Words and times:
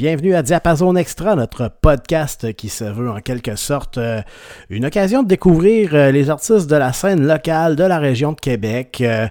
Bienvenue 0.00 0.34
à 0.34 0.40
Diapason 0.40 0.96
Extra, 0.96 1.34
notre 1.36 1.70
podcast 1.82 2.54
qui 2.54 2.70
se 2.70 2.84
veut 2.84 3.10
en 3.10 3.20
quelque 3.20 3.54
sorte 3.54 3.98
euh, 3.98 4.22
une 4.70 4.86
occasion 4.86 5.22
de 5.22 5.28
découvrir 5.28 5.94
euh, 5.94 6.10
les 6.10 6.30
artistes 6.30 6.70
de 6.70 6.76
la 6.76 6.94
scène 6.94 7.26
locale 7.26 7.76
de 7.76 7.84
la 7.84 7.98
région 7.98 8.32
de 8.32 8.40
Québec 8.40 9.02
euh, 9.02 9.28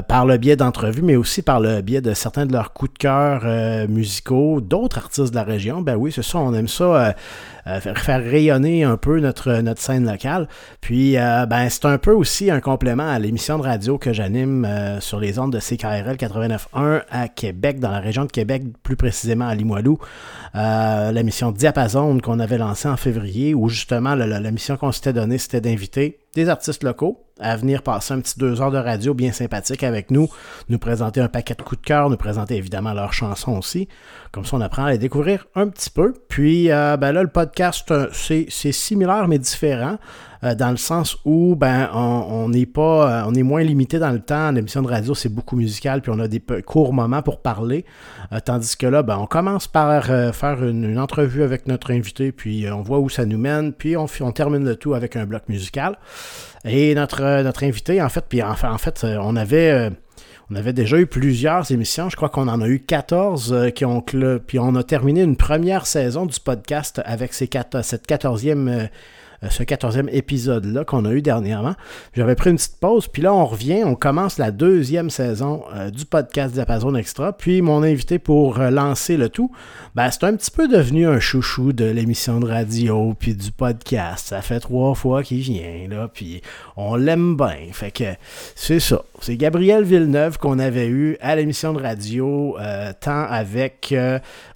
par 0.00 0.24
le 0.24 0.38
biais 0.38 0.56
d'entrevues, 0.56 1.02
mais 1.02 1.16
aussi 1.16 1.42
par 1.42 1.60
le 1.60 1.82
biais 1.82 2.00
de 2.00 2.14
certains 2.14 2.46
de 2.46 2.54
leurs 2.54 2.72
coups 2.72 2.94
de 2.94 2.98
cœur 3.00 3.44
musicaux, 3.86 4.62
d'autres 4.62 4.96
artistes 4.96 5.30
de 5.30 5.36
la 5.36 5.44
région. 5.44 5.82
Ben 5.82 5.96
oui, 5.96 6.10
c'est 6.10 6.24
ça, 6.24 6.38
on 6.38 6.54
aime 6.54 6.68
ça. 6.68 7.14
Faire 7.64 8.22
rayonner 8.22 8.84
un 8.84 8.96
peu 8.96 9.20
notre, 9.20 9.52
notre 9.60 9.80
scène 9.80 10.04
locale. 10.04 10.48
Puis, 10.80 11.14
ben, 11.14 11.68
c'est 11.68 11.84
un 11.84 11.98
peu 11.98 12.12
aussi 12.12 12.50
un 12.50 12.60
complément 12.60 13.08
à 13.08 13.18
l'émission 13.18 13.58
de 13.58 13.62
radio 13.62 13.98
que 13.98 14.12
j'anime 14.12 14.66
sur 15.00 15.20
les 15.20 15.38
ondes 15.38 15.52
de 15.52 15.60
CKRL 15.60 16.16
89.1 16.16 17.02
à 17.10 17.28
Québec, 17.28 17.78
dans 17.80 17.90
la 17.90 18.00
région 18.00 18.24
de 18.24 18.32
Québec, 18.32 18.62
plus 18.82 18.96
précisément 18.96 19.46
à 19.46 19.54
Limoilou 19.54 19.98
euh, 20.54 21.12
la 21.12 21.22
mission 21.22 21.50
Diapason 21.50 22.18
qu'on 22.20 22.38
avait 22.38 22.58
lancée 22.58 22.88
en 22.88 22.96
février, 22.96 23.54
où 23.54 23.68
justement 23.68 24.14
la, 24.14 24.50
mission 24.50 24.76
qu'on 24.76 24.92
s'était 24.92 25.12
donnée, 25.12 25.38
c'était 25.38 25.60
d'inviter 25.60 26.18
des 26.34 26.48
artistes 26.48 26.82
locaux 26.82 27.24
à 27.42 27.56
venir 27.56 27.82
passer 27.82 28.14
un 28.14 28.20
petit 28.20 28.38
deux 28.38 28.60
heures 28.60 28.70
de 28.70 28.78
radio 28.78 29.14
bien 29.14 29.32
sympathique 29.32 29.82
avec 29.82 30.10
nous, 30.10 30.28
nous 30.68 30.78
présenter 30.78 31.20
un 31.20 31.28
paquet 31.28 31.54
de 31.54 31.62
coups 31.62 31.80
de 31.80 31.86
cœur, 31.86 32.08
nous 32.08 32.16
présenter 32.16 32.56
évidemment 32.56 32.92
leurs 32.92 33.12
chansons 33.12 33.58
aussi. 33.58 33.88
Comme 34.30 34.44
ça, 34.44 34.56
on 34.56 34.60
apprend 34.60 34.84
à 34.84 34.92
les 34.92 34.98
découvrir 34.98 35.46
un 35.54 35.68
petit 35.68 35.90
peu. 35.90 36.14
Puis 36.28 36.70
euh, 36.70 36.96
ben 36.96 37.12
là, 37.12 37.22
le 37.22 37.28
podcast, 37.28 37.92
c'est 38.12 38.72
similaire 38.72 39.28
mais 39.28 39.38
différent. 39.38 39.98
Euh, 40.44 40.56
dans 40.56 40.72
le 40.72 40.76
sens 40.76 41.18
où 41.24 41.54
ben 41.54 41.88
on 41.94 42.48
n'est 42.48 42.66
pas 42.66 43.22
euh, 43.22 43.28
on 43.28 43.34
est 43.34 43.44
moins 43.44 43.62
limité 43.62 44.00
dans 44.00 44.10
le 44.10 44.18
temps. 44.18 44.50
L'émission 44.50 44.82
de 44.82 44.88
radio 44.88 45.14
c'est 45.14 45.28
beaucoup 45.28 45.54
musical 45.54 46.02
puis 46.02 46.10
on 46.12 46.18
a 46.18 46.26
des 46.26 46.42
courts 46.66 46.92
moments 46.92 47.22
pour 47.22 47.40
parler, 47.42 47.84
tandis 48.44 48.76
que 48.76 48.88
là 48.88 49.04
ben 49.04 49.18
on 49.18 49.26
commence 49.26 49.68
par 49.68 50.06
faire 50.06 50.64
une, 50.64 50.98
entrevue 50.98 51.44
avec 51.44 51.68
notre 51.68 51.92
invité 51.92 52.32
puis 52.32 52.66
on 52.68 52.82
voit 52.82 52.98
où 52.98 53.08
ça 53.08 53.24
nous 53.24 53.38
mène 53.38 53.72
puis 53.72 53.96
on, 53.96 54.06
on 54.20 54.32
termine 54.32 54.64
le 54.64 54.74
tout 54.74 54.94
avec 54.94 55.14
un 55.14 55.26
bloc 55.26 55.48
musical. 55.48 55.96
Et 56.64 56.94
notre 56.94 57.42
notre 57.42 57.64
invité 57.64 58.00
en 58.00 58.08
fait 58.08 58.24
puis 58.28 58.42
en, 58.42 58.54
fait 58.54 59.04
on 59.04 59.36
avait 59.36 59.90
on 60.52 60.54
avait 60.54 60.72
déjà 60.74 60.98
eu 60.98 61.06
plusieurs 61.06 61.70
émissions, 61.70 62.10
je 62.10 62.16
crois 62.16 62.28
qu'on 62.28 62.48
en 62.48 62.60
a 62.60 62.68
eu 62.68 62.80
14 62.80 63.72
qui 63.74 63.84
ont 63.84 64.02
puis 64.02 64.58
on 64.58 64.74
a 64.74 64.82
terminé 64.82 65.22
une 65.22 65.36
première 65.36 65.86
saison 65.86 66.26
du 66.26 66.38
podcast 66.38 67.00
avec 67.04 67.32
cette 67.32 67.54
14e 67.54 68.68
euh, 68.68 68.86
ce 69.50 69.62
14e 69.62 70.08
épisode-là 70.12 70.84
qu'on 70.84 71.04
a 71.04 71.12
eu 71.12 71.22
dernièrement. 71.22 71.74
J'avais 72.14 72.34
pris 72.34 72.50
une 72.50 72.56
petite 72.56 72.78
pause, 72.80 73.08
puis 73.08 73.22
là, 73.22 73.34
on 73.34 73.44
revient, 73.44 73.82
on 73.84 73.94
commence 73.94 74.38
la 74.38 74.50
deuxième 74.50 75.10
saison 75.10 75.64
euh, 75.74 75.90
du 75.90 76.04
podcast 76.04 76.54
Diapason 76.54 76.94
Extra. 76.94 77.32
Puis 77.32 77.62
mon 77.62 77.82
invité 77.82 78.18
pour 78.18 78.60
euh, 78.60 78.70
lancer 78.70 79.16
le 79.16 79.28
tout, 79.28 79.50
ben, 79.94 80.10
c'est 80.10 80.24
un 80.24 80.34
petit 80.36 80.50
peu 80.50 80.68
devenu 80.68 81.06
un 81.06 81.20
chouchou 81.20 81.72
de 81.72 81.84
l'émission 81.84 82.40
de 82.40 82.46
radio, 82.46 83.14
puis 83.18 83.34
du 83.34 83.50
podcast. 83.50 84.28
Ça 84.28 84.42
fait 84.42 84.60
trois 84.60 84.94
fois 84.94 85.22
qu'il 85.22 85.40
vient, 85.40 85.88
là, 85.88 86.08
puis 86.12 86.42
on 86.76 86.94
l'aime 86.94 87.36
bien. 87.36 87.56
Fait 87.72 87.90
que 87.90 88.04
c'est 88.54 88.80
ça. 88.80 89.02
C'est 89.20 89.36
Gabriel 89.36 89.84
Villeneuve 89.84 90.38
qu'on 90.38 90.58
avait 90.58 90.88
eu 90.88 91.16
à 91.20 91.36
l'émission 91.36 91.72
de 91.72 91.80
radio, 91.80 92.56
tant 93.00 93.22
avec 93.22 93.94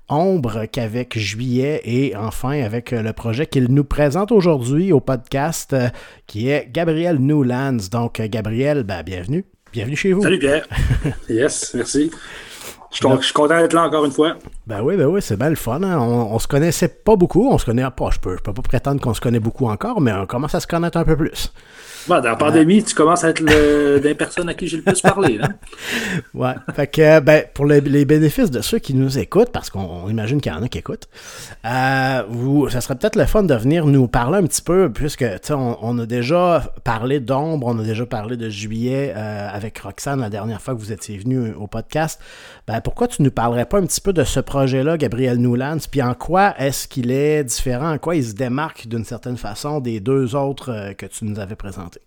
Ombre 0.08 0.66
qu'avec 0.70 1.18
Juillet 1.18 1.80
et 1.84 2.14
enfin 2.14 2.62
avec 2.62 2.92
euh, 2.92 3.02
le 3.02 3.12
projet 3.12 3.46
qu'il 3.46 3.64
nous 3.72 3.84
présente 3.84 4.30
aujourd'hui 4.30 4.92
au 4.92 5.00
podcast 5.00 5.72
euh, 5.72 5.88
qui 6.26 6.48
est 6.48 6.68
Gabriel 6.70 7.18
Newlands. 7.18 7.88
Donc, 7.90 8.20
euh, 8.20 8.28
Gabriel, 8.28 8.84
ben, 8.84 9.02
bienvenue. 9.02 9.44
Bienvenue 9.72 9.96
chez 9.96 10.12
vous. 10.12 10.22
Salut 10.22 10.38
Pierre. 10.38 10.66
yes, 11.28 11.74
merci. 11.74 12.10
Je 12.92 12.96
suis, 12.96 13.32
content 13.32 13.58
d'être 13.58 13.72
là 13.72 13.82
encore 13.84 14.04
une 14.04 14.12
fois. 14.12 14.36
Ben 14.66 14.82
oui, 14.82 14.96
ben 14.96 15.06
oui, 15.06 15.22
c'est 15.22 15.36
bien 15.36 15.48
le 15.48 15.56
fun. 15.56 15.80
Hein. 15.82 15.98
On, 15.98 16.34
on, 16.34 16.38
se 16.40 16.48
connaissait 16.48 16.88
pas 16.88 17.14
beaucoup. 17.14 17.48
On 17.50 17.58
se 17.58 17.64
connaît 17.64 17.88
pas. 17.96 18.10
Je 18.10 18.18
peux, 18.18 18.36
je 18.36 18.42
peux 18.42 18.52
pas 18.52 18.62
prétendre 18.62 19.00
qu'on 19.00 19.14
se 19.14 19.20
connaît 19.20 19.38
beaucoup 19.38 19.66
encore, 19.66 20.00
mais 20.00 20.12
on 20.12 20.26
commence 20.26 20.56
à 20.56 20.60
se 20.60 20.66
connaître 20.66 20.98
un 20.98 21.04
peu 21.04 21.16
plus 21.16 21.52
dans 22.08 22.20
la 22.22 22.36
pandémie, 22.36 22.82
tu 22.82 22.94
commences 22.94 23.24
à 23.24 23.30
être 23.30 23.40
le, 23.40 24.00
des 24.02 24.14
personnes 24.14 24.48
à 24.48 24.54
qui 24.54 24.68
j'ai 24.68 24.78
le 24.78 24.82
plus 24.82 25.00
parlé. 25.00 25.38
Là. 25.38 25.48
ouais. 26.34 26.54
Fait 26.74 26.86
que, 26.86 27.20
ben, 27.20 27.44
pour 27.52 27.66
les, 27.66 27.80
bénéfices 27.80 28.50
de 28.50 28.60
ceux 28.60 28.78
qui 28.78 28.94
nous 28.94 29.18
écoutent, 29.18 29.50
parce 29.50 29.70
qu'on 29.70 30.08
imagine 30.08 30.40
qu'il 30.40 30.52
y 30.52 30.54
en 30.54 30.62
a 30.62 30.68
qui 30.68 30.78
écoutent, 30.78 31.08
euh, 31.64 32.22
vous, 32.28 32.68
ça 32.68 32.80
serait 32.80 32.96
peut-être 32.96 33.16
le 33.16 33.26
fun 33.26 33.42
de 33.42 33.54
venir 33.54 33.86
nous 33.86 34.08
parler 34.08 34.38
un 34.38 34.44
petit 34.44 34.62
peu, 34.62 34.90
puisque, 34.92 35.24
tu 35.40 35.52
on, 35.52 35.78
on, 35.82 35.98
a 35.98 36.06
déjà 36.06 36.72
parlé 36.84 37.20
d'ombre, 37.20 37.66
on 37.68 37.78
a 37.78 37.82
déjà 37.82 38.06
parlé 38.06 38.36
de 38.36 38.48
juillet 38.48 39.12
euh, 39.16 39.48
avec 39.50 39.78
Roxane 39.78 40.20
la 40.20 40.30
dernière 40.30 40.60
fois 40.60 40.74
que 40.74 40.80
vous 40.80 40.92
étiez 40.92 41.18
venu 41.18 41.52
au 41.58 41.66
podcast. 41.66 42.20
Ben, 42.66 42.80
pourquoi 42.80 43.08
tu 43.08 43.22
ne 43.22 43.26
nous 43.26 43.32
parlerais 43.32 43.66
pas 43.66 43.78
un 43.78 43.86
petit 43.86 44.00
peu 44.00 44.12
de 44.12 44.24
ce 44.24 44.40
projet-là, 44.56 44.96
Gabriel 44.96 45.36
Newlands, 45.36 45.86
puis 45.90 46.00
en 46.00 46.14
quoi 46.14 46.54
est-ce 46.58 46.88
qu'il 46.88 47.10
est 47.10 47.44
différent, 47.44 47.92
en 47.92 47.98
quoi 47.98 48.16
il 48.16 48.24
se 48.24 48.32
démarque 48.32 48.86
d'une 48.86 49.04
certaine 49.04 49.36
façon 49.36 49.80
des 49.80 50.00
deux 50.00 50.34
autres 50.34 50.70
euh, 50.70 50.92
que 50.94 51.04
tu 51.04 51.26
nous 51.26 51.38
avais 51.38 51.56
présentés? 51.56 52.00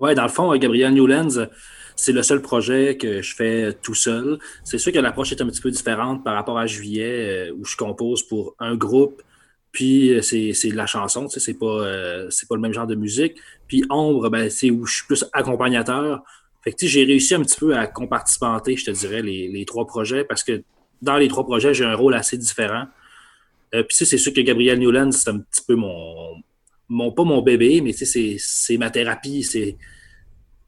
Oui, 0.00 0.14
dans 0.14 0.22
le 0.22 0.30
fond, 0.30 0.56
Gabriel 0.56 0.94
Newlands, 0.94 1.46
c'est 1.94 2.12
le 2.12 2.22
seul 2.22 2.40
projet 2.40 2.96
que 2.96 3.20
je 3.20 3.34
fais 3.34 3.74
tout 3.82 3.94
seul. 3.94 4.38
C'est 4.64 4.78
sûr 4.78 4.92
que 4.92 4.98
l'approche 4.98 5.32
est 5.32 5.42
un 5.42 5.46
petit 5.46 5.60
peu 5.60 5.70
différente 5.70 6.24
par 6.24 6.32
rapport 6.36 6.58
à 6.58 6.66
Juillet, 6.66 7.50
euh, 7.50 7.54
où 7.54 7.66
je 7.66 7.76
compose 7.76 8.22
pour 8.22 8.54
un 8.60 8.76
groupe, 8.76 9.20
puis 9.70 10.08
euh, 10.14 10.22
c'est 10.22 10.70
de 10.70 10.76
la 10.76 10.86
chanson, 10.86 11.26
tu 11.26 11.34
sais, 11.34 11.40
c'est 11.40 11.58
pas, 11.58 11.84
pas 12.48 12.54
le 12.54 12.60
même 12.62 12.72
genre 12.72 12.86
de 12.86 12.94
musique. 12.94 13.34
Puis 13.68 13.84
Ombre, 13.90 14.30
ben, 14.30 14.48
c'est 14.48 14.70
où 14.70 14.86
je 14.86 14.94
suis 14.94 15.06
plus 15.06 15.26
accompagnateur. 15.34 16.22
Fait 16.62 16.72
que 16.72 16.86
j'ai 16.86 17.04
réussi 17.04 17.34
un 17.34 17.42
petit 17.42 17.60
peu 17.60 17.76
à 17.76 17.86
compartimenter, 17.86 18.74
je 18.74 18.86
te 18.86 18.90
dirais, 18.90 19.20
les, 19.20 19.64
trois 19.66 19.86
projets 19.86 20.24
parce 20.24 20.42
que 20.42 20.62
dans 21.02 21.16
les 21.16 21.28
trois 21.28 21.44
projets, 21.44 21.74
j'ai 21.74 21.84
un 21.84 21.94
rôle 21.94 22.14
assez 22.14 22.36
différent. 22.38 22.86
Euh, 23.74 23.82
puis 23.82 23.96
c'est 23.96 24.18
sûr 24.18 24.32
que 24.32 24.40
Gabriel 24.40 24.78
Newland, 24.78 25.10
c'est 25.12 25.30
un 25.30 25.38
petit 25.38 25.62
peu 25.66 25.74
mon, 25.74 26.42
mon 26.88 27.12
pas 27.12 27.24
mon 27.24 27.42
bébé, 27.42 27.80
mais 27.80 27.92
c'est 27.92 28.76
ma 28.76 28.90
thérapie. 28.90 29.42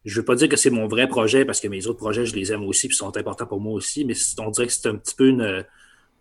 Je 0.04 0.20
veux 0.20 0.25
pas 0.25 0.34
dire 0.34 0.48
que 0.48 0.56
c'est 0.56 0.70
mon 0.70 0.86
vrai 0.86 1.09
projet 1.09 1.44
parce 1.44 1.60
que 1.60 1.69
mes 1.69 1.86
autres 1.86 1.98
projets, 1.98 2.26
je 2.26 2.34
les 2.34 2.53
aime 2.53 2.65
aussi, 2.65 2.88
puis 2.88 2.97
sont 2.97 3.16
importants 3.16 3.47
pour 3.47 3.60
moi 3.60 3.72
aussi, 3.72 4.04
mais 4.04 4.15
on 4.39 4.51
dirait 4.51 4.66
que 4.66 4.72
c'est 4.72 4.89
un 4.89 4.97
petit 4.97 5.15
peu 5.15 5.28
une, 5.28 5.65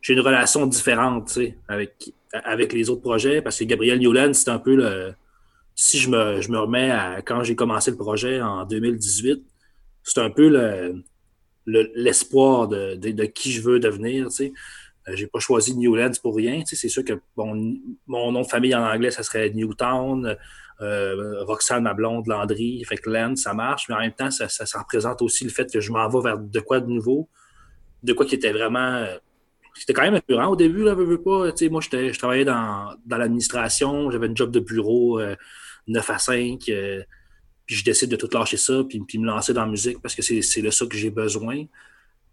j'ai 0.01 0.13
une 0.13 0.19
relation 0.19 0.65
différente, 0.68 1.38
avec, 1.68 2.13
avec 2.31 2.74
les 2.74 2.89
autres 2.89 3.01
projets 3.01 3.41
parce 3.41 3.59
que 3.59 3.63
Gabriel 3.63 4.00
Newland, 4.00 4.33
c'est 4.33 4.50
un 4.50 4.59
peu 4.59 4.75
le, 4.75 5.13
si 5.75 6.00
je 6.00 6.09
me, 6.09 6.41
je 6.41 6.51
me 6.51 6.59
remets 6.59 6.91
à 6.91 7.21
quand 7.21 7.44
j'ai 7.44 7.56
commencé 7.56 7.91
le 7.91 7.97
projet 7.97 8.41
en 8.41 8.65
2018, 8.65 9.44
c'est 10.03 10.19
un 10.19 10.30
peu 10.30 10.47
l'espoir 11.65 12.67
de, 12.67 13.25
qui 13.25 13.51
je 13.51 13.62
veux 13.62 13.79
devenir. 13.79 14.27
Tu 14.29 14.35
sais. 14.35 14.53
Euh, 15.07 15.15
j'ai 15.15 15.27
pas 15.27 15.39
choisi 15.39 15.75
Newlands 15.75 16.12
pour 16.21 16.35
rien. 16.35 16.63
c'est 16.65 16.89
sûr 16.89 17.03
que 17.03 17.13
mon 17.35 18.31
nom 18.31 18.41
de 18.41 18.47
famille 18.47 18.73
en 18.75 18.83
anglais, 18.83 19.12
ça 19.12 19.23
serait 19.23 19.50
Newtown. 19.51 20.35
Euh, 20.81 21.44
Roxane, 21.44 21.83
ma 21.83 21.94
blonde, 21.94 22.27
Landry. 22.27 22.83
Fait 22.85 22.97
que 22.97 23.09
Land, 23.09 23.35
ça 23.35 23.53
marche, 23.53 23.88
mais 23.88 23.95
en 23.95 24.00
même 24.00 24.13
temps, 24.13 24.31
ça, 24.31 24.47
représente 24.79 25.21
aussi 25.21 25.44
le 25.44 25.50
fait 25.50 25.71
que 25.71 25.79
je 25.79 25.91
m'en 25.91 26.09
vais 26.09 26.21
vers 26.21 26.38
de 26.38 26.59
quoi 26.59 26.79
de 26.79 26.88
nouveau, 26.88 27.29
de 28.03 28.13
quoi 28.13 28.25
qui 28.25 28.35
était 28.35 28.51
vraiment. 28.51 29.06
C'était 29.73 29.94
quand 29.94 30.03
même 30.03 30.15
impurant 30.15 30.47
au 30.47 30.56
début, 30.56 30.83
là, 30.83 30.94
veux, 30.94 31.21
pas. 31.21 31.51
moi, 31.69 31.81
je 31.81 32.18
travaillais 32.18 32.45
dans, 32.45 32.95
l'administration, 33.09 34.09
j'avais 34.09 34.29
un 34.29 34.35
job 34.35 34.51
de 34.51 34.59
bureau 34.59 35.19
9 35.88 36.09
euh, 36.09 36.13
à 36.13 36.18
5 36.18 36.71
puis 37.65 37.75
je 37.75 37.83
décide 37.83 38.09
de 38.09 38.15
tout 38.15 38.29
lâcher 38.31 38.57
ça, 38.57 38.83
puis, 38.88 39.00
puis 39.00 39.17
me 39.17 39.25
lancer 39.25 39.53
dans 39.53 39.65
la 39.65 39.71
musique 39.71 40.01
parce 40.01 40.15
que 40.15 40.21
c'est 40.21 40.62
de 40.62 40.69
ça 40.69 40.85
que 40.85 40.95
j'ai 40.95 41.09
besoin. 41.09 41.65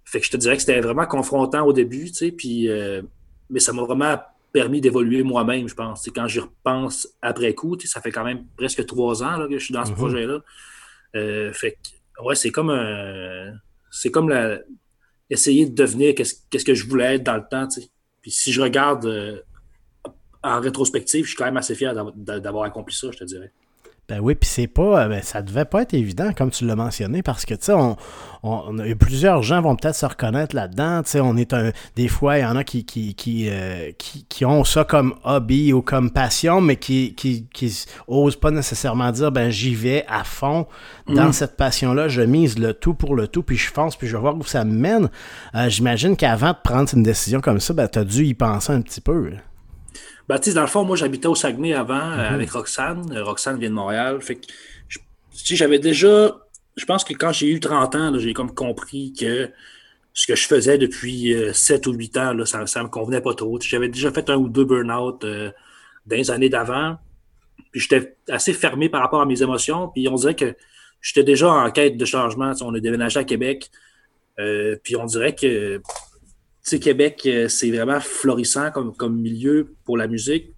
Fait 0.04 0.20
que 0.20 0.26
je 0.26 0.30
te 0.30 0.36
dirais 0.36 0.56
que 0.56 0.62
c'était 0.62 0.80
vraiment 0.80 1.06
confrontant 1.06 1.64
au 1.64 1.72
début, 1.72 2.06
tu 2.06 2.14
sais, 2.14 2.32
puis, 2.32 2.68
euh, 2.68 3.02
mais 3.48 3.60
ça 3.60 3.72
m'a 3.72 3.82
vraiment 3.82 4.18
permis 4.52 4.80
d'évoluer 4.80 5.22
moi-même, 5.22 5.68
je 5.68 5.74
pense. 5.74 6.08
quand 6.14 6.28
j'y 6.28 6.40
repense 6.40 7.08
après 7.22 7.54
coup, 7.54 7.78
ça 7.80 8.00
fait 8.00 8.10
quand 8.10 8.24
même 8.24 8.44
presque 8.56 8.84
trois 8.86 9.22
ans 9.22 9.38
là, 9.38 9.48
que 9.48 9.58
je 9.58 9.64
suis 9.64 9.74
dans 9.74 9.84
ce 9.84 9.92
mm-hmm. 9.92 9.94
projet-là. 9.94 10.40
Euh, 11.16 11.52
fait 11.52 11.72
que, 11.72 12.22
ouais, 12.22 12.34
c'est 12.34 12.50
comme 12.50 12.70
un. 12.70 13.52
C'est 13.90 14.10
comme 14.10 14.28
la, 14.28 14.58
essayer 15.32 15.66
de 15.66 15.74
devenir 15.74 16.14
qu'est-ce 16.14 16.64
que 16.64 16.74
je 16.74 16.86
voulais 16.86 17.16
être 17.16 17.22
dans 17.22 17.36
le 17.36 17.44
temps, 17.50 17.66
tu 17.66 17.80
sais. 17.80 17.88
Puis 18.20 18.30
si 18.30 18.52
je 18.52 18.60
regarde 18.60 19.06
euh, 19.06 19.40
en 20.42 20.60
rétrospective, 20.60 21.24
je 21.24 21.30
suis 21.30 21.36
quand 21.36 21.44
même 21.44 21.56
assez 21.56 21.74
fier 21.74 21.94
d'avoir 21.94 22.64
accompli 22.64 22.94
ça, 22.94 23.08
je 23.10 23.18
te 23.18 23.24
dirais. 23.24 23.52
Ben 24.08 24.18
oui, 24.20 24.34
puis 24.34 24.48
c'est 24.48 24.66
pas. 24.66 25.04
Euh, 25.04 25.08
ben, 25.08 25.22
ça 25.22 25.42
devait 25.42 25.64
pas 25.64 25.82
être 25.82 25.94
évident, 25.94 26.32
comme 26.36 26.50
tu 26.50 26.66
l'as 26.66 26.74
mentionné, 26.74 27.22
parce 27.22 27.46
que, 27.46 27.54
tu 27.54 27.66
sais, 27.66 27.72
on, 27.72 27.96
on, 28.42 28.76
plusieurs 28.98 29.44
gens 29.44 29.62
vont 29.62 29.76
peut-être 29.76 29.94
se 29.94 30.04
reconnaître 30.04 30.56
là-dedans. 30.56 31.02
Tu 31.04 31.10
sais, 31.10 31.20
on 31.20 31.36
est 31.36 31.54
un. 31.54 31.70
Des 31.94 32.08
fois, 32.08 32.38
il 32.38 32.42
y 32.42 32.44
en 32.44 32.56
a 32.56 32.64
qui, 32.64 32.84
qui, 32.84 33.14
qui, 33.14 33.48
euh, 33.48 33.92
qui, 33.96 34.44
ont 34.44 34.64
ça 34.64 34.82
comme 34.82 35.14
hobby 35.22 35.72
ou 35.72 35.82
comme 35.82 36.10
passion, 36.10 36.60
mais 36.60 36.76
qui, 36.76 37.14
qui, 37.14 37.46
qui 37.54 37.84
osent 38.08 38.36
pas 38.36 38.50
nécessairement 38.50 39.12
dire, 39.12 39.30
ben, 39.30 39.50
j'y 39.50 39.74
vais 39.74 40.04
à 40.08 40.24
fond 40.24 40.66
dans 41.06 41.28
mm. 41.28 41.32
cette 41.32 41.56
passion-là, 41.56 42.08
je 42.08 42.22
mise 42.22 42.58
le 42.58 42.74
tout 42.74 42.94
pour 42.94 43.14
le 43.14 43.28
tout, 43.28 43.44
puis 43.44 43.56
je 43.56 43.70
fonce, 43.72 43.94
puis 43.94 44.08
je 44.08 44.16
vais 44.16 44.20
voir 44.20 44.36
où 44.36 44.44
ça 44.44 44.64
me 44.64 44.72
mène. 44.72 45.10
Euh, 45.54 45.68
j'imagine 45.68 46.16
qu'avant 46.16 46.50
de 46.50 46.58
prendre 46.62 46.92
une 46.92 47.04
décision 47.04 47.40
comme 47.40 47.60
ça, 47.60 47.72
ben, 47.72 47.86
tu 47.86 48.00
as 48.00 48.04
dû 48.04 48.24
y 48.24 48.34
penser 48.34 48.72
un 48.72 48.80
petit 48.80 49.00
peu. 49.00 49.30
Ben, 50.32 50.54
dans 50.54 50.62
le 50.62 50.66
fond, 50.66 50.84
moi, 50.84 50.96
j'habitais 50.96 51.26
au 51.26 51.34
Saguenay 51.34 51.74
avant 51.74 51.94
euh, 51.94 52.16
mhm. 52.28 52.34
avec 52.34 52.50
Roxane. 52.52 53.04
Euh, 53.12 53.22
Roxane 53.22 53.58
vient 53.58 53.68
de 53.68 53.74
Montréal. 53.74 54.18
Fait 54.22 54.36
que, 54.36 54.46
j'avais 55.30 55.78
déjà. 55.78 56.34
Je 56.76 56.86
pense 56.86 57.04
que 57.04 57.12
quand 57.12 57.32
j'ai 57.32 57.50
eu 57.50 57.60
30 57.60 57.94
ans, 57.96 58.18
j'ai 58.18 58.32
comme 58.32 58.54
compris 58.54 59.12
que 59.12 59.50
ce 60.14 60.26
que 60.26 60.34
je 60.34 60.46
faisais 60.46 60.78
depuis 60.78 61.34
7 61.52 61.86
ou 61.86 61.92
8 61.92 62.16
ans, 62.16 62.32
là, 62.32 62.46
ça 62.46 62.60
ne 62.60 62.82
me 62.84 62.88
convenait 62.88 63.20
pas 63.20 63.34
trop. 63.34 63.60
J'avais 63.60 63.88
déjà 63.88 64.10
fait 64.10 64.30
un 64.30 64.36
ou 64.36 64.48
deux 64.48 64.64
burn-out 64.64 65.20
dans 65.20 65.52
les 66.16 66.30
années 66.30 66.48
d'avant. 66.48 66.96
Puis 67.70 67.82
j'étais 67.82 68.16
assez 68.30 68.54
fermé 68.54 68.88
par 68.88 69.02
rapport 69.02 69.20
à 69.20 69.26
mes 69.26 69.42
émotions. 69.42 69.88
Puis 69.88 70.08
on 70.08 70.14
dirait 70.14 70.34
que 70.34 70.54
j'étais 71.02 71.24
déjà 71.24 71.50
en 71.50 71.70
quête 71.70 71.98
de 71.98 72.04
changement. 72.06 72.52
on 72.62 72.74
a 72.74 72.80
déménagé 72.80 73.20
à 73.20 73.24
Québec. 73.24 73.70
puis 74.82 74.96
on 74.96 75.04
dirait 75.04 75.34
que 75.34 75.82
Québec, 76.78 77.28
c'est 77.48 77.70
vraiment 77.70 78.00
florissant 78.00 78.70
comme, 78.70 79.16
milieu 79.16 79.74
pour 79.84 79.96
la 79.96 80.06
musique. 80.06 80.52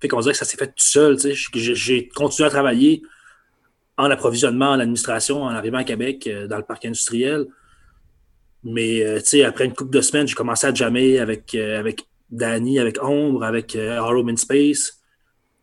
Fait 0.00 0.08
qu'on 0.08 0.20
dirait 0.20 0.32
que 0.32 0.38
ça 0.38 0.44
s'est 0.44 0.56
fait 0.56 0.68
tout 0.68 0.84
seul. 0.84 1.16
J'ai 1.54 2.08
continué 2.08 2.46
à 2.46 2.50
travailler 2.50 3.02
en 3.96 4.10
approvisionnement, 4.10 4.70
en 4.70 4.80
administration, 4.80 5.42
en 5.42 5.50
arrivant 5.50 5.78
à 5.78 5.84
Québec, 5.84 6.26
euh, 6.26 6.46
dans 6.46 6.56
le 6.56 6.62
parc 6.62 6.84
industriel. 6.84 7.46
Mais 8.64 9.02
euh, 9.04 9.46
après 9.46 9.64
une 9.64 9.74
couple 9.74 9.90
de 9.90 10.00
semaines, 10.00 10.26
j'ai 10.26 10.34
commencé 10.34 10.66
à 10.66 10.74
jammer 10.74 11.18
avec, 11.18 11.54
euh, 11.54 11.78
avec 11.78 12.04
Danny, 12.30 12.78
avec 12.78 13.02
Ombre, 13.02 13.44
avec 13.44 13.76
Hollow 13.76 14.28
In 14.28 14.36
Space. 14.36 15.00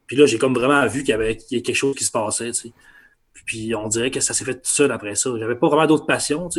Puis 0.06 0.16
là, 0.16 0.25
j'ai 0.25 0.38
comme 0.38 0.54
vraiment 0.54 0.86
vu 0.88 1.00
qu'il 1.00 1.10
y 1.10 1.13
avait 1.13 1.38
quelque 1.38 1.74
chose 1.74 1.96
qui 1.96 2.04
se 2.04 2.12
passait. 2.12 2.51
Puis 3.46 3.74
on 3.75 3.88
dirait 3.88 4.12
que 4.12 4.19
ça 4.19 4.34
s'est 4.34 4.46
fait 4.46 4.56
tout 4.56 4.62
seul 4.63 4.92
après 4.92 5.16
ça. 5.16 5.31
J'avais 5.40 5.56
pas 5.56 5.68
vraiment 5.68 5.88
d'autres 5.88 6.06
passions. 6.06 6.50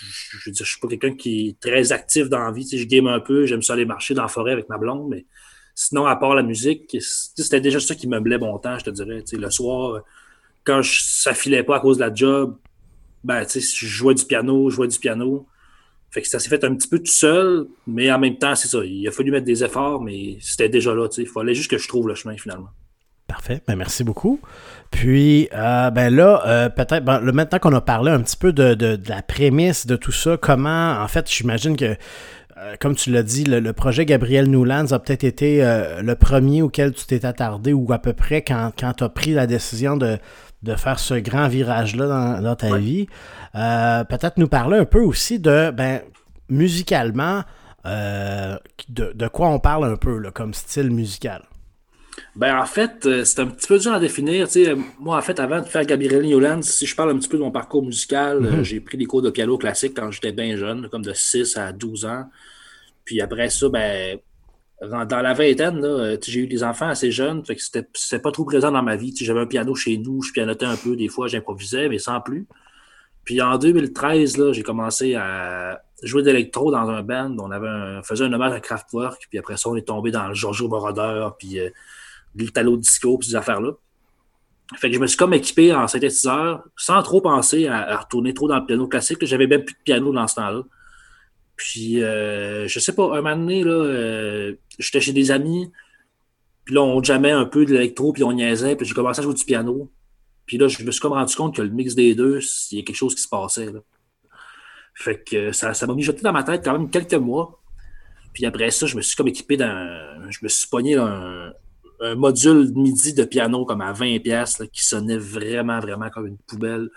Je, 0.00 0.50
je, 0.52 0.64
suis 0.64 0.80
pas 0.80 0.88
quelqu'un 0.88 1.14
qui 1.14 1.48
est 1.48 1.60
très 1.60 1.92
actif 1.92 2.28
dans 2.28 2.38
la 2.38 2.52
vie. 2.52 2.68
Je 2.70 2.84
game 2.84 3.06
un 3.06 3.20
peu, 3.20 3.46
j'aime 3.46 3.62
ça 3.62 3.74
aller 3.74 3.84
marcher 3.84 4.14
dans 4.14 4.22
la 4.22 4.28
forêt 4.28 4.52
avec 4.52 4.68
ma 4.68 4.78
blonde, 4.78 5.08
mais 5.08 5.24
Sinon, 5.74 6.06
à 6.06 6.14
part 6.14 6.34
la 6.36 6.42
musique, 6.42 6.96
c'était 7.00 7.60
déjà 7.60 7.80
ça 7.80 7.96
qui 7.96 8.06
me 8.06 8.20
blait 8.20 8.38
bon 8.38 8.56
temps, 8.58 8.78
je 8.78 8.84
te 8.84 8.90
dirais. 8.90 9.24
le 9.32 9.50
soir, 9.50 10.02
quand 10.62 10.82
je, 10.82 11.00
ça 11.02 11.34
filait 11.34 11.64
pas 11.64 11.76
à 11.76 11.80
cause 11.80 11.96
de 11.96 12.02
la 12.02 12.14
job, 12.14 12.56
ben, 13.24 13.44
je 13.52 13.86
jouais 13.86 14.14
du 14.14 14.24
piano, 14.24 14.70
je 14.70 14.76
jouais 14.76 14.86
du 14.86 14.98
piano. 14.98 15.46
Fait 16.10 16.22
que 16.22 16.28
ça 16.28 16.38
s'est 16.38 16.48
fait 16.48 16.62
un 16.62 16.76
petit 16.76 16.86
peu 16.86 17.00
tout 17.00 17.06
seul, 17.06 17.66
mais 17.88 18.12
en 18.12 18.20
même 18.20 18.38
temps, 18.38 18.54
c'est 18.54 18.68
ça. 18.68 18.84
Il 18.84 19.06
a 19.08 19.10
fallu 19.10 19.32
mettre 19.32 19.46
des 19.46 19.64
efforts, 19.64 20.00
mais 20.00 20.38
c'était 20.40 20.68
déjà 20.68 20.94
là. 20.94 21.08
Il 21.18 21.26
fallait 21.26 21.54
juste 21.54 21.70
que 21.70 21.78
je 21.78 21.88
trouve 21.88 22.06
le 22.06 22.14
chemin 22.14 22.36
finalement. 22.36 22.70
Parfait. 23.34 23.60
Ben, 23.66 23.74
merci 23.74 24.04
beaucoup. 24.04 24.38
Puis, 24.92 25.48
euh, 25.54 25.90
ben 25.90 26.14
là, 26.14 26.42
euh, 26.46 26.68
peut-être, 26.68 27.04
ben, 27.04 27.20
maintenant 27.20 27.58
qu'on 27.58 27.72
a 27.72 27.80
parlé 27.80 28.12
un 28.12 28.20
petit 28.20 28.36
peu 28.36 28.52
de, 28.52 28.74
de, 28.74 28.96
la 29.08 29.22
prémisse 29.22 29.88
de 29.88 29.96
tout 29.96 30.12
ça, 30.12 30.36
comment, 30.36 30.92
en 31.00 31.08
fait, 31.08 31.28
j'imagine 31.28 31.76
que 31.76 31.96
euh, 32.56 32.76
comme 32.78 32.94
tu 32.94 33.10
l'as 33.10 33.24
dit, 33.24 33.42
le, 33.42 33.72
projet 33.72 34.06
Gabriel 34.06 34.48
Newlands 34.48 34.92
a 34.92 35.00
peut-être 35.00 35.24
été 35.24 35.58
le 36.00 36.14
premier 36.14 36.62
auquel 36.62 36.92
tu 36.92 37.06
t'es 37.06 37.26
attardé 37.26 37.72
ou 37.72 37.92
à 37.92 37.98
peu 37.98 38.12
près 38.12 38.42
quand, 38.42 38.70
quand 38.78 38.92
tu 38.92 39.02
as 39.02 39.08
pris 39.08 39.32
la 39.32 39.48
décision 39.48 39.96
de, 39.96 40.16
faire 40.76 41.00
ce 41.00 41.14
grand 41.14 41.48
virage-là 41.48 42.40
dans, 42.40 42.54
ta 42.54 42.76
vie. 42.76 43.08
Peut-être 43.52 44.36
nous 44.36 44.48
parler 44.48 44.78
un 44.78 44.84
peu 44.84 45.00
aussi 45.00 45.40
de, 45.40 45.72
ben, 45.72 46.02
musicalement, 46.48 47.42
de, 47.84 49.26
quoi 49.26 49.48
on 49.48 49.58
parle 49.58 49.86
un 49.86 49.96
peu 49.96 50.22
comme 50.30 50.54
style 50.54 50.92
musical. 50.92 51.42
Ben, 52.36 52.58
en 52.58 52.66
fait, 52.66 53.24
c'est 53.24 53.40
un 53.40 53.46
petit 53.46 53.66
peu 53.66 53.78
dur 53.78 53.92
à 53.92 54.00
définir. 54.00 54.48
moi, 55.00 55.16
en 55.16 55.22
fait, 55.22 55.38
avant 55.40 55.60
de 55.60 55.66
faire 55.66 55.84
Gabriel 55.84 56.22
Newlands, 56.22 56.62
si 56.62 56.86
je 56.86 56.94
parle 56.94 57.10
un 57.10 57.18
petit 57.18 57.28
peu 57.28 57.36
de 57.36 57.42
mon 57.42 57.50
parcours 57.50 57.84
musical, 57.84 58.40
mm-hmm. 58.40 58.62
j'ai 58.62 58.80
pris 58.80 58.96
des 58.98 59.06
cours 59.06 59.22
de 59.22 59.30
piano 59.30 59.58
classique 59.58 59.94
quand 59.96 60.10
j'étais 60.10 60.32
bien 60.32 60.56
jeune, 60.56 60.88
comme 60.88 61.02
de 61.02 61.12
6 61.12 61.56
à 61.56 61.72
12 61.72 62.04
ans. 62.04 62.24
Puis 63.04 63.20
après 63.20 63.50
ça, 63.50 63.68
ben, 63.68 64.18
dans 64.80 65.20
la 65.22 65.34
vingtaine, 65.34 65.84
euh, 65.84 66.16
j'ai 66.22 66.40
eu 66.40 66.46
des 66.46 66.64
enfants 66.64 66.88
assez 66.88 67.10
jeunes, 67.10 67.44
fait 67.44 67.56
que 67.56 67.62
c'était 67.62 68.18
pas 68.18 68.32
trop 68.32 68.44
présent 68.44 68.70
dans 68.70 68.82
ma 68.82 68.96
vie. 68.96 69.14
J'avais 69.16 69.40
un 69.40 69.46
piano 69.46 69.74
chez 69.74 69.96
nous, 69.98 70.22
je 70.22 70.32
pianotais 70.32 70.66
un 70.66 70.76
peu, 70.76 70.96
des 70.96 71.08
fois 71.08 71.28
j'improvisais, 71.28 71.88
mais 71.88 71.98
sans 71.98 72.20
plus. 72.20 72.46
Puis 73.24 73.40
en 73.40 73.56
2013, 73.56 74.52
j'ai 74.52 74.62
commencé 74.62 75.14
à 75.14 75.80
jouer 76.02 76.22
d'électro 76.22 76.70
dans 76.70 76.90
un 76.90 77.02
band. 77.02 77.34
On 77.38 77.50
avait 77.50 78.02
faisait 78.02 78.24
un 78.24 78.32
hommage 78.32 78.52
à 78.52 78.60
Kraftwerk, 78.60 79.26
puis 79.30 79.38
après 79.38 79.56
ça, 79.56 79.70
on 79.70 79.76
est 79.76 79.86
tombé 79.86 80.10
dans 80.10 80.28
le 80.28 80.34
Giorgio 80.34 80.68
Moroder, 80.68 81.28
puis 81.38 81.58
euh, 81.60 81.70
l'Italo 82.34 82.76
Disco, 82.76 83.18
puis 83.18 83.28
ces 83.28 83.36
affaires-là. 83.36 83.72
Fait 84.76 84.88
que 84.88 84.94
je 84.94 85.00
me 85.00 85.06
suis 85.06 85.16
comme 85.16 85.34
équipé 85.34 85.72
en 85.72 85.86
synthétiseur, 85.86 86.64
sans 86.76 87.02
trop 87.02 87.20
penser 87.20 87.66
à, 87.68 87.96
retourner 87.98 88.34
trop 88.34 88.48
dans 88.48 88.58
le 88.58 88.66
piano 88.66 88.88
classique. 88.88 89.24
J'avais 89.24 89.46
même 89.46 89.64
plus 89.64 89.74
de 89.74 89.82
piano 89.84 90.12
dans 90.12 90.26
ce 90.26 90.36
temps-là. 90.36 90.62
Puis, 91.56 92.02
euh, 92.02 92.66
je 92.66 92.78
sais 92.80 92.94
pas, 92.94 93.04
un 93.04 93.22
moment 93.22 93.36
donné, 93.36 93.62
là, 93.62 93.70
euh, 93.70 94.54
j'étais 94.78 95.00
chez 95.00 95.12
des 95.12 95.30
amis, 95.30 95.70
puis 96.64 96.74
là, 96.74 96.82
on 96.82 97.02
jamais 97.02 97.30
un 97.30 97.44
peu 97.44 97.64
de 97.64 97.72
l'électro, 97.72 98.12
puis 98.12 98.24
on 98.24 98.32
niaisait, 98.32 98.74
puis 98.74 98.86
j'ai 98.86 98.94
commencé 98.94 99.20
à 99.20 99.22
jouer 99.22 99.34
du 99.34 99.44
piano. 99.44 99.90
Puis 100.46 100.58
là, 100.58 100.66
je 100.66 100.82
me 100.82 100.90
suis 100.90 101.00
comme 101.00 101.12
rendu 101.12 101.34
compte 101.36 101.54
que 101.54 101.62
le 101.62 101.68
mix 101.68 101.94
des 101.94 102.14
deux, 102.14 102.40
il 102.70 102.78
y 102.78 102.80
a 102.80 102.84
quelque 102.84 102.96
chose 102.96 103.14
qui 103.14 103.22
se 103.22 103.28
passait. 103.28 103.70
Là. 103.70 103.80
Fait 104.94 105.22
que 105.22 105.52
ça, 105.52 105.74
ça 105.74 105.86
m'a 105.86 105.94
mis 105.94 106.02
jeté 106.02 106.22
dans 106.22 106.32
ma 106.32 106.42
tête 106.42 106.62
quand 106.64 106.72
même 106.72 106.90
quelques 106.90 107.14
mois. 107.14 107.60
Puis 108.32 108.46
après 108.46 108.70
ça, 108.70 108.86
je 108.86 108.96
me 108.96 109.02
suis 109.02 109.16
comme 109.16 109.28
équipé 109.28 109.56
d'un. 109.56 110.30
Je 110.30 110.38
me 110.42 110.48
suis 110.48 110.68
pogné 110.68 110.96
un, 110.96 111.52
un 112.00 112.14
module 112.14 112.72
midi 112.74 113.14
de 113.14 113.24
piano 113.24 113.64
comme 113.64 113.80
à 113.80 113.92
20 113.92 114.18
pièces 114.20 114.62
qui 114.72 114.84
sonnait 114.84 115.18
vraiment, 115.18 115.80
vraiment 115.80 116.10
comme 116.10 116.26
une 116.26 116.38
poubelle. 116.38 116.90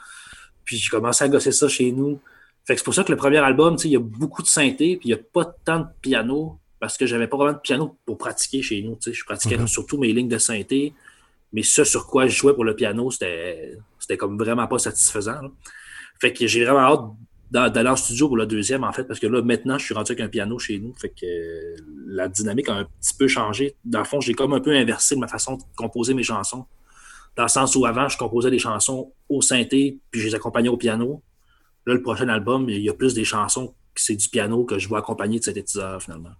Puis 0.63 0.77
j'ai 0.77 0.89
commencé 0.89 1.23
à 1.23 1.29
gosser 1.29 1.51
ça 1.51 1.67
chez 1.67 1.91
nous. 1.91 2.19
Fait 2.65 2.73
que 2.73 2.79
c'est 2.79 2.85
pour 2.85 2.93
ça 2.93 3.03
que 3.03 3.11
le 3.11 3.17
premier 3.17 3.37
album, 3.37 3.77
il 3.83 3.91
y 3.91 3.95
a 3.95 3.99
beaucoup 3.99 4.41
de 4.41 4.47
synthé, 4.47 4.97
puis 4.97 5.09
il 5.09 5.13
n'y 5.13 5.13
a 5.13 5.23
pas 5.31 5.45
tant 5.45 5.79
de 5.79 5.87
piano, 6.01 6.59
parce 6.79 6.97
que 6.97 7.05
j'avais 7.05 7.27
pas 7.27 7.37
vraiment 7.37 7.53
de 7.53 7.59
piano 7.59 7.97
pour 8.05 8.17
pratiquer 8.17 8.61
chez 8.61 8.81
nous. 8.81 8.97
Je 9.05 9.23
pratiquais 9.23 9.57
mhm. 9.57 9.67
surtout 9.67 9.97
mes 9.97 10.11
lignes 10.11 10.27
de 10.27 10.37
synthé, 10.37 10.93
mais 11.53 11.63
ce 11.63 11.83
sur 11.83 12.07
quoi 12.07 12.27
je 12.27 12.35
jouais 12.35 12.53
pour 12.53 12.65
le 12.65 12.75
piano, 12.75 13.09
c'était 13.09 14.17
comme 14.17 14.37
vraiment 14.37 14.67
pas 14.67 14.79
satisfaisant. 14.79 15.39
Fait 16.19 16.33
que 16.33 16.45
j'ai 16.45 16.65
vraiment 16.65 16.79
hâte 16.79 17.05
d'aller 17.51 17.89
en 17.89 17.95
studio 17.95 18.27
pour 18.27 18.37
le 18.37 18.45
deuxième, 18.45 18.83
en 18.83 18.91
fait, 18.91 19.03
parce 19.03 19.19
que 19.19 19.27
là, 19.27 19.41
maintenant, 19.41 19.77
je 19.77 19.85
suis 19.85 19.93
rendu 19.93 20.11
avec 20.11 20.23
un 20.23 20.27
piano 20.27 20.59
chez 20.59 20.79
nous. 20.79 20.93
Fait 20.95 21.09
que 21.09 21.25
la 22.07 22.27
dynamique 22.27 22.69
a 22.69 22.75
un 22.75 22.83
petit 22.83 23.13
peu 23.17 23.27
changé. 23.27 23.75
Dans 23.85 23.99
le 23.99 24.05
fond, 24.05 24.19
j'ai 24.19 24.33
comme 24.33 24.53
un 24.53 24.59
peu 24.59 24.75
inversé 24.75 25.15
ma 25.15 25.27
façon 25.27 25.57
de 25.57 25.63
composer 25.75 26.13
mes 26.13 26.23
chansons. 26.23 26.65
Dans 27.35 27.43
le 27.43 27.49
sens 27.49 27.75
où 27.75 27.85
avant, 27.85 28.09
je 28.09 28.17
composais 28.17 28.49
des 28.49 28.59
chansons 28.59 29.13
au 29.29 29.41
synthé, 29.41 29.99
puis 30.11 30.21
je 30.21 30.27
les 30.27 30.35
accompagnais 30.35 30.69
au 30.69 30.77
piano. 30.77 31.21
Là, 31.85 31.93
le 31.93 32.01
prochain 32.01 32.27
album, 32.27 32.69
il 32.69 32.81
y 32.81 32.89
a 32.89 32.93
plus 32.93 33.13
des 33.13 33.23
chansons 33.23 33.73
que 33.93 34.01
c'est 34.01 34.15
du 34.15 34.27
piano 34.27 34.65
que 34.65 34.77
je 34.79 34.87
vois 34.87 34.99
accompagner 34.99 35.39
de 35.39 35.43
synthétiseur 35.43 36.01
finalement. 36.01 36.31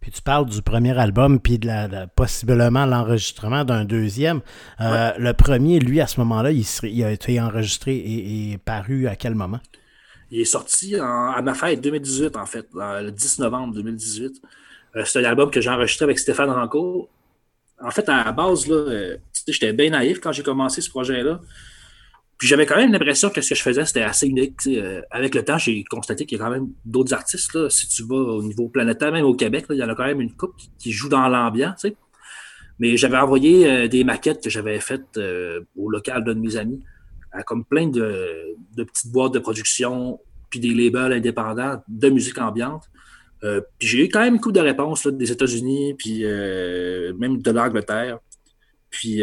Puis 0.00 0.10
tu 0.10 0.22
parles 0.22 0.46
du 0.46 0.62
premier 0.62 0.98
album, 0.98 1.40
puis 1.40 1.58
de 1.58 1.66
la, 1.66 2.06
possiblement 2.06 2.86
l'enregistrement 2.86 3.64
d'un 3.64 3.84
deuxième. 3.84 4.40
Euh, 4.80 5.12
le 5.18 5.34
premier, 5.34 5.78
lui, 5.78 6.00
à 6.00 6.06
ce 6.06 6.18
moment-là, 6.20 6.50
il, 6.52 7.04
a 7.04 7.10
été 7.12 7.38
enregistré 7.40 7.96
et, 7.96 8.58
paru 8.58 9.06
à 9.06 9.16
quel 9.16 9.34
moment? 9.34 9.60
Il 10.30 10.40
est 10.40 10.44
sorti 10.44 10.96
à 10.96 11.40
ma 11.42 11.54
fête 11.54 11.80
2018, 11.80 12.36
en 12.36 12.46
fait, 12.46 12.66
le 12.74 13.10
10 13.10 13.40
novembre 13.40 13.74
2018. 13.74 14.40
Euh, 14.96 15.04
c'est 15.04 15.20
un 15.20 15.24
album 15.24 15.50
que 15.50 15.60
j'ai 15.60 15.70
enregistré 15.70 16.04
avec 16.04 16.18
Stéphane 16.18 16.50
Rancourt. 16.50 17.08
En 17.82 17.90
fait, 17.90 18.08
à 18.08 18.24
la 18.24 18.32
base, 18.32 18.66
euh, 18.70 19.16
j'étais 19.48 19.72
bien 19.72 19.90
naïf 19.90 20.20
quand 20.20 20.32
j'ai 20.32 20.42
commencé 20.42 20.80
ce 20.80 20.90
projet-là. 20.90 21.40
Puis 22.36 22.48
j'avais 22.48 22.64
quand 22.64 22.76
même 22.76 22.92
l'impression 22.92 23.28
que 23.28 23.40
ce 23.40 23.50
que 23.50 23.54
je 23.54 23.62
faisais, 23.62 23.84
c'était 23.84 24.02
assez 24.02 24.26
unique. 24.26 24.54
Euh, 24.66 25.02
avec 25.10 25.34
le 25.34 25.44
temps, 25.44 25.58
j'ai 25.58 25.84
constaté 25.84 26.26
qu'il 26.26 26.38
y 26.38 26.40
a 26.40 26.44
quand 26.44 26.50
même 26.50 26.68
d'autres 26.84 27.12
artistes. 27.12 27.52
Là, 27.54 27.68
si 27.68 27.88
tu 27.88 28.02
vas 28.04 28.16
au 28.16 28.42
niveau 28.42 28.68
planétaire, 28.68 29.12
même 29.12 29.26
au 29.26 29.34
Québec, 29.34 29.66
il 29.70 29.76
y 29.76 29.84
en 29.84 29.88
a 29.88 29.94
quand 29.94 30.06
même 30.06 30.20
une 30.20 30.32
couple 30.32 30.60
qui, 30.78 30.92
joue 30.92 31.08
dans 31.08 31.28
l'ambiance. 31.28 31.86
Mais 32.78 32.96
j'avais 32.96 33.18
envoyé 33.18 33.88
des 33.88 34.04
maquettes 34.04 34.42
que 34.42 34.48
j'avais 34.48 34.80
faites 34.80 35.20
au 35.76 35.90
local 35.90 36.24
d'un 36.24 36.34
de 36.34 36.40
mes 36.40 36.56
amis, 36.56 36.82
comme 37.46 37.64
plein 37.64 37.88
de, 37.88 38.56
petites 38.76 39.12
boîtes 39.12 39.32
de 39.32 39.38
production, 39.38 40.20
puis 40.50 40.60
des 40.60 40.74
labels 40.74 41.12
indépendants 41.12 41.82
de 41.88 42.08
musique 42.08 42.38
ambiante. 42.38 42.90
puis 43.40 43.88
j'ai 43.88 44.04
eu 44.04 44.08
quand 44.08 44.20
même 44.20 44.40
couple 44.40 44.56
de 44.56 44.60
réponses 44.60 45.06
des 45.06 45.30
États-Unis, 45.30 45.94
puis 45.94 46.24
même 46.24 47.40
de 47.40 47.50
l'Angleterre. 47.50 48.18
Puis 48.90 49.22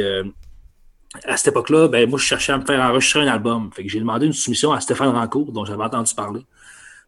à 1.26 1.38
cette 1.38 1.50
époque-là, 1.50 1.88
ben, 1.88 2.10
moi, 2.10 2.20
je 2.20 2.26
cherchais 2.26 2.52
à 2.52 2.58
me 2.58 2.66
faire 2.66 2.82
enregistrer 2.82 3.22
un 3.22 3.28
album. 3.28 3.72
Fait 3.74 3.84
que 3.84 3.90
j'ai 3.90 4.00
demandé 4.00 4.26
une 4.26 4.34
soumission 4.34 4.72
à 4.72 4.82
Stéphane 4.82 5.10
Rancourt, 5.10 5.52
dont 5.52 5.66
j'avais 5.66 5.84
entendu 5.84 6.14
parler. 6.14 6.46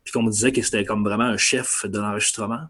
Puis 0.03 0.13
qu'on 0.13 0.23
me 0.23 0.31
disait 0.31 0.51
que 0.51 0.61
c'était 0.61 0.85
comme 0.85 1.03
vraiment 1.03 1.25
un 1.25 1.37
chef 1.37 1.85
de 1.85 1.99
l'enregistrement. 1.99 2.61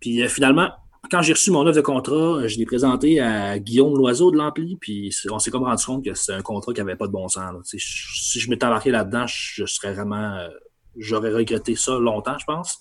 Puis 0.00 0.22
euh, 0.22 0.28
finalement, 0.28 0.70
quand 1.10 1.22
j'ai 1.22 1.32
reçu 1.32 1.50
mon 1.50 1.66
offre 1.66 1.76
de 1.76 1.80
contrat, 1.80 2.46
je 2.46 2.58
l'ai 2.58 2.66
présenté 2.66 3.20
à 3.20 3.58
Guillaume 3.58 3.96
Loiseau 3.96 4.30
de 4.30 4.36
l'Ampli, 4.36 4.76
puis 4.80 5.14
on 5.30 5.38
s'est 5.38 5.50
comme 5.50 5.64
rendu 5.64 5.84
compte 5.84 6.04
que 6.04 6.14
c'était 6.14 6.34
un 6.34 6.42
contrat 6.42 6.72
qui 6.72 6.80
n'avait 6.80 6.96
pas 6.96 7.06
de 7.06 7.12
bon 7.12 7.28
sens. 7.28 7.54
Si 7.64 8.40
je 8.40 8.50
m'étais 8.50 8.66
embarqué 8.66 8.90
là-dedans, 8.90 9.26
je 9.26 9.66
serais 9.66 9.92
vraiment. 9.94 10.36
Euh, 10.36 10.48
j'aurais 10.96 11.32
regretté 11.32 11.74
ça 11.74 11.98
longtemps, 11.98 12.38
je 12.38 12.44
pense. 12.44 12.78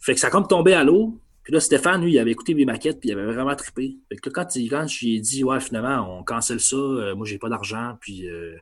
Fait 0.00 0.14
que 0.14 0.20
ça 0.20 0.26
a 0.26 0.30
comme 0.30 0.46
tombé 0.46 0.74
à 0.74 0.84
l'eau. 0.84 1.18
Puis 1.44 1.52
là, 1.52 1.60
Stéphane, 1.60 2.02
lui, 2.02 2.12
il 2.14 2.18
avait 2.18 2.30
écouté 2.30 2.54
mes 2.54 2.64
maquettes, 2.64 3.00
puis 3.00 3.10
il 3.10 3.12
avait 3.12 3.26
vraiment 3.26 3.54
trippé. 3.54 3.98
Fait 4.08 4.16
que 4.16 4.30
quand, 4.30 4.46
quand 4.46 4.86
je 4.86 5.04
lui 5.04 5.16
ai 5.16 5.20
dit, 5.20 5.44
ouais, 5.44 5.60
finalement, 5.60 6.18
on 6.18 6.24
cancelle 6.24 6.60
ça, 6.60 6.76
euh, 6.76 7.14
moi, 7.14 7.26
j'ai 7.26 7.38
pas 7.38 7.50
d'argent, 7.50 7.96
puis 8.00 8.28
euh, 8.28 8.56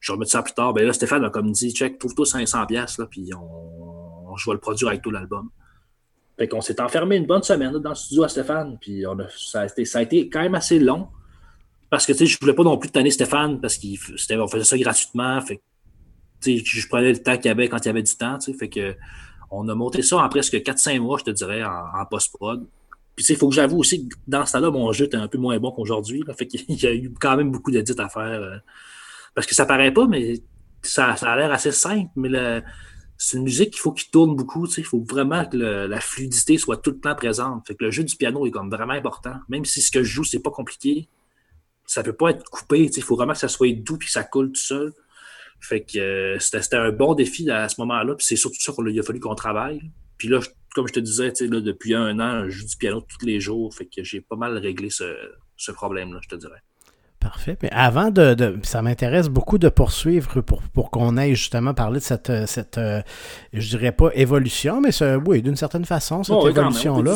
je 0.00 0.12
remettre 0.12 0.32
ça 0.32 0.42
plus 0.42 0.54
tard, 0.54 0.72
ben 0.72 0.86
là, 0.86 0.92
Stéphane 0.92 1.24
a 1.24 1.30
comme 1.30 1.52
dit, 1.52 1.72
check, 1.72 1.98
trouve-toi 1.98 2.26
500 2.26 2.66
pièces 2.66 2.98
là, 2.98 3.06
puis 3.06 3.30
on, 3.34 4.36
je 4.36 4.50
vais 4.50 4.54
le 4.54 4.60
produire 4.60 4.88
avec 4.88 5.02
tout 5.02 5.10
l'album. 5.10 5.50
Fait 6.42 6.48
qu'on 6.48 6.60
s'est 6.60 6.80
enfermé 6.80 7.14
une 7.14 7.26
bonne 7.26 7.44
semaine 7.44 7.78
dans 7.78 7.90
le 7.90 7.94
studio 7.94 8.24
à 8.24 8.28
Stéphane, 8.28 8.76
puis 8.80 9.04
ça, 9.36 9.60
a 9.60 10.02
été, 10.02 10.28
quand 10.28 10.42
même 10.42 10.56
assez 10.56 10.80
long, 10.80 11.06
parce 11.88 12.04
que, 12.04 12.10
tu 12.10 12.18
sais, 12.18 12.26
je 12.26 12.36
voulais 12.40 12.52
pas 12.52 12.64
non 12.64 12.76
plus 12.78 12.90
tanner 12.90 13.12
Stéphane, 13.12 13.60
parce 13.60 13.78
qu'on 13.78 14.48
faisait 14.48 14.64
ça 14.64 14.76
gratuitement, 14.76 15.40
fait 15.40 15.62
je 16.44 16.88
prenais 16.88 17.12
le 17.12 17.22
temps 17.22 17.36
qu'il 17.36 17.46
y 17.46 17.48
avait 17.50 17.68
quand 17.68 17.78
il 17.78 17.86
y 17.86 17.90
avait 17.90 18.02
du 18.02 18.12
temps. 18.16 18.38
On 19.52 19.68
a 19.68 19.74
monté 19.76 20.02
ça 20.02 20.16
en 20.16 20.28
presque 20.28 20.54
4-5 20.54 20.98
mois, 20.98 21.16
je 21.18 21.26
te 21.26 21.30
dirais, 21.30 21.62
en, 21.62 22.04
post-prod. 22.10 22.66
Puis 23.14 23.24
il 23.28 23.36
faut 23.36 23.48
que 23.48 23.54
j'avoue 23.54 23.78
aussi 23.78 24.08
que 24.08 24.16
dans 24.26 24.44
ce 24.44 24.54
temps-là, 24.54 24.72
mon 24.72 24.90
jeu 24.90 25.04
était 25.04 25.18
un 25.18 25.28
peu 25.28 25.38
moins 25.38 25.60
bon 25.60 25.70
qu'aujourd'hui. 25.70 26.24
Fait 26.36 26.48
qu'il 26.48 26.64
y 26.82 26.86
a 26.88 26.92
eu 26.92 27.14
quand 27.20 27.36
même 27.36 27.52
beaucoup 27.52 27.70
d'édits 27.70 27.94
à 27.98 28.08
faire. 28.08 28.24
Euh, 28.24 28.56
parce 29.32 29.46
que 29.46 29.54
ça 29.54 29.64
paraît 29.64 29.92
pas, 29.92 30.08
mais 30.08 30.40
ça, 30.82 31.14
ça 31.14 31.30
a 31.30 31.36
l'air 31.36 31.52
assez 31.52 31.70
simple, 31.70 32.10
mais 32.16 32.30
c'est 33.24 33.36
une 33.36 33.44
musique 33.44 33.70
qu'il 33.70 33.80
faut 33.80 33.92
qu'il 33.92 34.10
tourne 34.10 34.34
beaucoup. 34.34 34.66
Il 34.66 34.84
faut 34.84 35.00
vraiment 35.00 35.44
que 35.44 35.56
la 35.56 36.00
fluidité 36.00 36.58
soit 36.58 36.78
tout 36.78 36.90
le 36.90 36.98
temps 36.98 37.14
présente. 37.14 37.64
Fait 37.68 37.76
que 37.76 37.84
le 37.84 37.92
jeu 37.92 38.02
du 38.02 38.16
piano 38.16 38.44
est 38.46 38.50
vraiment 38.50 38.94
important. 38.94 39.36
Même 39.48 39.64
si 39.64 39.80
ce 39.80 39.92
que 39.92 40.02
je 40.02 40.10
joue, 40.10 40.24
c'est 40.24 40.42
pas 40.42 40.50
compliqué, 40.50 41.08
ça 41.86 42.02
peut 42.02 42.14
pas 42.14 42.30
être 42.30 42.42
coupé. 42.50 42.90
Il 42.92 43.02
faut 43.02 43.14
vraiment 43.14 43.34
que 43.34 43.38
ça 43.38 43.46
soit 43.46 43.72
doux 43.74 43.94
et 43.94 44.06
que 44.06 44.10
ça 44.10 44.24
coule 44.24 44.50
tout 44.50 44.60
seul. 44.60 44.92
Fait 45.60 45.84
que 45.84 46.00
euh, 46.00 46.38
c'était 46.40 46.74
un 46.74 46.90
bon 46.90 47.14
défi 47.14 47.48
à 47.48 47.68
ce 47.68 47.80
moment-là. 47.82 48.16
Puis 48.16 48.26
c'est 48.26 48.34
surtout 48.34 48.60
ça 48.60 48.72
qu'il 48.72 48.98
a 48.98 49.02
fallu 49.04 49.20
qu'on 49.20 49.36
travaille. 49.36 49.80
Puis 50.18 50.26
là, 50.26 50.40
comme 50.74 50.88
je 50.88 50.92
te 50.92 51.00
disais, 51.00 51.32
là, 51.42 51.60
depuis 51.60 51.94
un 51.94 52.18
an, 52.18 52.46
je 52.46 52.50
joue 52.50 52.66
du 52.66 52.76
piano 52.76 53.02
tous 53.02 53.24
les 53.24 53.38
jours. 53.38 53.72
Fait 53.72 53.86
que 53.86 54.02
j'ai 54.02 54.20
pas 54.20 54.36
mal 54.36 54.58
réglé 54.58 54.90
ce 54.90 55.70
problème-là, 55.70 56.18
je 56.24 56.28
te 56.28 56.34
dirais. 56.34 56.62
Parfait. 57.22 57.56
Mais 57.62 57.70
avant 57.70 58.10
de, 58.10 58.58
ça 58.64 58.82
m'intéresse 58.82 59.28
beaucoup 59.28 59.56
de 59.56 59.68
poursuivre 59.68 60.40
pour, 60.40 60.60
pour 60.62 60.90
qu'on 60.90 61.16
aille 61.16 61.36
justement 61.36 61.72
parler 61.72 62.00
de 62.00 62.04
cette, 62.04 62.32
cette 62.46 62.78
euh, 62.78 63.00
je 63.52 63.68
dirais 63.68 63.92
pas 63.92 64.08
évolution, 64.14 64.80
mais 64.80 64.90
oui, 65.24 65.40
d'une 65.40 65.54
certaine 65.54 65.84
façon, 65.84 66.24
cette 66.24 66.34
évolution-là 66.44 67.14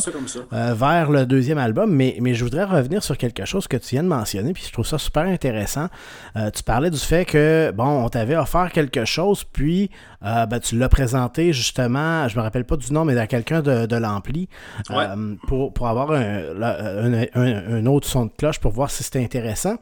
euh, 0.52 0.74
vers 0.74 1.10
le 1.10 1.26
deuxième 1.26 1.58
album. 1.58 1.92
Mais, 1.92 2.18
mais 2.20 2.34
je 2.34 2.44
voudrais 2.44 2.62
revenir 2.62 3.02
sur 3.02 3.18
quelque 3.18 3.44
chose 3.44 3.66
que 3.66 3.76
tu 3.76 3.96
viens 3.96 4.04
de 4.04 4.08
mentionner, 4.08 4.52
puis 4.52 4.62
je 4.64 4.72
trouve 4.72 4.86
ça 4.86 4.96
super 4.96 5.24
intéressant. 5.24 5.88
Euh, 6.36 6.52
tu 6.52 6.62
parlais 6.62 6.90
du 6.90 6.98
fait 6.98 7.24
que, 7.24 7.72
bon, 7.72 8.04
on 8.04 8.08
t'avait 8.08 8.36
offert 8.36 8.70
quelque 8.70 9.04
chose, 9.04 9.42
puis 9.42 9.90
ben, 10.22 10.60
tu 10.60 10.78
l'as 10.78 10.88
présenté 10.88 11.52
justement, 11.52 12.28
je 12.28 12.36
me 12.36 12.42
rappelle 12.42 12.64
pas 12.64 12.76
du 12.76 12.92
nom, 12.92 13.04
mais 13.04 13.16
à 13.18 13.26
quelqu'un 13.26 13.60
de, 13.60 13.86
de 13.86 13.96
l'ampli, 13.96 14.48
pour, 15.48 15.72
pour 15.72 15.88
avoir 15.88 16.12
un, 16.12 17.24
un 17.34 17.86
autre 17.86 18.06
son 18.06 18.26
de 18.26 18.32
cloche 18.36 18.60
pour 18.60 18.70
voir 18.70 18.90
si 18.90 19.02
c'était 19.02 19.22
intéressant. 19.22 19.76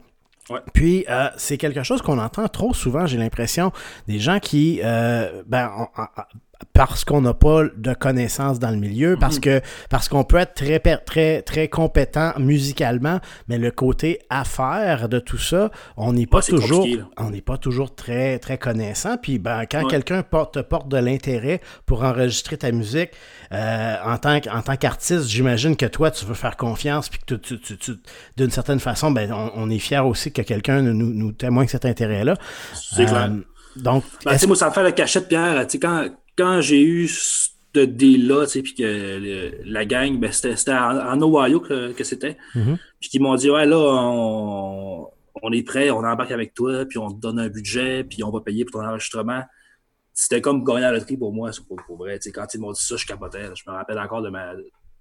Puis, 0.72 1.04
euh, 1.08 1.28
c'est 1.36 1.56
quelque 1.56 1.82
chose 1.82 2.02
qu'on 2.02 2.18
entend 2.18 2.48
trop 2.48 2.74
souvent, 2.74 3.06
j'ai 3.06 3.16
l'impression, 3.16 3.72
des 4.08 4.18
gens 4.18 4.38
qui, 4.40 4.80
euh, 4.82 5.42
ben, 5.46 5.88
parce 6.72 7.04
qu'on 7.04 7.20
n'a 7.20 7.34
pas 7.34 7.64
de 7.76 7.94
connaissances 7.94 8.58
dans 8.58 8.70
le 8.70 8.76
milieu, 8.76 9.16
parce 9.18 9.36
mhm. 9.36 9.40
que 9.40 9.60
parce 9.90 10.08
qu'on 10.08 10.24
peut 10.24 10.38
être 10.38 10.54
très 10.54 10.78
très 10.78 11.42
très 11.42 11.68
compétent 11.68 12.32
musicalement, 12.38 13.20
mais 13.48 13.58
le 13.58 13.70
côté 13.70 14.20
affaire 14.30 15.08
de 15.08 15.18
tout 15.18 15.38
ça, 15.38 15.70
on 15.96 16.12
n'est 16.12 16.26
pas 16.26 16.42
toujours 16.42 16.86
on 17.18 17.30
n'est 17.30 17.40
pas 17.40 17.58
toujours 17.58 17.94
très 17.94 18.38
très 18.38 18.58
connaissant. 18.58 19.16
Puis 19.16 19.38
ben 19.38 19.64
quand 19.70 19.86
quelqu'un 19.86 20.22
porte 20.22 20.62
porte 20.62 20.88
de 20.88 20.96
l'intérêt 20.96 21.60
pour 21.86 22.02
enregistrer 22.02 22.56
ta 22.56 22.72
musique 22.72 23.10
euh, 23.52 23.96
en 24.04 24.18
tant 24.18 24.40
en 24.52 24.62
tant 24.62 24.76
qu'artiste, 24.76 25.28
j'imagine 25.28 25.76
que 25.76 25.86
toi 25.86 26.10
tu 26.10 26.24
veux 26.24 26.34
faire 26.34 26.56
confiance 26.56 27.08
puis 27.08 27.20
que 27.26 27.34
tu, 27.34 27.60
tu, 27.60 27.92
d'une 28.36 28.50
certaine 28.50 28.80
façon 28.80 29.10
ben 29.10 29.32
on, 29.32 29.70
est 29.70 29.78
fier 29.78 30.06
aussi 30.06 30.32
que 30.32 30.42
quelqu'un 30.42 30.82
nous, 30.82 30.92
nous 30.92 31.32
témoigne 31.32 31.68
cet 31.68 31.84
intérêt 31.84 32.24
là. 32.24 32.36
C'est 32.74 33.06
clair. 33.06 33.30
Euh, 33.30 33.40
donc, 33.76 34.04
ben, 34.24 34.36
moi, 34.46 34.56
ça 34.56 34.68
me 34.68 34.72
fait 34.72 34.82
la 34.82 34.92
cachette, 34.92 35.28
Pierre. 35.28 35.66
Quand, 35.80 36.08
quand 36.36 36.60
j'ai 36.60 36.82
eu 36.82 37.08
ce 37.08 37.50
deal-là, 37.80 38.46
tu 38.46 38.52
sais, 38.52 38.62
puis 38.62 38.74
que 38.74 39.52
la 39.64 39.84
gang, 39.84 40.18
ben, 40.18 40.30
c'était 40.32 40.72
en, 40.72 41.20
Ohio 41.20 41.60
que, 41.60 41.92
que 41.92 42.04
c'était. 42.04 42.36
Mm-hmm. 42.54 42.76
Puis 43.00 43.08
qu'ils 43.10 43.22
m'ont 43.22 43.34
dit, 43.34 43.50
ouais, 43.50 43.66
là, 43.66 43.78
on, 43.78 45.08
on, 45.42 45.52
est 45.52 45.62
prêt, 45.62 45.90
on 45.90 45.98
embarque 46.04 46.30
avec 46.30 46.54
toi, 46.54 46.84
puis 46.84 46.98
on 46.98 47.10
te 47.10 47.20
donne 47.20 47.38
un 47.38 47.48
budget, 47.48 48.04
puis 48.04 48.22
on 48.22 48.30
va 48.30 48.40
payer 48.40 48.64
pour 48.64 48.80
ton 48.80 48.86
enregistrement. 48.86 49.42
C'était 50.12 50.40
comme 50.40 50.62
gagner 50.62 50.82
la 50.82 50.92
loterie 50.92 51.16
pour 51.16 51.32
moi, 51.32 51.50
pour, 51.66 51.76
pour 51.84 51.96
vrai. 51.96 52.18
Tu 52.18 52.24
sais, 52.24 52.32
quand 52.32 52.46
ils 52.54 52.60
m'ont 52.60 52.72
dit 52.72 52.82
ça, 52.82 52.96
je 52.96 53.04
capotais. 53.04 53.50
Je 53.54 53.68
me 53.68 53.74
rappelle 53.74 53.98
encore 53.98 54.22
de 54.22 54.30
ma. 54.30 54.52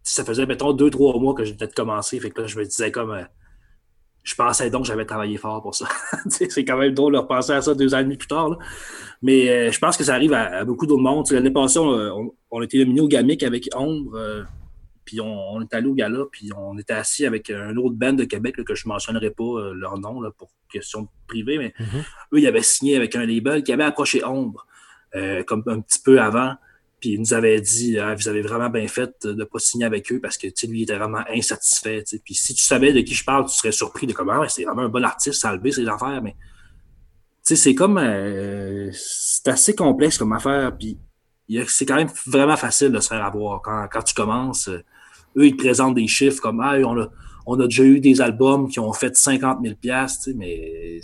Ça 0.01 0.25
faisait, 0.25 0.45
mettons, 0.47 0.73
deux, 0.73 0.89
trois 0.89 1.17
mois 1.19 1.35
que 1.35 1.43
j'ai 1.43 1.53
peut-être 1.53 1.75
commencé. 1.75 2.19
Fait 2.19 2.31
que 2.31 2.41
là, 2.41 2.47
je 2.47 2.57
me 2.57 2.65
disais 2.65 2.91
comme. 2.91 3.11
Euh, 3.11 3.23
je 4.23 4.35
pensais 4.35 4.69
donc 4.69 4.83
que 4.83 4.87
j'avais 4.87 5.05
travaillé 5.05 5.37
fort 5.37 5.61
pour 5.61 5.75
ça. 5.75 5.85
c'est 6.29 6.65
quand 6.65 6.77
même 6.77 6.93
drôle 6.93 7.13
de 7.13 7.19
repenser 7.19 7.51
à 7.51 7.61
ça 7.61 7.75
deux 7.75 7.93
ans 7.93 7.99
et 7.99 8.03
demi 8.03 8.17
plus 8.17 8.27
tard. 8.27 8.57
Mais 9.23 9.49
euh, 9.49 9.71
je 9.71 9.79
pense 9.79 9.95
que 9.95 10.03
ça 10.03 10.13
arrive 10.13 10.33
à, 10.33 10.65
beaucoup 10.65 10.85
d'autres 10.85 11.01
mondes. 11.01 11.31
L'année 11.31 11.49
passée, 11.49 11.79
on, 11.79 12.35
on, 12.51 12.61
était 12.61 12.77
nominé 12.79 12.99
au 12.99 13.07
Gamic 13.07 13.41
avec 13.41 13.69
Ombre, 13.73 14.15
euh, 14.15 14.43
puis 15.05 15.21
on, 15.21 15.61
est 15.61 15.73
allé 15.73 15.87
au 15.87 15.93
gala, 15.93 16.25
puis 16.29 16.51
on 16.55 16.77
était 16.77 16.93
assis 16.93 17.25
avec 17.25 17.49
un 17.49 17.75
autre 17.77 17.95
band 17.95 18.13
de 18.13 18.25
Québec 18.25 18.61
que 18.63 18.75
je 18.75 18.85
ne 18.85 18.89
mentionnerai 18.89 19.31
pas 19.31 19.43
euh, 19.43 19.73
leur 19.73 19.97
nom 19.97 20.19
là, 20.19 20.29
pour 20.37 20.49
question 20.69 21.07
privée, 21.25 21.57
mais 21.57 21.73
mm-hmm. 21.79 21.99
eux, 22.33 22.39
ils 22.39 22.47
avaient 22.47 22.61
signé 22.61 22.97
avec 22.97 23.15
un 23.15 23.25
label 23.25 23.63
qui 23.63 23.71
avait 23.71 23.83
approché 23.85 24.23
Ombre 24.23 24.67
comme 25.45 25.63
un 25.67 25.79
petit 25.79 25.99
peu 26.03 26.19
avant. 26.19 26.55
Puis 26.99 27.11
il 27.11 27.19
nous 27.19 27.35
avait 27.35 27.61
dit 27.61 27.99
ah, 27.99 28.15
Vous 28.15 28.27
avez 28.27 28.41
vraiment 28.41 28.71
bien 28.71 28.87
fait 28.87 29.11
de 29.21 29.33
ne 29.33 29.43
pas 29.43 29.59
signer 29.59 29.85
avec 29.85 30.11
eux 30.11 30.19
parce 30.19 30.39
que 30.39 30.47
lui, 30.65 30.79
il 30.79 30.83
était 30.83 30.97
vraiment 30.97 31.23
insatisfait. 31.29 32.03
Puis 32.25 32.33
si 32.33 32.55
tu 32.55 32.63
savais 32.63 32.93
de 32.93 33.01
qui 33.01 33.13
je 33.13 33.23
parle, 33.23 33.45
tu 33.45 33.55
serais 33.55 33.71
surpris 33.71 34.07
de 34.07 34.13
comment 34.13 34.41
ah 34.41 34.49
c'est 34.49 34.63
vraiment 34.63 34.81
un 34.81 34.89
bon 34.89 35.03
artiste, 35.03 35.39
ça 35.39 35.51
a 35.51 35.71
ses 35.71 35.87
affaires, 35.87 36.19
mais 36.23 36.35
c'est 37.43 37.75
comme 37.75 37.97
euh, 37.97 38.89
c'est 38.93 39.47
assez 39.49 39.75
complexe 39.75 40.17
comme 40.17 40.33
affaire. 40.33 40.75
Puis 40.77 40.97
c'est 41.67 41.85
quand 41.85 41.95
même 41.95 42.11
vraiment 42.25 42.55
facile 42.55 42.91
de 42.91 42.99
se 42.99 43.09
faire 43.09 43.23
avoir. 43.23 43.61
Quand, 43.61 43.87
quand 43.91 44.01
tu 44.01 44.13
commences, 44.13 44.69
euh, 44.69 44.83
eux, 45.37 45.47
ils 45.47 45.55
te 45.55 45.63
présentent 45.63 45.95
des 45.95 46.07
chiffres 46.07 46.41
comme 46.41 46.61
Ah, 46.61 46.77
on 46.85 46.99
a, 46.99 47.09
on 47.45 47.59
a 47.59 47.65
déjà 47.65 47.83
eu 47.83 47.99
des 47.99 48.21
albums 48.21 48.69
qui 48.69 48.79
ont 48.79 48.93
fait 48.93 49.15
50 49.15 49.59
000 49.63 49.75
mais 50.35 50.99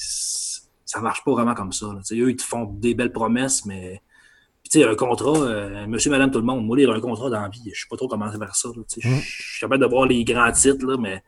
ça 0.86 1.02
marche 1.02 1.24
pas 1.24 1.32
vraiment 1.32 1.54
comme 1.54 1.72
ça. 1.72 1.88
Eux, 2.12 2.30
ils 2.30 2.36
te 2.36 2.44
font 2.44 2.66
des 2.66 2.96
belles 2.96 3.12
promesses, 3.12 3.66
mais 3.66 4.02
tu 4.64 4.80
sais, 4.80 4.86
un 4.88 4.96
contrat, 4.96 5.38
euh, 5.38 5.88
monsieur, 5.88 6.12
madame, 6.12 6.32
tout 6.32 6.40
le 6.40 6.46
monde, 6.46 6.66
moi, 6.66 6.78
lire 6.78 6.92
un 6.92 7.00
contrat 7.00 7.30
dans 7.30 7.42
la 7.42 7.50
vie, 7.50 7.72
je 7.74 7.82
sais 7.82 7.88
pas 7.90 7.98
trop 7.98 8.08
comment 8.08 8.32
faire 8.32 8.56
ça. 8.56 8.70
Mm. 8.70 8.84
Je 8.94 9.10
suis 9.20 9.60
capable 9.62 9.84
de 9.84 9.90
voir 9.90 10.06
les 10.06 10.24
grands 10.24 10.52
titres, 10.52 10.86
là, 10.86 10.96
mais 10.98 11.24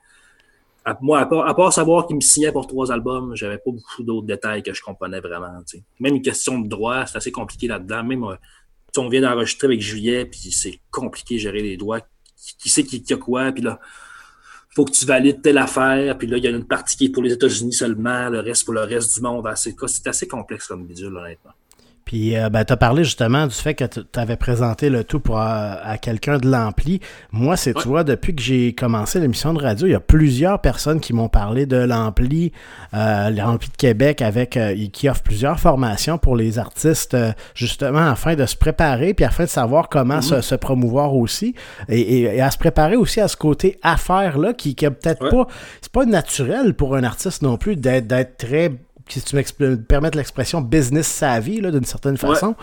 moi, 1.01 1.19
à 1.19 1.53
part, 1.53 1.73
savoir 1.73 2.07
qu'il 2.07 2.15
me 2.15 2.21
signait 2.21 2.51
pour 2.51 2.67
trois 2.67 2.91
albums, 2.91 3.35
j'avais 3.35 3.57
pas 3.57 3.71
beaucoup 3.71 4.03
d'autres 4.03 4.25
détails 4.25 4.63
que 4.63 4.73
je 4.73 4.81
comprenais 4.81 5.19
vraiment. 5.19 5.59
Même 6.00 6.15
une 6.15 6.21
question 6.21 6.59
de 6.59 6.67
droit, 6.67 7.05
c'est 7.05 7.17
assez 7.17 7.31
compliqué 7.31 7.67
là-dedans. 7.67 8.03
Même, 8.03 8.23
euh, 8.23 8.35
on 8.97 9.07
vient 9.07 9.21
d'enregistrer 9.21 9.67
avec 9.67 9.81
Juillet, 9.81 10.25
puis 10.25 10.51
c'est 10.51 10.79
compliqué 10.89 11.35
de 11.35 11.39
gérer 11.39 11.61
les 11.61 11.77
droits. 11.77 12.00
Qui, 12.57 12.69
sait 12.69 12.83
qui, 12.83 13.03
qui, 13.03 13.13
a 13.13 13.17
quoi, 13.17 13.51
puis 13.51 13.61
là, 13.61 13.79
faut 14.71 14.85
que 14.85 14.91
tu 14.91 15.05
valides 15.05 15.43
telle 15.43 15.59
affaire, 15.59 16.17
puis 16.17 16.27
là, 16.27 16.38
il 16.38 16.43
y 16.43 16.47
a 16.47 16.50
une 16.50 16.65
partie 16.65 16.97
qui 16.97 17.05
est 17.05 17.09
pour 17.09 17.21
les 17.21 17.33
États-Unis 17.33 17.73
seulement, 17.73 18.29
le 18.29 18.39
reste 18.39 18.65
pour 18.65 18.73
le 18.73 18.81
reste 18.81 19.13
du 19.13 19.21
monde. 19.21 19.47
C'est 19.55 20.07
assez 20.07 20.27
complexe 20.27 20.67
comme 20.67 20.88
bidule, 20.88 21.15
honnêtement. 21.15 21.51
Puis, 22.11 22.35
euh, 22.35 22.49
ben, 22.49 22.65
tu 22.65 22.73
as 22.73 22.77
parlé 22.77 23.05
justement 23.05 23.47
du 23.47 23.55
fait 23.55 23.73
que 23.73 23.85
tu 23.85 24.01
avais 24.15 24.35
présenté 24.35 24.89
le 24.89 25.05
tout 25.05 25.21
pour, 25.21 25.39
euh, 25.39 25.75
à 25.81 25.97
quelqu'un 25.97 26.39
de 26.39 26.51
l'ampli. 26.51 26.99
Moi, 27.31 27.55
c'est, 27.55 27.73
tu 27.73 27.87
vois, 27.87 28.03
depuis 28.03 28.35
que 28.35 28.41
j'ai 28.41 28.75
commencé 28.75 29.17
l'émission 29.21 29.53
de 29.53 29.61
radio, 29.61 29.87
il 29.87 29.91
y 29.91 29.95
a 29.95 30.01
plusieurs 30.01 30.59
personnes 30.59 30.99
qui 30.99 31.13
m'ont 31.13 31.29
parlé 31.29 31.65
de 31.65 31.77
l'ampli, 31.77 32.51
euh, 32.93 33.29
l'ampli 33.29 33.69
de 33.69 33.77
Québec, 33.77 34.21
avec 34.21 34.59
qui 34.91 35.07
offre 35.07 35.21
plusieurs 35.21 35.57
formations 35.57 36.17
pour 36.17 36.35
les 36.35 36.59
artistes, 36.59 37.15
justement, 37.55 38.09
afin 38.09 38.35
de 38.35 38.45
se 38.45 38.57
préparer, 38.57 39.13
puis 39.13 39.23
afin 39.23 39.45
de 39.45 39.49
savoir 39.49 39.87
comment 39.87 40.19
mm-hmm. 40.19 40.41
se, 40.41 40.55
promouvoir 40.55 41.15
aussi, 41.15 41.55
et, 41.87 42.41
à 42.41 42.51
se 42.51 42.57
préparer 42.57 42.97
aussi 42.97 43.21
à 43.21 43.29
ce 43.29 43.37
côté 43.37 43.79
affaire-là, 43.83 44.51
qui, 44.51 44.75
qui 44.75 44.85
peut-être 44.85 45.29
pas, 45.29 45.47
c'est 45.79 45.93
pas 45.93 46.05
naturel 46.05 46.73
pour 46.73 46.93
un 46.97 47.05
artiste 47.05 47.41
non 47.41 47.55
plus 47.55 47.77
d'être 47.77 48.35
très 48.35 48.73
si 49.19 49.21
tu 49.21 49.35
me 49.35 49.75
permettre 49.75 50.17
l'expression 50.17 50.61
business 50.61 51.07
savvy 51.07 51.61
d'une 51.61 51.85
certaine 51.85 52.17
façon. 52.17 52.55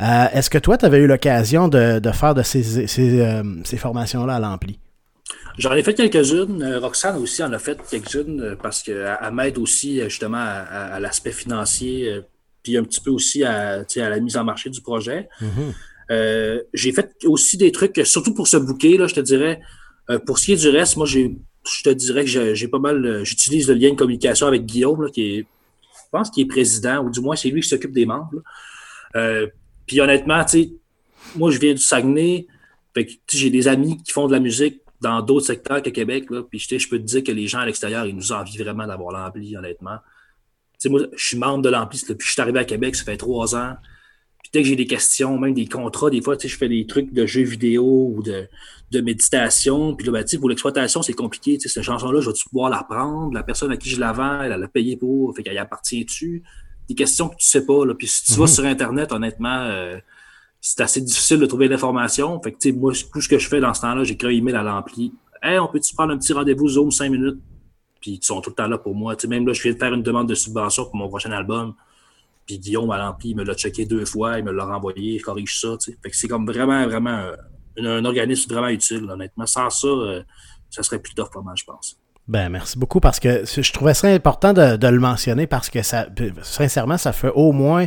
Euh, 0.00 0.26
est-ce 0.32 0.50
que 0.50 0.58
toi, 0.58 0.78
tu 0.78 0.84
avais 0.84 0.98
eu 0.98 1.06
l'occasion 1.06 1.68
de, 1.68 2.00
faire 2.12 2.34
de 2.34 2.42
ces, 2.42 2.86
ces, 2.86 3.20
euh, 3.20 3.64
formations-là 3.76 4.36
à 4.36 4.40
l'ampli? 4.40 4.78
J'en 5.58 5.72
ai 5.72 5.82
fait 5.82 5.94
quelques-unes. 5.94 6.62
Euh, 6.62 6.78
Roxane 6.78 7.16
aussi 7.16 7.42
en 7.42 7.52
a 7.52 7.58
fait 7.58 7.78
quelques-unes 7.90 8.56
parce 8.62 8.82
qu'elle 8.82 9.18
m'aide 9.32 9.58
aussi 9.58 10.00
justement 10.02 10.38
à, 10.38 11.00
l'aspect 11.00 11.32
financier, 11.32 12.22
puis 12.62 12.76
un 12.76 12.84
petit 12.84 13.00
peu 13.00 13.10
aussi 13.10 13.44
à, 13.44 13.84
la 13.96 14.20
mise 14.20 14.36
en 14.36 14.44
marché 14.44 14.70
du 14.70 14.80
projet. 14.80 15.28
Mm-hmm. 15.42 16.62
j'ai 16.74 16.92
fait 16.92 17.10
aussi 17.24 17.56
des 17.56 17.72
trucs, 17.72 18.00
surtout 18.04 18.34
pour 18.34 18.46
ce 18.46 18.56
bouquet, 18.56 18.96
là, 18.96 19.06
je 19.06 19.14
te 19.14 19.20
dirais. 19.20 19.60
pour 20.26 20.38
ce 20.38 20.46
qui 20.46 20.52
est 20.52 20.56
du 20.56 20.68
reste, 20.68 20.96
moi, 20.96 21.06
j'ai 21.06 21.36
je 21.70 21.82
te 21.82 21.90
dirais 21.90 22.24
que 22.24 22.54
j'ai 22.54 22.68
pas 22.68 22.78
mal. 22.78 23.24
J'utilise 23.24 23.68
le 23.68 23.74
lien 23.74 23.90
de 23.90 23.96
communication 23.96 24.46
avec 24.46 24.64
Guillaume, 24.64 25.10
qui 25.10 25.38
est 25.38 25.46
pense 26.10 26.30
qu'il 26.30 26.44
est 26.44 26.48
président, 26.48 27.04
ou 27.04 27.10
du 27.10 27.20
moins 27.20 27.36
c'est 27.36 27.50
lui 27.50 27.60
qui 27.60 27.68
s'occupe 27.68 27.92
des 27.92 28.06
membres. 28.06 28.42
Euh, 29.16 29.46
puis 29.86 30.00
honnêtement, 30.00 30.44
moi 31.36 31.50
je 31.50 31.58
viens 31.58 31.72
du 31.72 31.80
Saguenay, 31.80 32.46
j'ai 33.30 33.50
des 33.50 33.68
amis 33.68 34.02
qui 34.02 34.12
font 34.12 34.26
de 34.26 34.32
la 34.32 34.40
musique 34.40 34.82
dans 35.00 35.22
d'autres 35.22 35.46
secteurs 35.46 35.82
que 35.82 35.90
Québec, 35.90 36.28
puis 36.50 36.58
je 36.58 36.88
peux 36.88 36.98
te 36.98 37.04
dire 37.04 37.22
que 37.22 37.32
les 37.32 37.46
gens 37.46 37.60
à 37.60 37.66
l'extérieur, 37.66 38.06
ils 38.06 38.16
nous 38.16 38.32
envient 38.32 38.58
vraiment 38.58 38.86
d'avoir 38.86 39.12
l'ampli, 39.12 39.56
honnêtement. 39.56 39.98
Moi, 40.86 41.02
je 41.16 41.24
suis 41.24 41.38
membre 41.38 41.62
de 41.62 41.68
l'ampli, 41.68 42.00
depuis 42.00 42.18
que 42.18 42.24
je 42.24 42.32
suis 42.32 42.40
arrivé 42.40 42.60
à 42.60 42.64
Québec, 42.64 42.96
ça 42.96 43.04
fait 43.04 43.16
trois 43.16 43.54
ans. 43.54 43.76
Puis 44.42 44.50
dès 44.52 44.62
que 44.62 44.68
j'ai 44.68 44.76
des 44.76 44.86
questions, 44.86 45.38
même 45.38 45.54
des 45.54 45.66
contrats, 45.66 46.10
des 46.10 46.22
fois, 46.22 46.36
tu 46.36 46.42
sais, 46.42 46.52
je 46.52 46.58
fais 46.58 46.68
des 46.68 46.86
trucs 46.86 47.12
de 47.12 47.26
jeux 47.26 47.42
vidéo 47.42 48.12
ou 48.14 48.22
de, 48.22 48.48
de 48.90 49.00
méditation. 49.00 49.94
Puis 49.94 50.06
là, 50.06 50.12
ben, 50.12 50.24
pour 50.38 50.48
l'exploitation, 50.48 51.02
c'est 51.02 51.12
compliqué. 51.12 51.58
Cette 51.58 51.82
chanson-là, 51.82 52.20
je 52.20 52.30
vais 52.30 52.36
pouvoir 52.48 52.70
la 52.70 52.82
prendre? 52.82 53.32
La 53.34 53.42
personne 53.42 53.70
à 53.72 53.76
qui 53.76 53.90
je 53.90 54.00
la 54.00 54.12
vends, 54.12 54.42
elle, 54.42 54.52
a 54.52 54.68
payé 54.68 54.96
pour, 54.96 55.34
fait 55.36 55.42
qu'elle 55.42 55.58
appartient-tu? 55.58 56.42
des 56.88 56.94
questions 56.94 57.28
que 57.28 57.36
tu 57.36 57.46
sais 57.46 57.64
pas. 57.64 57.84
Là. 57.84 57.94
Puis 57.94 58.06
si 58.06 58.24
tu 58.24 58.32
vas 58.32 58.42
mhm. 58.42 58.46
sur 58.46 58.64
Internet, 58.64 59.12
honnêtement, 59.12 59.60
euh, 59.62 59.98
c'est 60.60 60.80
assez 60.80 61.00
difficile 61.00 61.38
de 61.38 61.46
trouver 61.46 61.68
l'information. 61.68 62.40
Fait 62.42 62.52
que, 62.52 62.72
moi, 62.72 62.92
tout 63.12 63.20
ce 63.20 63.28
que 63.28 63.38
je 63.38 63.48
fais 63.48 63.60
dans 63.60 63.74
ce 63.74 63.82
temps-là, 63.82 64.04
j'écris 64.04 64.28
un 64.28 64.30
email 64.30 64.56
à 64.56 64.62
l'ampli. 64.62 65.12
Hey, 65.42 65.58
on 65.58 65.68
peut-tu 65.68 65.94
prendre 65.94 66.12
un 66.12 66.18
petit 66.18 66.32
rendez-vous 66.32 66.68
Zoom 66.68 66.90
5 66.90 67.10
minutes? 67.10 67.38
Puis 68.00 68.12
ils 68.12 68.24
sont 68.24 68.40
tout 68.40 68.50
le 68.50 68.54
temps 68.54 68.66
là 68.66 68.78
pour 68.78 68.94
moi. 68.94 69.14
sais 69.18 69.28
même 69.28 69.46
là, 69.46 69.52
je 69.52 69.62
viens 69.62 69.72
de 69.72 69.78
faire 69.78 69.92
une 69.92 70.02
demande 70.02 70.28
de 70.28 70.34
subvention 70.34 70.84
pour 70.84 70.96
mon 70.96 71.08
prochain 71.08 71.30
album. 71.32 71.74
Puis 72.48 72.58
Guillaume 72.58 72.90
à 72.90 72.96
l'ampli, 72.96 73.30
il 73.30 73.36
me 73.36 73.44
l'a 73.44 73.52
checké 73.52 73.84
deux 73.84 74.06
fois, 74.06 74.38
il 74.38 74.44
me 74.44 74.52
l'a 74.52 74.64
renvoyé, 74.64 75.16
il 75.16 75.20
corrige 75.20 75.60
ça. 75.60 75.76
Fait 76.02 76.10
que 76.10 76.16
c'est 76.16 76.28
comme 76.28 76.46
vraiment, 76.46 76.86
vraiment 76.86 77.30
un, 77.76 78.04
organisme 78.06 78.50
vraiment 78.50 78.68
utile, 78.68 79.04
honnêtement. 79.08 79.44
Sans 79.44 79.68
ça, 79.68 79.86
euh, 79.86 80.22
ça 80.70 80.82
serait 80.82 80.98
plus 80.98 81.14
tough 81.14 81.28
pour 81.30 81.44
moi, 81.44 81.52
je 81.54 81.64
pense. 81.64 81.98
Ben, 82.26 82.48
merci 82.48 82.78
beaucoup 82.78 83.00
parce 83.00 83.20
que 83.20 83.44
je 83.44 83.72
trouvais 83.72 83.92
ça 83.92 84.08
important 84.08 84.54
de, 84.54 84.76
de, 84.76 84.86
le 84.88 84.98
mentionner 84.98 85.46
parce 85.46 85.68
que 85.68 85.82
ça, 85.82 86.08
sincèrement, 86.42 86.96
ça 86.96 87.12
fait 87.12 87.32
au 87.34 87.52
moins 87.52 87.86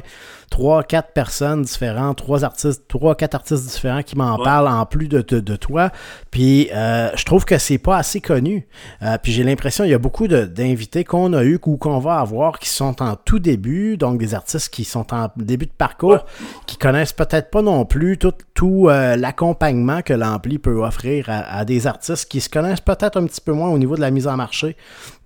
trois, 0.51 0.83
quatre 0.83 1.13
personnes 1.13 1.63
différentes, 1.63 2.17
trois 2.17 2.43
artistes, 2.43 2.83
trois, 2.87 3.15
quatre 3.15 3.35
artistes 3.35 3.65
différents 3.65 4.03
qui 4.03 4.17
m'en 4.17 4.37
parlent 4.37 4.67
en 4.67 4.85
plus 4.85 5.07
de, 5.07 5.21
de, 5.21 5.55
toi. 5.55 5.89
Puis 6.29 6.69
euh, 6.73 7.09
je 7.15 7.23
trouve 7.23 7.45
que 7.45 7.57
c'est 7.57 7.77
pas 7.77 7.97
assez 7.97 8.19
connu. 8.19 8.67
Euh, 9.01 9.17
puis 9.23 9.31
j'ai 9.31 9.43
l'impression 9.43 9.85
il 9.85 9.91
y 9.91 9.93
a 9.93 9.97
beaucoup 9.97 10.27
d'invités 10.27 11.05
qu'on 11.05 11.31
a 11.33 11.43
eu 11.43 11.57
ou 11.65 11.77
qu'on 11.77 11.99
va 11.99 12.19
avoir 12.19 12.59
qui 12.59 12.67
sont 12.67 13.01
en 13.01 13.15
tout 13.15 13.39
début, 13.39 13.95
donc 13.95 14.19
des 14.19 14.35
artistes 14.35 14.69
qui 14.69 14.83
sont 14.83 15.13
en 15.13 15.29
début 15.37 15.67
de 15.67 15.71
parcours, 15.71 16.25
qui 16.67 16.77
connaissent 16.77 17.13
peut-être 17.13 17.49
pas 17.49 17.61
non 17.61 17.85
plus 17.85 18.17
tout, 18.17 18.33
tout 18.53 18.89
euh, 18.89 19.15
l'accompagnement 19.15 20.01
que 20.01 20.13
l'ampli 20.13 20.59
peut 20.59 20.83
offrir 20.83 21.29
à, 21.29 21.59
à, 21.59 21.65
des 21.65 21.87
artistes 21.87 22.29
qui 22.29 22.41
se 22.41 22.49
connaissent 22.49 22.81
peut-être 22.81 23.17
un 23.17 23.25
petit 23.25 23.41
peu 23.41 23.53
moins 23.53 23.69
au 23.69 23.77
niveau 23.77 23.95
de 23.95 24.01
la 24.01 24.11
mise 24.11 24.27
en 24.27 24.35
marché. 24.35 24.75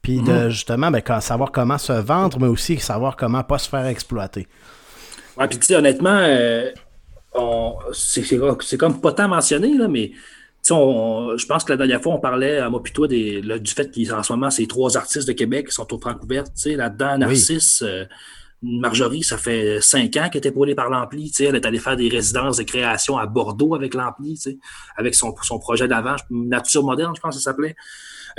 Puis 0.03 0.21
de 0.21 0.31
mhm. 0.31 0.49
justement 0.49 0.91
ben, 0.91 1.01
savoir 1.19 1.51
comment 1.51 1.79
se 1.79 1.93
vendre, 1.93 2.39
mais 2.39 2.47
aussi 2.47 2.77
savoir 2.77 3.15
comment 3.15 3.41
pas 3.41 3.57
se 3.57 3.67
faire 3.67 3.87
exploiter. 3.87 4.47
Ouais, 5.37 5.47
puis 5.47 5.59
tu 5.59 5.65
sais, 5.65 5.75
honnêtement, 5.75 6.17
euh, 6.17 6.71
c'est 7.93 8.77
comme 8.77 9.01
pas 9.01 9.11
tant 9.11 9.27
mentionné, 9.27 9.77
là, 9.77 9.87
mais 9.87 10.11
je 10.67 11.45
pense 11.45 11.63
que 11.63 11.71
la 11.71 11.77
dernière 11.77 12.01
fois, 12.01 12.13
on 12.13 12.19
parlait 12.19 12.57
à 12.57 12.69
moi 12.69 12.81
puis 12.81 12.93
toi 12.93 13.07
des, 13.07 13.41
du 13.41 13.71
fait 13.71 13.91
qu'en 13.93 14.23
ce 14.23 14.33
moment, 14.33 14.49
ces 14.49 14.67
trois 14.67 14.97
artistes 14.97 15.27
de 15.27 15.33
Québec 15.33 15.67
qui 15.67 15.73
sont 15.73 15.93
au 15.93 15.99
Francouverte. 15.99 16.51
Là-dedans, 16.65 17.17
Narcisse, 17.19 17.83
euh, 17.83 18.05
Marjorie, 18.63 19.21
ça 19.21 19.37
fait 19.37 19.79
cinq 19.81 20.17
ans 20.17 20.29
qu'elle 20.29 20.39
était 20.39 20.49
épaulée 20.49 20.73
par 20.73 20.89
l'Ampli. 20.89 21.31
Elle 21.39 21.55
est 21.55 21.65
allée 21.65 21.77
faire 21.77 21.97
des 21.97 22.09
résidences 22.09 22.57
de 22.57 22.63
création 22.63 23.17
à 23.17 23.27
Bordeaux 23.27 23.75
avec 23.75 23.93
l'Ampli, 23.93 24.41
avec 24.95 25.13
son, 25.13 25.35
son 25.43 25.59
projet 25.59 25.87
d'avant, 25.87 26.15
Nature 26.31 26.83
moderne, 26.83 27.13
je 27.15 27.21
pense 27.21 27.35
que 27.35 27.41
ça 27.41 27.51
s'appelait. 27.51 27.75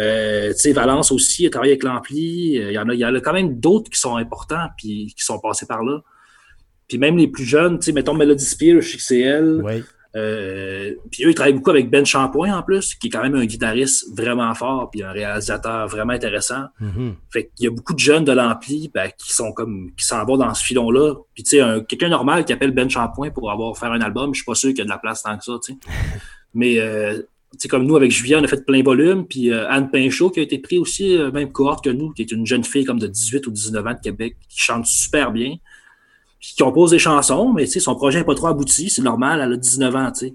Euh, 0.00 0.52
Valence 0.74 1.12
aussi 1.12 1.46
a 1.46 1.50
travaillé 1.50 1.72
avec 1.72 1.85
l'Ampli. 1.85 2.54
Il 2.54 2.72
y 2.72 2.78
en 2.78 2.88
a, 2.88 2.94
il 2.94 3.00
y 3.00 3.04
en 3.04 3.14
a 3.14 3.20
quand 3.20 3.32
même 3.32 3.61
d'autres 3.61 3.88
qui 3.88 4.00
sont 4.00 4.16
importants 4.16 4.68
puis 4.76 5.14
qui 5.16 5.24
sont 5.24 5.38
passés 5.38 5.66
par 5.66 5.85
là. 5.85 6.00
Puis 6.88 6.99
même 6.99 7.16
les 7.16 7.29
plus 7.29 7.44
jeunes, 7.44 7.79
tu 7.79 7.87
sais, 7.87 7.92
mettons 7.92 8.14
Melody 8.14 8.44
Spear, 8.44 8.81
je 8.81 8.90
sais 8.90 8.96
que 8.96 9.03
c'est 9.03 9.20
elle. 9.20 9.61
Oui. 9.62 9.83
Euh, 10.14 10.94
puis 11.11 11.25
eux, 11.25 11.31
ils 11.31 11.35
travaillent 11.35 11.53
beaucoup 11.53 11.70
avec 11.70 11.90
Ben 11.90 12.07
Champoint 12.07 12.57
en 12.57 12.62
plus, 12.62 12.94
qui 12.94 13.09
est 13.09 13.11
quand 13.11 13.22
même 13.22 13.35
un 13.35 13.44
guitariste 13.44 14.07
vraiment 14.16 14.55
fort, 14.55 14.88
puis 14.90 15.03
un 15.03 15.12
réalisateur 15.12 15.88
vraiment 15.88 16.14
intéressant. 16.14 16.64
Mm-hmm. 16.81 17.14
Fait 17.31 17.51
qu'il 17.55 17.64
y 17.64 17.68
a 17.68 17.70
beaucoup 17.70 17.92
de 17.92 17.99
jeunes 17.99 18.25
de 18.25 18.33
l'ampli 18.33 18.90
ben, 18.94 19.11
qui 19.18 19.35
sont 19.35 19.53
comme 19.53 19.90
qui 19.94 20.07
s'en 20.07 20.25
vont 20.25 20.38
dans 20.38 20.55
ce 20.55 20.64
filon-là. 20.64 21.16
Puis 21.35 21.42
tu 21.42 21.59
sais, 21.59 21.85
quelqu'un 21.87 22.09
normal 22.09 22.46
qui 22.46 22.55
appelle 22.55 22.70
Ben 22.70 22.88
Champoint 22.88 23.29
pour 23.31 23.51
avoir 23.51 23.77
faire 23.77 23.92
un 23.92 24.01
album, 24.01 24.33
je 24.33 24.38
suis 24.38 24.46
pas 24.46 24.55
sûr 24.55 24.70
qu'il 24.70 24.79
y 24.79 24.83
a 24.83 24.85
de 24.85 24.90
la 24.90 24.99
place 24.99 25.22
tant 25.22 25.37
que 25.37 25.44
ça, 25.44 25.53
tu 25.62 25.75
sais. 25.75 25.79
Mais 26.55 26.79
euh, 26.79 27.20
sais, 27.59 27.68
comme 27.68 27.87
nous, 27.87 27.96
avec 27.96 28.11
Julien, 28.11 28.40
on 28.40 28.44
a 28.44 28.49
fait 28.49 28.64
plein 28.64 28.83
volume. 28.83 29.27
Puis 29.27 29.53
euh, 29.53 29.68
Anne 29.68 29.90
Pinchot, 29.90 30.31
qui 30.31 30.40
a 30.40 30.42
été 30.42 30.59
pris 30.59 30.79
aussi, 30.79 31.16
euh, 31.16 31.31
même 31.31 31.53
cohorte 31.53 31.85
que 31.85 31.90
nous, 31.90 32.12
qui 32.12 32.22
est 32.22 32.33
une 32.33 32.46
jeune 32.46 32.64
fille 32.64 32.85
comme 32.85 32.99
de 32.99 33.07
18 33.07 33.46
ou 33.46 33.51
19 33.51 33.87
ans 33.87 33.92
de 33.92 34.01
Québec, 34.03 34.37
qui 34.49 34.61
chante 34.61 34.87
super 34.87 35.33
bien 35.33 35.57
qui 36.40 36.57
compose 36.57 36.90
des 36.90 36.99
chansons, 36.99 37.53
mais 37.53 37.66
son 37.66 37.94
projet 37.94 38.20
n'est 38.20 38.25
pas 38.25 38.35
trop 38.35 38.49
abouti, 38.49 38.90
c'est 38.90 39.03
normal, 39.03 39.40
elle 39.42 39.53
a 39.53 39.57
19 39.57 39.96
ans, 39.96 40.12
tu 40.12 40.29
sais. 40.29 40.33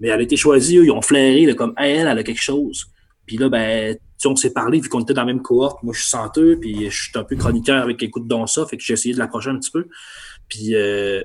Mais 0.00 0.08
elle 0.08 0.20
a 0.20 0.22
été 0.22 0.36
choisie, 0.36 0.78
eux, 0.78 0.84
ils 0.84 0.90
ont 0.90 1.02
flairé, 1.02 1.54
comme 1.54 1.74
elle, 1.76 2.06
elle 2.06 2.18
a 2.18 2.22
quelque 2.22 2.42
chose. 2.42 2.86
Puis 3.26 3.36
là, 3.36 3.48
ben, 3.48 3.96
on 4.24 4.36
s'est 4.36 4.52
parlé, 4.52 4.80
vu 4.80 4.88
qu'on 4.88 5.00
était 5.00 5.14
dans 5.14 5.22
la 5.22 5.26
même 5.26 5.42
cohorte, 5.42 5.82
moi 5.82 5.94
je 5.94 6.00
suis 6.00 6.10
senteux, 6.10 6.58
puis 6.60 6.90
je 6.90 7.02
suis 7.04 7.18
un 7.18 7.24
peu 7.24 7.36
chroniqueur 7.36 7.82
avec 7.82 8.02
Écoute 8.02 8.26
donc 8.26 8.48
ça, 8.48 8.66
fait 8.66 8.76
que 8.76 8.82
j'ai 8.82 8.94
essayé 8.94 9.14
de 9.14 9.18
l'approcher 9.18 9.50
un 9.50 9.58
petit 9.58 9.70
peu. 9.70 9.86
Puis, 10.48 10.74
euh, 10.74 11.20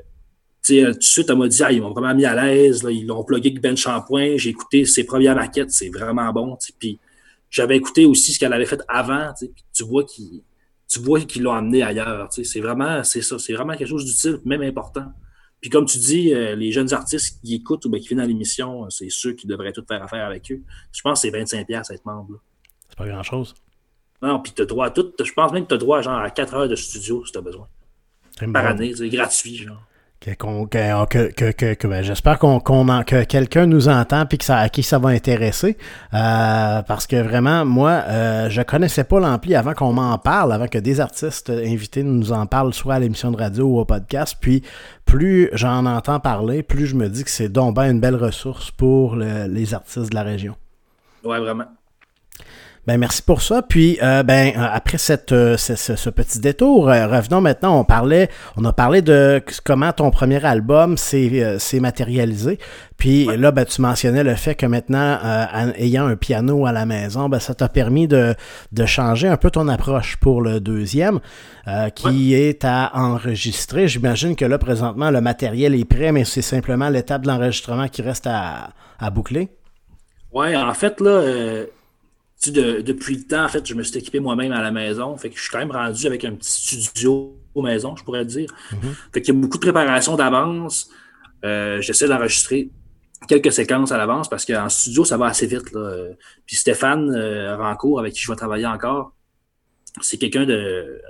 tu 0.63 0.80
sais, 0.80 0.91
tout 0.91 0.97
de 0.97 1.04
suite, 1.04 1.30
elle 1.30 1.38
m'a 1.38 1.47
dit, 1.47 1.63
ah, 1.63 1.71
ils 1.71 1.82
m'ont 1.82 1.91
vraiment 1.91 2.13
mis 2.13 2.26
à 2.26 2.36
l'aise, 2.36 2.86
ils 2.89 3.06
l'ont 3.06 3.24
plugué 3.24 3.50
avec 3.50 3.62
Ben 3.62 3.76
Shampoing, 3.76 4.38
j'ai 4.38 4.50
écouté 4.50 4.86
ses 4.86 5.04
premières 5.04 5.36
maquettes, 5.36 5.71
c'est 5.71 5.89
vraiment 5.89 6.32
bon, 6.32 6.58
puis 6.80 7.00
j'avais 7.50 7.78
écouté 7.78 8.06
aussi 8.06 8.34
ce 8.34 8.39
qu'elle 8.39 8.54
avait 8.54 8.65
fait 8.65 8.82
avant, 8.88 9.32
puis 9.38 9.52
tu 9.74 9.84
vois 9.84 10.04
qu'il 10.04 10.41
tu 10.91 10.99
vois 10.99 11.21
qu'ils 11.21 11.43
l'ont 11.43 11.54
amené 11.54 11.84
ailleurs. 11.84 12.27
C'est 12.32 12.60
vraiment, 12.60 13.04
c'est 13.04 13.21
ça, 13.21 13.39
c'est 13.39 13.54
vraiment 13.54 13.75
quelque 13.75 13.88
chose 13.88 14.04
d'utile, 14.04 14.39
même 14.43 14.62
important. 14.62 15.06
Puis 15.62 15.69
comme 15.69 15.86
tu 15.86 15.97
dis, 15.99 16.34
euh, 16.34 16.56
les 16.56 16.71
jeunes 16.71 16.91
artistes 16.93 17.39
qui 17.41 17.56
écoutent 17.56 17.86
ou 17.86 17.89
bien 17.89 17.99
qui 17.99 18.10
viennent 18.10 18.19
à 18.19 18.25
l'émission, 18.25 18.89
c'est 18.89 19.10
ceux 19.10 19.34
qui 19.34 19.47
devraient 19.47 19.71
tout 19.71 19.86
faire 19.88 20.04
affaire 20.04 20.25
avec 20.25 20.51
eux. 20.51 20.62
Je 20.91 21.01
pense 21.01 21.21
que 21.21 21.30
c'est 21.30 21.38
25$ 21.38 21.91
à 21.91 21.93
être 21.93 22.06
membre. 22.06 22.41
C'est 22.89 22.97
pas 22.97 23.08
grand-chose. 23.08 23.54
Non, 24.21 24.39
puis 24.41 24.51
tu 24.54 24.63
as 24.63 24.65
droit 24.65 24.88
à 24.88 24.89
tout. 24.91 25.13
Je 25.23 25.32
pense 25.32 25.54
même 25.54 25.63
que 25.63 25.69
tu 25.69 25.75
as 25.75 25.77
droit 25.77 26.01
genre, 26.01 26.19
à 26.19 26.30
4 26.30 26.54
heures 26.56 26.67
de 26.67 26.75
studio 26.75 27.25
si 27.25 27.32
tu 27.32 27.38
as 27.38 27.41
besoin. 27.41 27.67
Par 28.51 28.65
année, 28.65 28.93
c'est 28.95 29.08
gratuit. 29.10 29.58
genre 29.58 29.82
que, 30.21 31.88
ben, 31.88 32.03
j'espère 32.03 32.38
qu'on, 32.38 32.60
que 32.60 33.23
quelqu'un 33.23 33.65
nous 33.65 33.89
entend 33.89 34.27
puis 34.27 34.38
que 34.38 34.45
ça, 34.45 34.57
à 34.57 34.69
qui 34.69 34.84
ça 34.84 34.99
va 34.99 35.10
intéresser. 35.10 35.77
Euh, 36.13 36.84
parce 36.84 37.07
que 37.07 37.15
vraiment 37.15 37.65
moi 37.65 38.03
euh, 38.07 38.47
je 38.49 38.62
connaissais 38.62 39.03
pas 39.03 39.19
l'ampli 39.19 39.55
avant 39.55 39.73
qu'on 39.73 39.93
m'en 39.93 40.17
parle 40.19 40.53
avant 40.53 40.67
que 40.67 40.77
des 40.77 40.99
artistes 40.99 41.49
invités 41.49 42.03
nous 42.03 42.31
en 42.31 42.45
parlent 42.45 42.73
soit 42.73 42.95
à 42.95 42.99
l'émission 42.99 43.31
de 43.31 43.38
radio 43.38 43.65
ou 43.65 43.79
au 43.79 43.86
podcast. 43.86 44.38
Puis 44.39 44.62
plus 45.05 45.49
j'en 45.53 45.88
entends 45.88 46.19
parler 46.19 46.62
plus 46.62 46.86
je 46.86 46.95
me 46.95 47.10
dis 47.10 47.23
que 47.23 47.31
c'est 47.31 47.49
donc 47.49 47.79
une 47.79 47.99
belle 47.99 48.15
ressource 48.15 48.69
pour 48.69 49.15
les 49.15 49.73
artistes 49.73 50.12
de 50.12 50.15
la 50.15 50.23
région. 50.23 50.55
Ouais 51.23 51.39
vraiment 51.39 51.65
ben 52.88 52.98
merci 52.98 53.22
pour 53.22 53.41
ça. 53.41 53.62
Puis 53.62 54.00
euh, 54.02 54.24
ben 54.24 54.54
euh, 54.58 54.67
après 54.72 54.98
cette, 54.98 55.32
euh, 55.32 55.56
ce, 55.56 56.10
petit 56.10 56.39
détour, 56.39 56.86
revenons 56.86 57.39
maintenant. 57.39 57.80
On 57.80 57.84
parlait, 57.84 58.30
on 58.58 58.65
a 58.65 58.74
parlé 58.74 59.02
de 59.02 59.41
comment 59.63 59.91
ton 59.94 60.10
premier 60.10 60.44
album 60.44 60.98
s'est 60.98 61.80
matérialisé. 61.80 62.58
Puis 62.98 63.26
là, 63.26 63.52
ben, 63.52 63.65
tu 63.65 63.82
mentionnais 63.82 64.24
le 64.24 64.36
fait 64.36 64.54
que 64.54 64.67
maintenant, 64.67 65.17
ayant 65.76 66.06
un 66.06 66.15
piano 66.15 66.67
à 66.67 66.72
la 66.72 66.86
maison, 66.86 67.30
ben, 67.30 67.39
ça 67.39 67.56
t'a 67.56 67.67
permis 67.67 68.08
de, 68.08 68.36
de, 68.72 68.86
changer 68.86 69.28
un 69.28 69.38
peu 69.38 69.50
ton 69.50 69.67
approche 69.67 70.17
pour 70.17 70.41
le 70.41 70.60
deuxième, 70.60 71.20
qui 71.96 72.36
est 72.36 72.63
à 72.63 72.91
enregistrer. 72.94 73.88
J'imagine 73.88 74.36
que 74.36 74.46
là, 74.46 74.60
présentement, 74.60 75.10
le 75.10 75.20
matériel 75.20 75.74
est 75.74 75.86
prêt, 75.86 76.12
mais 76.12 76.26
c'est 76.26 76.44
simplement 76.44 76.89
l'étape 76.89 77.24
de 77.24 77.28
l'enregistrement 77.28 77.88
qui 77.88 78.04
reste 78.04 78.28
à, 78.28 78.70
à 79.00 79.10
boucler. 79.10 79.50
Oui, 80.32 80.56
en 80.56 80.74
fait, 80.76 81.02
là 81.02 81.65
depuis 82.49 83.17
le 83.17 83.23
temps, 83.23 83.45
en 83.45 83.47
fait, 83.47 83.67
je 83.67 83.75
me 83.75 83.84
suis 83.84 83.97
équipé 83.97 84.19
moi-même 84.19 84.51
à 84.51 84.62
la 84.62 84.71
maison. 84.71 85.15
Fait 85.17 85.30
que 85.30 85.38
je 85.38 85.41
suis 85.41 85.51
quand 85.51 85.60
même 85.60 85.71
rendu 85.71 86.08
avec 86.08 86.25
un 86.25 86.34
petit 86.34 86.82
studio 86.82 87.38
aux 87.54 87.62
maison, 87.62 87.95
je 87.95 88.04
pourrais 88.04 88.25
dire. 88.25 88.49
Mm-hmm. 88.71 89.13
Fait 89.13 89.21
qu'il 89.21 89.36
y 89.36 89.38
a 89.38 89.39
beaucoup 89.39 89.58
de 89.58 89.63
préparation 89.63 90.15
d'avance. 90.15 90.89
Euh, 91.43 91.82
j'essaie 91.82 92.08
d'enregistrer 92.08 92.71
quelques 93.27 93.51
séquences 93.51 93.91
à 93.91 93.97
l'avance 93.97 94.30
parce 94.30 94.45
qu'en 94.45 94.69
studio, 94.69 95.06
ça 95.06 95.17
va 95.17 95.27
assez 95.27 95.45
vite. 95.45 95.71
Là. 95.71 96.08
Puis 96.45 96.56
Stéphane 96.56 97.12
euh, 97.12 97.56
Rancourt, 97.58 97.99
avec 97.99 98.13
qui 98.13 98.21
je 98.21 98.32
vais 98.32 98.36
travailler 98.36 98.65
encore, 98.65 99.13
c'est 100.01 100.17
quelqu'un 100.17 100.45
de 100.45 101.01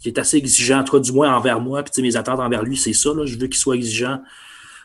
qui 0.00 0.08
est 0.08 0.18
assez 0.18 0.38
exigeant, 0.38 0.82
toi 0.82 0.98
du 0.98 1.12
moins 1.12 1.34
envers 1.34 1.60
moi. 1.60 1.82
Puis 1.82 2.02
mes 2.02 2.16
attentes 2.16 2.40
envers 2.40 2.62
lui, 2.62 2.76
c'est 2.76 2.94
ça. 2.94 3.10
Là. 3.12 3.26
Je 3.26 3.36
veux 3.36 3.46
qu'il 3.46 3.56
soit 3.56 3.74
exigeant. 3.74 4.22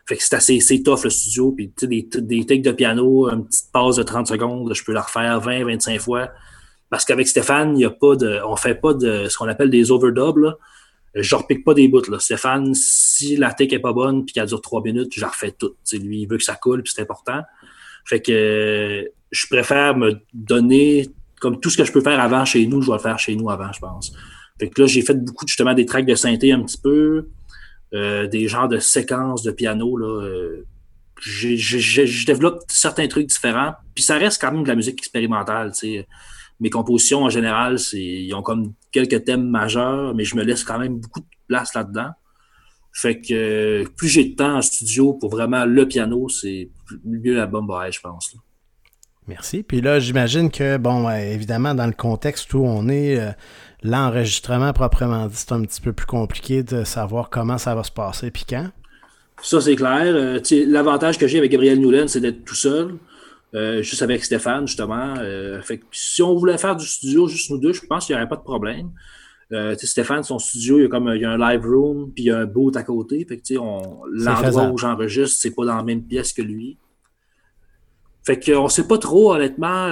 Fait 0.07 0.17
que 0.17 0.23
c'est 0.23 0.35
assez 0.35 0.59
c'est 0.59 0.83
tough 0.83 1.03
le 1.03 1.09
studio. 1.09 1.51
Puis 1.51 1.69
tu 1.69 1.81
sais, 1.81 1.87
des, 1.87 2.07
des 2.21 2.45
takes 2.45 2.61
de 2.61 2.71
piano, 2.71 3.29
une 3.29 3.45
petite 3.45 3.71
pause 3.71 3.97
de 3.97 4.03
30 4.03 4.27
secondes, 4.27 4.73
je 4.73 4.83
peux 4.83 4.93
la 4.93 5.01
refaire 5.01 5.39
20, 5.39 5.65
25 5.65 5.99
fois. 5.99 6.29
Parce 6.89 7.05
qu'avec 7.05 7.27
Stéphane, 7.27 7.77
il 7.77 7.81
y 7.81 7.85
a 7.85 7.89
pas 7.89 8.15
de. 8.15 8.39
On 8.45 8.55
fait 8.55 8.75
pas 8.75 8.93
de 8.93 9.27
ce 9.27 9.37
qu'on 9.37 9.47
appelle 9.47 9.69
des 9.69 9.91
overdubs. 9.91 10.37
Là. 10.37 10.57
Je 11.15 11.35
repique 11.35 11.63
pas 11.63 11.73
des 11.73 11.87
bouts. 11.87 12.09
Là. 12.09 12.19
Stéphane, 12.19 12.73
si 12.75 13.37
la 13.37 13.53
take 13.53 13.75
est 13.75 13.79
pas 13.79 13.93
bonne 13.93 14.25
puis 14.25 14.33
qu'elle 14.33 14.47
dure 14.47 14.61
3 14.61 14.83
minutes, 14.83 15.11
je 15.15 15.25
refais 15.25 15.51
tout. 15.51 15.75
sais 15.83 15.97
lui, 15.97 16.21
il 16.21 16.27
veut 16.27 16.37
que 16.37 16.43
ça 16.43 16.55
coule, 16.55 16.83
puis 16.83 16.93
c'est 16.95 17.01
important. 17.01 17.41
Fait 18.05 18.21
que 18.21 19.09
je 19.31 19.47
préfère 19.47 19.97
me 19.97 20.13
donner 20.33 21.09
comme 21.39 21.59
tout 21.59 21.69
ce 21.69 21.77
que 21.77 21.85
je 21.85 21.91
peux 21.91 22.01
faire 22.01 22.19
avant 22.19 22.45
chez 22.45 22.65
nous, 22.67 22.81
je 22.81 22.87
dois 22.87 22.97
le 22.97 23.01
faire 23.01 23.19
chez 23.19 23.35
nous 23.35 23.49
avant, 23.49 23.71
je 23.71 23.79
pense. 23.79 24.15
Fait 24.59 24.69
que 24.69 24.81
là, 24.81 24.87
j'ai 24.87 25.01
fait 25.01 25.15
beaucoup 25.15 25.45
justement 25.47 25.73
des 25.73 25.85
tracks 25.85 26.05
de 26.05 26.15
synthé 26.15 26.51
un 26.51 26.61
petit 26.63 26.77
peu. 26.77 27.27
Euh, 27.95 28.27
des 28.27 28.49
genres 28.49 28.67
de 28.67 28.77
séquences 28.77 29.41
de 29.43 29.51
piano. 29.51 29.95
Là, 29.95 30.21
euh, 30.25 30.65
je 31.17 32.25
développe 32.25 32.63
certains 32.67 33.07
trucs 33.07 33.27
différents. 33.27 33.73
Puis 33.93 34.03
ça 34.03 34.17
reste 34.17 34.41
quand 34.41 34.51
même 34.51 34.63
de 34.63 34.67
la 34.67 34.75
musique 34.75 34.99
expérimentale. 34.99 35.73
sais. 35.73 36.05
Mes 36.59 36.69
compositions, 36.69 37.23
en 37.23 37.29
général, 37.29 37.77
ils 37.93 38.33
ont 38.33 38.41
comme 38.41 38.73
quelques 38.91 39.23
thèmes 39.23 39.47
majeurs, 39.47 40.13
mais 40.13 40.25
je 40.25 40.35
me 40.35 40.43
laisse 40.43 40.63
quand 40.63 40.79
même 40.79 40.99
beaucoup 40.99 41.21
de 41.21 41.25
place 41.47 41.73
là-dedans. 41.73 42.09
Fait 42.93 43.19
que 43.19 43.85
plus 43.97 44.07
j'ai 44.07 44.25
de 44.25 44.35
temps 44.35 44.57
en 44.57 44.61
studio 44.61 45.13
pour 45.13 45.29
vraiment 45.29 45.65
le 45.65 45.85
piano, 45.87 46.29
c'est 46.29 46.69
mieux 47.03 47.35
l'album 47.35 47.67
va 47.67 47.91
je 47.91 47.99
pense. 47.99 48.35
Merci. 49.27 49.63
Puis 49.63 49.81
là, 49.81 49.99
j'imagine 49.99 50.51
que, 50.51 50.77
bon, 50.77 51.09
évidemment, 51.09 51.73
dans 51.73 51.87
le 51.87 51.93
contexte 51.93 52.53
où 52.53 52.63
on 52.63 52.87
est, 52.87 53.19
euh, 53.19 53.31
l'enregistrement 53.83 54.71
proprement 54.71 55.25
dit, 55.27 55.35
c'est 55.35 55.51
un 55.51 55.61
petit 55.63 55.81
peu 55.81 55.93
plus 55.93 56.05
compliqué 56.05 56.61
de 56.61 56.83
savoir 56.83 57.29
comment 57.29 57.57
ça 57.57 57.73
va 57.73 57.83
se 57.83 57.91
passer 57.91 58.29
puis 58.29 58.45
quand. 58.47 58.69
Ça, 59.41 59.61
c'est 59.61 59.75
clair. 59.75 60.13
Euh, 60.15 60.39
l'avantage 60.67 61.17
que 61.17 61.27
j'ai 61.27 61.39
avec 61.39 61.51
Gabriel 61.51 61.79
Newland, 61.79 62.07
c'est 62.07 62.21
d'être 62.21 62.45
tout 62.45 62.55
seul. 62.55 62.95
Euh, 63.55 63.81
juste 63.81 64.01
avec 64.01 64.23
Stéphane, 64.23 64.67
justement. 64.67 65.15
fait 65.63 65.79
que 65.79 65.85
si 65.91 66.21
on 66.21 66.35
voulait 66.35 66.57
faire 66.57 66.75
du 66.75 66.85
studio 66.85 67.27
juste 67.27 67.49
nous 67.49 67.57
deux, 67.57 67.73
je 67.73 67.85
pense 67.85 68.05
qu'il 68.05 68.15
n'y 68.15 68.21
aurait 68.21 68.29
pas 68.29 68.35
de 68.35 68.41
problème. 68.41 68.91
Stéphane, 69.77 70.23
son 70.23 70.39
studio, 70.39 70.77
il 70.77 70.83
y 70.83 70.85
a 70.85 70.87
comme 70.87 71.11
il 71.15 71.21
y 71.21 71.25
a 71.25 71.31
un 71.31 71.37
live 71.37 71.65
room, 71.65 72.11
puis 72.13 72.25
il 72.25 72.27
y 72.27 72.31
a 72.31 72.39
un 72.39 72.45
boot 72.45 72.75
à 72.75 72.83
côté. 72.83 73.25
Fait 73.27 73.37
que 73.37 73.53
l'endroit 73.53 74.69
où 74.69 74.77
j'enregistre, 74.77 75.37
c'est 75.39 75.51
pas 75.51 75.65
dans 75.65 75.77
la 75.77 75.83
même 75.83 76.03
pièce 76.03 76.33
que 76.33 76.41
lui. 76.41 76.77
Fait 78.25 78.43
qu'on 78.43 78.67
sait 78.69 78.87
pas 78.87 78.97
trop, 78.97 79.33
honnêtement. 79.33 79.89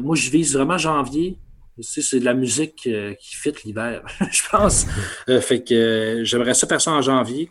moi, 0.00 0.14
je 0.14 0.30
vise 0.30 0.54
vraiment 0.54 0.78
janvier. 0.78 1.38
c'est 1.80 2.20
de 2.20 2.24
la 2.24 2.34
musique 2.34 2.76
qui 2.76 3.36
fit 3.36 3.52
l'hiver, 3.64 4.02
je 4.30 4.42
pense. 4.50 4.86
fait 5.26 5.64
que 5.64 6.20
j'aimerais 6.24 6.54
ça 6.54 6.66
faire 6.66 6.80
ça 6.80 6.92
en 6.92 7.02
janvier. 7.02 7.50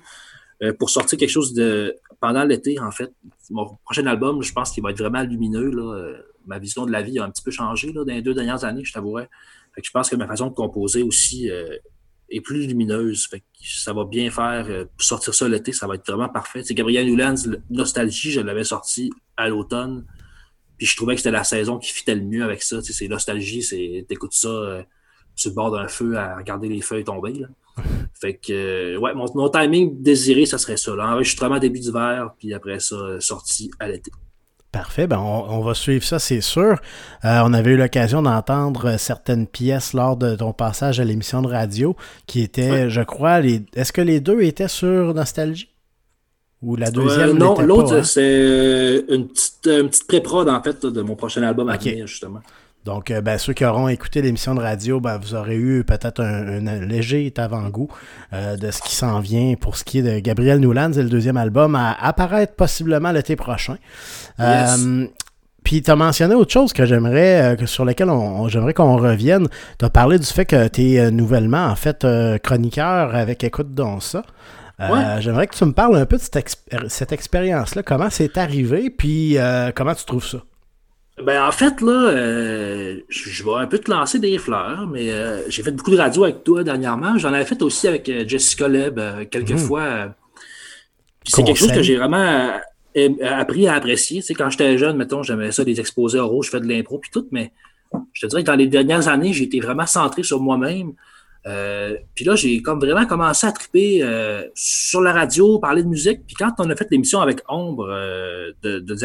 Euh, 0.61 0.73
pour 0.73 0.89
sortir 0.89 1.17
quelque 1.17 1.29
chose 1.29 1.53
de 1.53 1.95
pendant 2.19 2.43
l'été, 2.43 2.79
en 2.79 2.91
fait. 2.91 3.13
Mon 3.49 3.77
prochain 3.85 4.05
album, 4.07 4.41
je 4.43 4.51
pense 4.51 4.71
qu'il 4.71 4.83
va 4.83 4.91
être 4.91 4.97
vraiment 4.97 5.23
lumineux. 5.23 5.71
Là. 5.71 5.95
Euh, 5.95 6.17
ma 6.45 6.59
vision 6.59 6.85
de 6.85 6.91
la 6.91 7.01
vie 7.01 7.17
a 7.17 7.23
un 7.23 7.29
petit 7.29 7.43
peu 7.43 7.51
changé 7.51 7.93
là, 7.93 8.03
dans 8.03 8.13
les 8.13 8.21
deux 8.21 8.33
dernières 8.33 8.65
années, 8.65 8.83
je 8.83 8.91
t'avouerais. 8.91 9.29
Fait 9.73 9.81
que 9.81 9.87
je 9.87 9.91
pense 9.91 10.09
que 10.09 10.17
ma 10.17 10.27
façon 10.27 10.47
de 10.47 10.53
composer 10.53 11.01
aussi 11.01 11.49
euh, 11.49 11.77
est 12.29 12.41
plus 12.41 12.67
lumineuse. 12.67 13.27
Fait 13.27 13.39
que 13.39 13.45
ça 13.61 13.93
va 13.93 14.03
bien 14.03 14.29
faire. 14.31 14.65
pour 14.65 15.01
sortir 15.01 15.33
ça 15.33 15.47
l'été, 15.47 15.71
ça 15.71 15.87
va 15.87 15.95
être 15.95 16.05
vraiment 16.11 16.27
parfait. 16.27 16.61
C'est 16.63 16.73
Gabriel 16.73 17.07
Newlands, 17.07 17.35
Nostalgie, 17.69 18.31
je 18.31 18.41
l'avais 18.41 18.65
sorti 18.65 19.11
à 19.37 19.47
l'automne. 19.47 20.05
Puis 20.79 20.87
je 20.87 20.95
trouvais 20.95 21.13
que 21.13 21.21
c'était 21.21 21.29
la 21.29 21.43
saison 21.43 21.77
qui 21.77 21.93
fitait 21.93 22.15
le 22.15 22.23
mieux 22.23 22.43
avec 22.43 22.63
ça. 22.63 22.81
C'est 22.81 23.07
Nostalgie, 23.07 23.61
c'est 23.61 24.05
t'écoutes 24.07 24.33
ça 24.33 24.83
sur 25.35 25.51
le 25.51 25.55
bord 25.55 25.71
d'un 25.71 25.87
feu 25.87 26.17
à 26.17 26.37
regarder 26.37 26.67
les 26.67 26.81
feuilles 26.81 27.03
tomber. 27.03 27.33
Là. 27.33 27.47
Fait 28.19 28.35
que, 28.35 28.51
euh, 28.95 28.97
ouais, 28.97 29.13
mon, 29.13 29.49
timing 29.49 30.01
désiré, 30.01 30.45
ça 30.45 30.57
serait 30.57 30.77
ça. 30.77 30.91
Enregistrement 30.93 31.59
début 31.59 31.79
d'hiver, 31.79 32.31
puis 32.37 32.53
après 32.53 32.79
ça, 32.79 33.19
sortie 33.19 33.71
à 33.79 33.87
l'été. 33.87 34.11
Parfait, 34.71 35.07
ben 35.07 35.17
on, 35.17 35.61
va 35.61 35.73
suivre 35.73 36.03
ça, 36.03 36.19
c'est 36.19 36.41
sûr. 36.41 36.79
Euh, 37.25 37.41
on 37.43 37.53
avait 37.53 37.71
eu 37.71 37.77
l'occasion 37.77 38.21
d'entendre 38.21 38.97
certaines 38.97 39.47
pièces 39.47 39.93
lors 39.93 40.15
de 40.15 40.35
ton 40.35 40.53
passage 40.53 40.99
à 40.99 41.05
l'émission 41.05 41.41
de 41.41 41.47
radio 41.47 41.95
qui 42.27 42.41
étaient, 42.41 42.87
je 42.87 43.01
crois, 43.01 43.39
les... 43.39 43.63
est-ce 43.75 43.91
que 43.91 44.01
les 44.01 44.19
deux 44.19 44.41
étaient 44.43 44.67
sur 44.67 45.15
Nostalgie? 45.15 45.68
Ou 46.61 46.75
la 46.75 46.91
deuxième? 46.91 47.37
non, 47.37 47.59
l'autre, 47.61 47.97
hein? 47.97 48.03
c'est 48.03 49.05
une 49.09 49.27
petite, 49.27 49.67
une 49.67 49.89
petite 49.89 50.07
pré-prod, 50.07 50.49
en 50.49 50.61
fait, 50.61 50.85
de 50.85 51.01
mon 51.01 51.15
prochain 51.15 51.43
album 51.43 51.69
à 51.69 51.77
venir, 51.77 52.05
justement. 52.05 52.41
Donc, 52.85 53.11
euh, 53.11 53.21
ben, 53.21 53.37
ceux 53.37 53.53
qui 53.53 53.65
auront 53.65 53.87
écouté 53.89 54.21
l'émission 54.21 54.55
de 54.55 54.61
radio, 54.61 54.99
ben, 54.99 55.17
vous 55.17 55.35
aurez 55.35 55.55
eu 55.55 55.83
peut-être 55.83 56.21
un, 56.21 56.59
léger 56.85 57.31
avant-goût 57.37 57.89
euh, 58.33 58.55
de 58.55 58.71
ce 58.71 58.81
qui 58.81 58.95
s'en 58.95 59.19
vient 59.19 59.55
pour 59.55 59.75
ce 59.75 59.83
qui 59.83 59.99
est 59.99 60.01
de 60.01 60.19
Gabriel 60.19 60.59
Newlands 60.59 60.93
et 60.93 61.03
le 61.03 61.09
deuxième 61.09 61.37
album 61.37 61.75
à 61.75 61.91
apparaître 61.91 62.55
possiblement 62.55 63.11
l'été 63.11 63.35
prochain. 63.35 63.77
Euh, 64.39 65.05
puis 65.69 65.83
tu 65.83 65.91
as 65.91 65.95
mentionné 65.95 66.33
autre 66.33 66.51
chose 66.51 66.73
que 66.73 66.83
j'aimerais 66.83 67.55
sur 67.67 67.85
lequel 67.85 68.09
on, 68.09 68.47
j'aimerais 68.47 68.73
qu'on 68.73 68.97
revienne. 68.97 69.47
Tu 69.77 69.85
as 69.85 69.91
parlé 69.91 70.17
du 70.17 70.25
fait 70.25 70.45
que 70.45 70.67
tu 70.67 70.95
es 70.95 71.11
nouvellement 71.11 71.67
en 71.67 71.75
fait 71.75 72.07
chroniqueur 72.41 73.13
avec 73.13 73.43
Écoute 73.43 73.75
donc 73.75 74.01
ça. 74.01 74.23
J'aimerais 75.19 75.45
que 75.45 75.55
tu 75.55 75.65
me 75.65 75.73
parles 75.73 75.95
un 75.95 76.07
peu 76.07 76.17
de 76.17 76.23
cette, 76.23 76.57
cette 76.87 77.11
expérience-là. 77.11 77.83
Comment 77.83 78.09
c'est 78.09 78.35
arrivé, 78.39 78.89
puis 78.89 79.37
comment 79.75 79.93
tu 79.93 80.05
trouves 80.05 80.25
ça? 80.25 80.39
Ben, 81.23 81.43
en 81.43 81.51
fait, 81.51 81.81
là, 81.81 82.09
euh, 82.09 83.01
je, 83.09 83.43
vais 83.43 83.55
un 83.57 83.67
peu 83.67 83.77
te 83.77 83.91
lancer 83.91 84.19
des 84.19 84.37
fleurs, 84.37 84.87
mais 84.87 85.11
euh, 85.11 85.41
j'ai 85.49 85.63
fait 85.63 85.71
beaucoup 85.71 85.91
de 85.91 85.97
radio 85.97 86.23
avec 86.23 86.43
toi 86.43 86.63
dernièrement. 86.63 87.17
J'en 87.17 87.33
avais 87.33 87.45
fait 87.45 87.61
aussi 87.61 87.87
avec 87.87 88.07
euh, 88.07 88.23
Jessica 88.25 88.67
Leb 88.67 88.99
quelques 89.29 89.51
mhm. 89.51 89.57
fois. 89.57 90.15
c'est 91.25 91.43
quelque 91.43 91.59
chose 91.59 91.71
que 91.71 91.83
j'ai 91.83 91.97
vraiment 91.97 92.51
appris 93.21 93.67
à 93.67 93.75
apprécier. 93.75 94.21
Tu 94.21 94.33
quand 94.33 94.49
j'étais 94.49 94.77
jeune, 94.77 94.97
mettons, 94.97 95.23
j'aimais 95.23 95.51
ça, 95.51 95.63
des 95.63 95.79
exposés 95.79 96.19
oraux, 96.19 96.41
je 96.41 96.49
fais 96.49 96.59
de 96.59 96.67
l'impro 96.67 96.99
puis 96.99 97.11
tout, 97.11 97.27
mais 97.31 97.51
je 98.13 98.21
te 98.21 98.27
dirais 98.27 98.43
que 98.43 98.47
dans 98.47 98.55
les 98.55 98.67
dernières 98.67 99.07
années, 99.07 99.33
j'ai 99.33 99.45
été 99.45 99.59
vraiment 99.59 99.85
centré 99.85 100.23
sur 100.23 100.39
moi-même. 100.39 100.93
puis 102.15 102.25
là, 102.25 102.35
j'ai 102.35 102.61
comme 102.61 102.79
vraiment 102.79 103.05
commencé 103.05 103.47
à 103.47 103.51
triper 103.51 104.03
sur 104.53 105.01
la 105.01 105.13
radio, 105.13 105.59
parler 105.59 105.83
de 105.83 105.87
musique. 105.87 106.25
Puis 106.27 106.35
quand 106.35 106.53
on 106.59 106.69
a 106.69 106.75
fait 106.75 106.87
l'émission 106.91 107.19
avec 107.21 107.41
Ombre 107.47 107.87
de, 108.61 108.79
de 108.79 108.95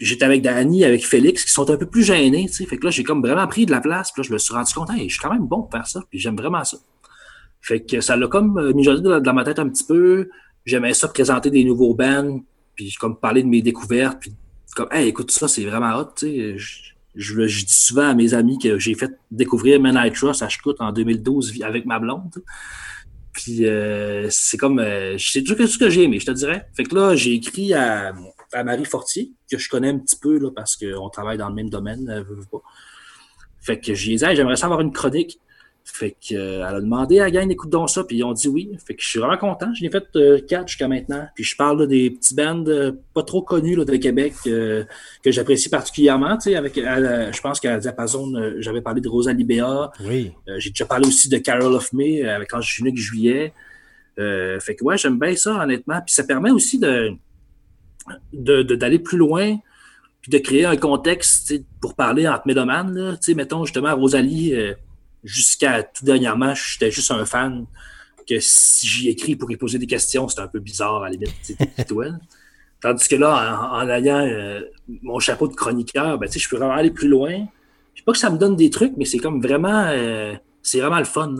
j'étais 0.00 0.24
avec 0.24 0.42
Danny, 0.42 0.84
avec 0.84 1.06
Félix, 1.06 1.44
qui 1.44 1.52
sont 1.52 1.70
un 1.70 1.76
peu 1.76 1.86
plus 1.86 2.02
gênés, 2.02 2.48
sais. 2.48 2.64
Fait 2.64 2.78
que 2.78 2.86
là, 2.86 2.90
j'ai 2.90 3.04
comme 3.04 3.20
vraiment 3.20 3.46
pris 3.46 3.66
de 3.66 3.70
la 3.70 3.80
place. 3.80 4.10
Puis 4.10 4.22
là, 4.22 4.28
je 4.28 4.32
me 4.32 4.38
suis 4.38 4.54
rendu 4.54 4.72
compte, 4.72 4.90
hey, 4.90 5.08
je 5.08 5.14
suis 5.14 5.22
quand 5.22 5.32
même 5.32 5.46
bon 5.46 5.62
pour 5.62 5.70
faire 5.70 5.86
ça. 5.86 6.00
Puis 6.10 6.18
j'aime 6.18 6.36
vraiment 6.36 6.64
ça. 6.64 6.78
Fait 7.60 7.84
que 7.84 8.00
ça 8.00 8.16
l'a 8.16 8.26
comme 8.26 8.58
euh, 8.58 8.72
mijoté 8.72 9.02
dans, 9.02 9.34
ma 9.34 9.44
tête 9.44 9.58
un 9.58 9.68
petit 9.68 9.84
peu. 9.84 10.30
J'aimais 10.64 10.94
ça 10.94 11.08
présenter 11.08 11.50
des 11.50 11.64
nouveaux 11.64 11.94
bands, 11.94 12.40
puis 12.74 12.92
comme 12.98 13.18
parler 13.18 13.42
de 13.42 13.48
mes 13.48 13.62
découvertes, 13.62 14.18
puis 14.20 14.34
comme, 14.74 14.88
hey, 14.92 15.08
écoute 15.08 15.30
ça, 15.30 15.48
c'est 15.48 15.64
vraiment 15.64 15.96
hot, 15.96 16.12
tu 16.16 16.26
sais. 16.26 16.58
Je, 17.16 17.46
je, 17.46 17.64
dis 17.64 17.74
souvent 17.74 18.08
à 18.08 18.14
mes 18.14 18.34
amis 18.34 18.58
que 18.58 18.78
j'ai 18.78 18.94
fait 18.94 19.10
découvrir 19.32 19.80
Men 19.80 20.00
I 20.00 20.12
Trust 20.12 20.42
à 20.42 20.48
Chicout 20.48 20.76
en 20.78 20.92
2012 20.92 21.60
avec 21.62 21.84
ma 21.84 21.98
blonde. 21.98 22.30
Puis 23.32 23.66
euh, 23.66 24.28
c'est 24.30 24.56
comme, 24.56 24.78
euh, 24.78 25.16
c'est 25.18 25.42
tout 25.42 25.54
ce 25.66 25.78
que 25.78 25.90
j'ai 25.90 26.04
aimé, 26.04 26.20
je 26.20 26.26
te 26.26 26.30
dirais. 26.30 26.68
Fait 26.74 26.84
que 26.84 26.94
là, 26.94 27.16
j'ai 27.16 27.34
écrit 27.34 27.74
à, 27.74 28.14
à 28.52 28.64
Marie 28.64 28.84
Fortier, 28.84 29.32
que 29.50 29.58
je 29.58 29.68
connais 29.68 29.88
un 29.88 29.98
petit 29.98 30.16
peu 30.16 30.38
là, 30.38 30.50
parce 30.54 30.76
qu'on 30.76 31.08
travaille 31.10 31.38
dans 31.38 31.48
le 31.48 31.54
même 31.54 31.70
domaine, 31.70 32.08
euh. 32.08 32.58
Fait 33.60 33.78
que 33.78 33.92
j'ai 33.92 34.14
dit, 34.14 34.24
j'aimerais 34.34 34.56
savoir 34.56 34.80
une 34.80 34.92
chronique. 34.92 35.38
Fait 35.84 36.12
que, 36.12 36.34
euh, 36.34 36.68
elle 36.68 36.76
a 36.76 36.80
demandé 36.80 37.20
à 37.20 37.30
Gagne, 37.30 37.50
écoute 37.50 37.70
donc 37.70 37.90
ça, 37.90 38.04
puis 38.04 38.18
ils 38.18 38.24
ont 38.24 38.32
dit 38.32 38.48
oui. 38.48 38.70
Fait 38.86 38.94
que 38.94 39.02
je 39.02 39.08
suis 39.08 39.18
vraiment 39.18 39.36
content. 39.36 39.72
J'en 39.74 39.86
ai 39.86 39.90
fait 39.90 40.04
euh, 40.16 40.38
quatre 40.40 40.68
jusqu'à 40.68 40.88
maintenant. 40.88 41.26
Puis 41.34 41.44
je 41.44 41.56
parle 41.56 41.86
des 41.88 42.10
petits 42.10 42.34
bands 42.34 42.64
pas 43.14 43.22
trop 43.22 43.42
connus 43.42 43.76
là, 43.76 43.84
de 43.84 43.96
Québec 43.96 44.34
que 44.44 44.86
j'apprécie 45.24 45.68
particulièrement. 45.68 46.36
Tu 46.36 46.50
sais, 46.50 46.56
avec, 46.56 46.76
je 46.76 47.40
pense 47.40 47.60
qu'à 47.60 47.78
Diapason, 47.78 48.54
j'avais 48.58 48.80
parlé 48.80 49.00
de 49.00 49.08
Rosalie 49.08 49.44
Béa. 49.44 49.90
Oui. 50.04 50.32
J'ai 50.58 50.70
déjà 50.70 50.84
parlé 50.84 51.08
aussi 51.08 51.28
de 51.28 51.38
Carol 51.38 51.74
of 51.74 51.92
May 51.92 52.22
avec 52.22 52.54
Ange 52.54 52.82
Juillet. 52.94 53.52
fait 54.16 54.76
que 54.76 54.84
ouais, 54.84 54.96
j'aime 54.96 55.18
bien 55.18 55.34
ça, 55.34 55.62
honnêtement. 55.62 56.00
Puis 56.04 56.14
ça 56.14 56.24
permet 56.24 56.50
aussi 56.50 56.78
de 56.78 57.16
d'aller 58.32 58.98
plus 58.98 59.18
loin, 59.18 59.58
puis 60.22 60.30
de 60.30 60.38
créer 60.38 60.64
un 60.64 60.76
contexte 60.76 61.54
pour 61.80 61.94
parler 61.94 62.28
entre 62.28 62.46
mélomanes. 62.46 63.18
Mettons 63.34 63.64
justement 63.64 63.94
Rosalie, 63.94 64.54
euh, 64.54 64.74
jusqu'à 65.24 65.82
tout 65.82 66.04
dernièrement, 66.04 66.54
j'étais 66.54 66.90
juste 66.90 67.10
un 67.10 67.24
fan 67.24 67.66
que 68.28 68.38
si 68.40 68.86
j'y 68.86 69.08
écris 69.08 69.36
pour 69.36 69.50
y 69.50 69.56
poser 69.56 69.78
des 69.78 69.86
questions, 69.86 70.28
c'était 70.28 70.42
un 70.42 70.48
peu 70.48 70.60
bizarre 70.60 71.02
à 71.02 71.08
la 71.08 71.10
limite. 71.10 71.56
Tandis 72.80 73.08
que 73.08 73.16
là, 73.16 73.70
en, 73.72 73.88
ayant 73.88 74.26
euh, 74.26 74.62
mon 75.02 75.18
chapeau 75.18 75.48
de 75.48 75.54
chroniqueur, 75.54 76.18
ben, 76.18 76.30
je 76.30 76.48
peux 76.48 76.56
vraiment 76.56 76.72
aller 76.74 76.90
plus 76.90 77.08
loin. 77.08 77.46
Je 77.94 78.00
sais 78.00 78.04
pas 78.04 78.12
que 78.12 78.18
ça 78.18 78.30
me 78.30 78.38
donne 78.38 78.56
des 78.56 78.70
trucs, 78.70 78.96
mais 78.96 79.04
c'est 79.04 79.18
comme 79.18 79.42
vraiment 79.42 79.84
euh, 79.88 80.34
c'est 80.62 80.80
vraiment 80.80 80.98
le 80.98 81.04
fun. 81.04 81.34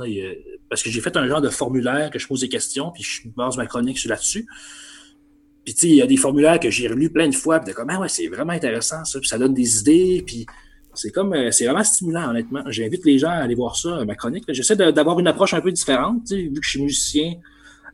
parce 0.69 0.83
que 0.83 0.91
j'ai 0.91 1.01
fait 1.01 1.17
un 1.17 1.27
genre 1.27 1.41
de 1.41 1.49
formulaire 1.49 2.11
que 2.11 2.19
je 2.19 2.27
pose 2.27 2.41
des 2.41 2.49
questions, 2.49 2.91
puis 2.91 3.03
je 3.03 3.29
base 3.29 3.57
ma 3.57 3.67
chronique 3.67 4.03
là-dessus. 4.05 4.47
Puis, 5.65 5.75
tu 5.75 5.81
sais, 5.81 5.89
il 5.89 5.97
y 5.97 6.03
a 6.03 6.07
des 6.07 6.17
formulaires 6.17 6.59
que 6.59 6.71
j'ai 6.71 6.89
relus 6.89 7.11
plein 7.11 7.29
de 7.29 7.35
fois, 7.35 7.61
puis 7.61 7.73
de 7.73 7.77
comme, 7.77 7.91
ah 7.91 8.01
ouais, 8.01 8.09
c'est 8.09 8.29
vraiment 8.29 8.53
intéressant, 8.53 9.05
ça, 9.05 9.19
puis 9.19 9.29
ça 9.29 9.39
donne 9.39 9.53
des 9.53 9.81
idées, 9.81 10.23
puis 10.27 10.47
c'est 10.95 11.11
comme, 11.11 11.33
euh, 11.33 11.51
c'est 11.51 11.65
vraiment 11.65 11.85
stimulant, 11.85 12.31
honnêtement. 12.31 12.63
J'invite 12.69 13.05
les 13.05 13.19
gens 13.19 13.31
à 13.31 13.37
aller 13.37 13.55
voir 13.55 13.77
ça, 13.77 14.05
ma 14.05 14.15
chronique. 14.15 14.45
J'essaie 14.49 14.77
d'avoir 14.77 15.19
une 15.21 15.27
approche 15.27 15.55
un 15.55 15.61
peu 15.61 15.73
différente, 15.73 16.31
vu 16.31 16.53
que 16.53 16.63
je 16.63 16.71
suis 16.71 16.83
musicien, 16.83 17.35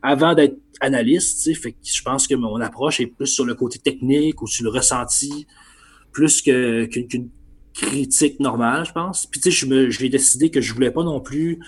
avant 0.01 0.33
d'être 0.33 0.57
analyste, 0.79 1.53
fait 1.55 1.71
que 1.71 1.77
je 1.83 2.01
pense 2.01 2.27
que 2.27 2.35
mon 2.35 2.61
approche 2.61 2.99
est 2.99 3.07
plus 3.07 3.27
sur 3.27 3.45
le 3.45 3.55
côté 3.55 3.79
technique 3.79 4.41
ou 4.41 4.47
sur 4.47 4.63
le 4.63 4.69
ressenti, 4.69 5.47
plus 6.11 6.41
qu'une 6.41 7.29
critique 7.73 8.39
normale, 8.39 8.85
je 8.85 8.91
pense. 8.91 9.25
Puis, 9.25 9.39
tu 9.39 9.51
sais, 9.51 9.89
j'ai 9.89 10.09
décidé 10.09 10.49
que 10.49 10.61
je 10.61 10.73
voulais 10.73 10.91
pas 10.91 11.03
non 11.03 11.19
plus 11.19 11.59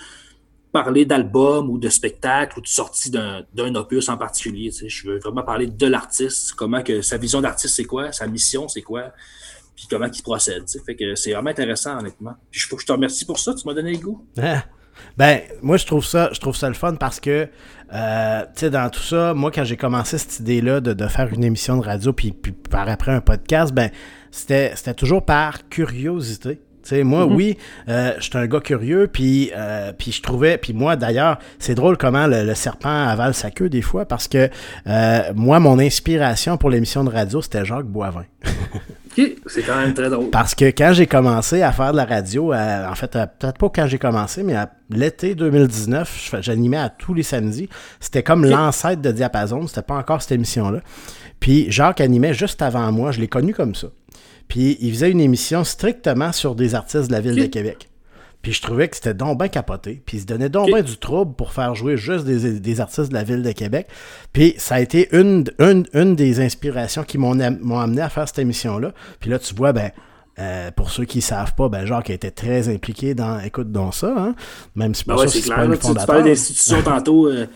parler 0.72 1.04
d'album 1.04 1.68
ou 1.68 1.78
de 1.78 1.88
spectacle 1.88 2.58
ou 2.58 2.62
de 2.62 2.68
sortie 2.68 3.10
d'un 3.10 3.74
opus 3.74 4.08
en 4.08 4.16
particulier. 4.16 4.70
Je 4.86 5.08
veux 5.08 5.18
vraiment 5.18 5.42
parler 5.42 5.66
de 5.66 5.86
l'artiste, 5.86 6.52
comment 6.54 6.82
que 6.82 7.02
sa 7.02 7.16
vision 7.16 7.40
d'artiste 7.40 7.74
c'est 7.74 7.84
quoi, 7.84 8.12
sa 8.12 8.26
mission 8.26 8.68
c'est 8.68 8.82
quoi, 8.82 9.12
puis 9.80 9.88
comment 9.88 10.10
il 10.12 10.22
procède. 10.22 10.64
Fait 10.84 10.94
que 10.94 11.14
c'est 11.14 11.32
vraiment 11.32 11.48
intéressant 11.48 11.98
honnêtement. 11.98 12.34
Puis 12.50 12.60
je, 12.60 12.76
je 12.78 12.84
te 12.84 12.92
remercie 12.92 13.24
pour 13.24 13.38
ça, 13.38 13.54
tu 13.54 13.66
m'as 13.66 13.72
donné 13.72 13.92
le 13.92 13.98
goût. 13.98 14.26
Ben, 15.16 15.40
moi, 15.62 15.78
je 15.78 15.86
trouve 15.86 16.04
ça, 16.04 16.28
je 16.30 16.40
trouve 16.40 16.54
ça 16.54 16.68
le 16.68 16.74
fun 16.74 16.94
parce 16.94 17.20
que, 17.20 17.48
euh, 17.94 18.42
tu 18.42 18.48
sais, 18.54 18.70
dans 18.70 18.90
tout 18.90 19.00
ça, 19.00 19.32
moi, 19.32 19.50
quand 19.50 19.64
j'ai 19.64 19.78
commencé 19.78 20.18
cette 20.18 20.40
idée-là 20.40 20.82
de, 20.82 21.06
faire 21.06 21.32
une 21.32 21.42
émission 21.42 21.78
de 21.78 21.82
radio, 21.82 22.12
puis, 22.12 22.32
puis 22.32 22.52
par 22.52 22.86
après 22.86 23.12
un 23.12 23.22
podcast, 23.22 23.72
ben, 23.72 23.90
c'était 24.30 24.94
toujours 24.94 25.24
par 25.24 25.70
curiosité 25.70 26.60
moi, 27.04 27.26
mhm. 27.26 27.34
oui, 27.34 27.58
euh, 27.88 28.12
je 28.18 28.24
suis 28.24 28.38
un 28.38 28.46
gars 28.46 28.60
curieux, 28.60 29.08
puis, 29.12 29.50
euh, 29.56 29.92
puis 29.96 30.12
je 30.12 30.22
trouvais, 30.22 30.58
puis 30.58 30.72
moi 30.72 30.96
d'ailleurs, 30.96 31.38
c'est 31.58 31.74
drôle 31.74 31.96
comment 31.96 32.26
le, 32.26 32.54
serpent 32.54 33.06
avale 33.06 33.34
sa 33.34 33.50
queue 33.50 33.68
des 33.68 33.82
fois, 33.82 34.06
parce 34.06 34.28
que 34.28 34.48
euh, 34.86 35.32
moi, 35.34 35.60
mon 35.60 35.78
inspiration 35.78 36.56
pour 36.56 36.70
l'émission 36.70 37.04
de 37.04 37.10
radio, 37.10 37.40
c'était 37.42 37.64
Jacques 37.64 37.86
Boivin. 37.86 38.24
C'est 39.46 39.62
quand 39.62 39.76
même 39.76 39.94
très 39.94 40.08
drôle. 40.08 40.30
Parce 40.30 40.54
que 40.54 40.66
quand 40.66 40.92
j'ai 40.92 41.06
commencé 41.06 41.62
à 41.62 41.72
faire 41.72 41.92
de 41.92 41.96
la 41.96 42.04
radio, 42.04 42.54
en 42.54 42.94
fait, 42.94 43.10
peut-être 43.10 43.58
pas 43.58 43.68
quand 43.74 43.86
j'ai 43.86 43.98
commencé, 43.98 44.42
mais 44.42 44.54
à 44.54 44.70
l'été 44.90 45.34
2019, 45.34 46.36
j'animais 46.40 46.78
à 46.78 46.88
tous 46.88 47.14
les 47.14 47.22
samedis. 47.22 47.68
C'était 48.00 48.22
comme 48.22 48.44
l'ancêtre 48.44 49.02
de 49.02 49.10
Diapason, 49.10 49.66
c'était 49.66 49.82
pas 49.82 49.96
encore 49.96 50.22
cette 50.22 50.32
émission-là. 50.32 50.80
Puis 51.40 51.70
Jacques 51.70 52.00
animait 52.00 52.34
juste 52.34 52.62
avant 52.62 52.90
moi, 52.92 53.12
je 53.12 53.20
l'ai 53.20 53.28
connu 53.28 53.54
comme 53.54 53.74
ça. 53.74 53.88
Puis 54.48 54.78
il 54.80 54.92
faisait 54.92 55.10
une 55.10 55.20
émission 55.20 55.64
strictement 55.64 56.32
sur 56.32 56.54
des 56.54 56.74
artistes 56.74 57.08
de 57.08 57.12
la 57.12 57.20
ville 57.20 57.36
de 57.36 57.46
Québec. 57.46 57.89
Puis 58.42 58.52
je 58.52 58.62
trouvais 58.62 58.88
que 58.88 58.96
c'était 58.96 59.14
donc 59.14 59.38
bien 59.38 59.48
capoté. 59.48 60.02
Puis 60.04 60.16
il 60.16 60.20
se 60.20 60.26
donnait 60.26 60.48
donc 60.48 60.66
bien 60.68 60.82
du 60.82 60.96
trouble 60.96 61.34
pour 61.34 61.52
faire 61.52 61.74
jouer 61.74 61.96
juste 61.96 62.24
des, 62.24 62.80
artistes 62.80 63.10
de 63.10 63.14
la 63.14 63.22
ville 63.22 63.42
de 63.42 63.52
Québec. 63.52 63.86
Puis 64.32 64.54
ça 64.56 64.76
a 64.76 64.80
été 64.80 65.08
une, 65.14 65.44
une, 65.58 66.16
des 66.16 66.40
inspirations 66.40 67.04
qui 67.04 67.18
m'ont 67.18 67.38
amené 67.38 68.00
à 68.00 68.08
faire 68.08 68.26
cette 68.26 68.38
émission-là. 68.38 68.92
Puis 69.20 69.28
là, 69.28 69.38
tu 69.38 69.54
vois, 69.54 69.72
ben, 69.72 69.90
euh, 70.38 70.70
pour 70.70 70.90
ceux 70.90 71.04
qui 71.04 71.18
ne 71.18 71.22
savent 71.22 71.54
pas, 71.54 71.68
ben 71.68 71.84
Jacques 71.84 72.08
a 72.08 72.14
été 72.14 72.30
très 72.30 72.68
impliqué 72.68 73.14
dans 73.14 73.40
Écoute 73.40 73.70
donc 73.72 73.94
ça, 73.94 74.14
hein? 74.16 74.34
même 74.74 74.94
si 74.94 75.04
ben 75.04 75.16
pas 75.16 75.28
c'est 75.28 75.42
clair. 75.42 75.68
tu, 75.78 76.06
parles 76.06 76.24
d'institutions 76.24 76.82
tantôt 76.82 77.26
euh, 77.26 77.46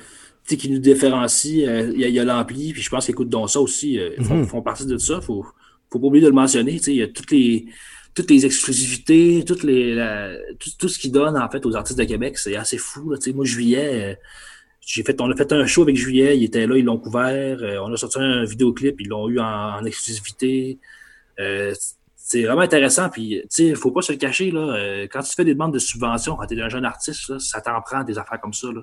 qui 0.46 0.68
nous 0.68 0.80
différencient. 0.80 1.66
Euh, 1.66 1.92
il 1.94 2.00
y 2.00 2.20
a, 2.20 2.24
l'ampli, 2.24 2.72
puis 2.74 2.82
je 2.82 2.90
pense 2.90 3.06
qu'Écoute 3.06 3.30
donc 3.30 3.48
ça 3.48 3.60
aussi 3.60 3.98
font, 4.22 4.36
mhm. 4.36 4.46
font, 4.46 4.60
partie 4.60 4.84
de 4.84 4.98
ça. 4.98 5.22
Faut, 5.22 5.46
faut 5.88 5.98
pas 5.98 6.06
oublier 6.06 6.22
de 6.22 6.28
le 6.28 6.34
mentionner. 6.34 6.78
Il 6.86 6.96
y 6.96 7.02
a 7.02 7.08
toutes 7.08 7.30
les 7.30 7.66
toutes 8.14 8.30
les 8.30 8.46
exclusivités, 8.46 9.44
toutes 9.46 9.64
les, 9.64 9.96
tout, 10.78 10.88
ce 10.88 10.98
qu'ils 10.98 11.12
donnent 11.12 11.36
en 11.36 11.48
fait 11.50 11.66
aux 11.66 11.74
artistes 11.74 11.98
de 11.98 12.04
Québec, 12.04 12.38
c'est 12.38 12.56
assez 12.56 12.78
fou. 12.78 13.10
Là. 13.10 13.18
Moi, 13.34 13.44
Juillet, 13.44 14.12
euh, 14.12 14.14
j'ai 14.80 15.02
fait, 15.02 15.20
on 15.20 15.30
a 15.30 15.36
fait 15.36 15.52
un 15.52 15.66
show 15.66 15.82
avec 15.82 15.96
Juillet, 15.96 16.36
il 16.36 16.44
était 16.44 16.66
là, 16.66 16.76
ils 16.76 16.84
l'ont 16.84 16.98
couvert. 16.98 17.58
Euh, 17.60 17.78
on 17.82 17.92
a 17.92 17.96
sorti 17.96 18.18
un 18.20 18.44
vidéoclip, 18.44 19.00
ils 19.00 19.08
l'ont 19.08 19.28
eu 19.28 19.40
en, 19.40 19.84
exclusivité. 19.84 20.78
Euh, 21.40 21.74
c'est 22.16 22.44
vraiment 22.44 22.62
intéressant. 22.62 23.10
Puis, 23.10 23.42
tu 23.52 23.74
faut 23.74 23.90
pas 23.90 24.02
se 24.02 24.12
le 24.12 24.18
cacher, 24.18 24.50
là. 24.50 25.06
quand 25.10 25.20
tu 25.20 25.34
fais 25.34 25.44
des 25.44 25.54
demandes 25.54 25.74
de 25.74 25.78
subvention, 25.78 26.36
quand 26.36 26.46
tu 26.46 26.56
es 26.56 26.62
un 26.62 26.68
jeune 26.68 26.84
artiste, 26.84 27.38
ça 27.38 27.60
t'en 27.60 27.80
prend 27.82 28.04
des 28.04 28.16
affaires 28.16 28.40
comme 28.40 28.54
ça. 28.54 28.68
Là. 28.68 28.80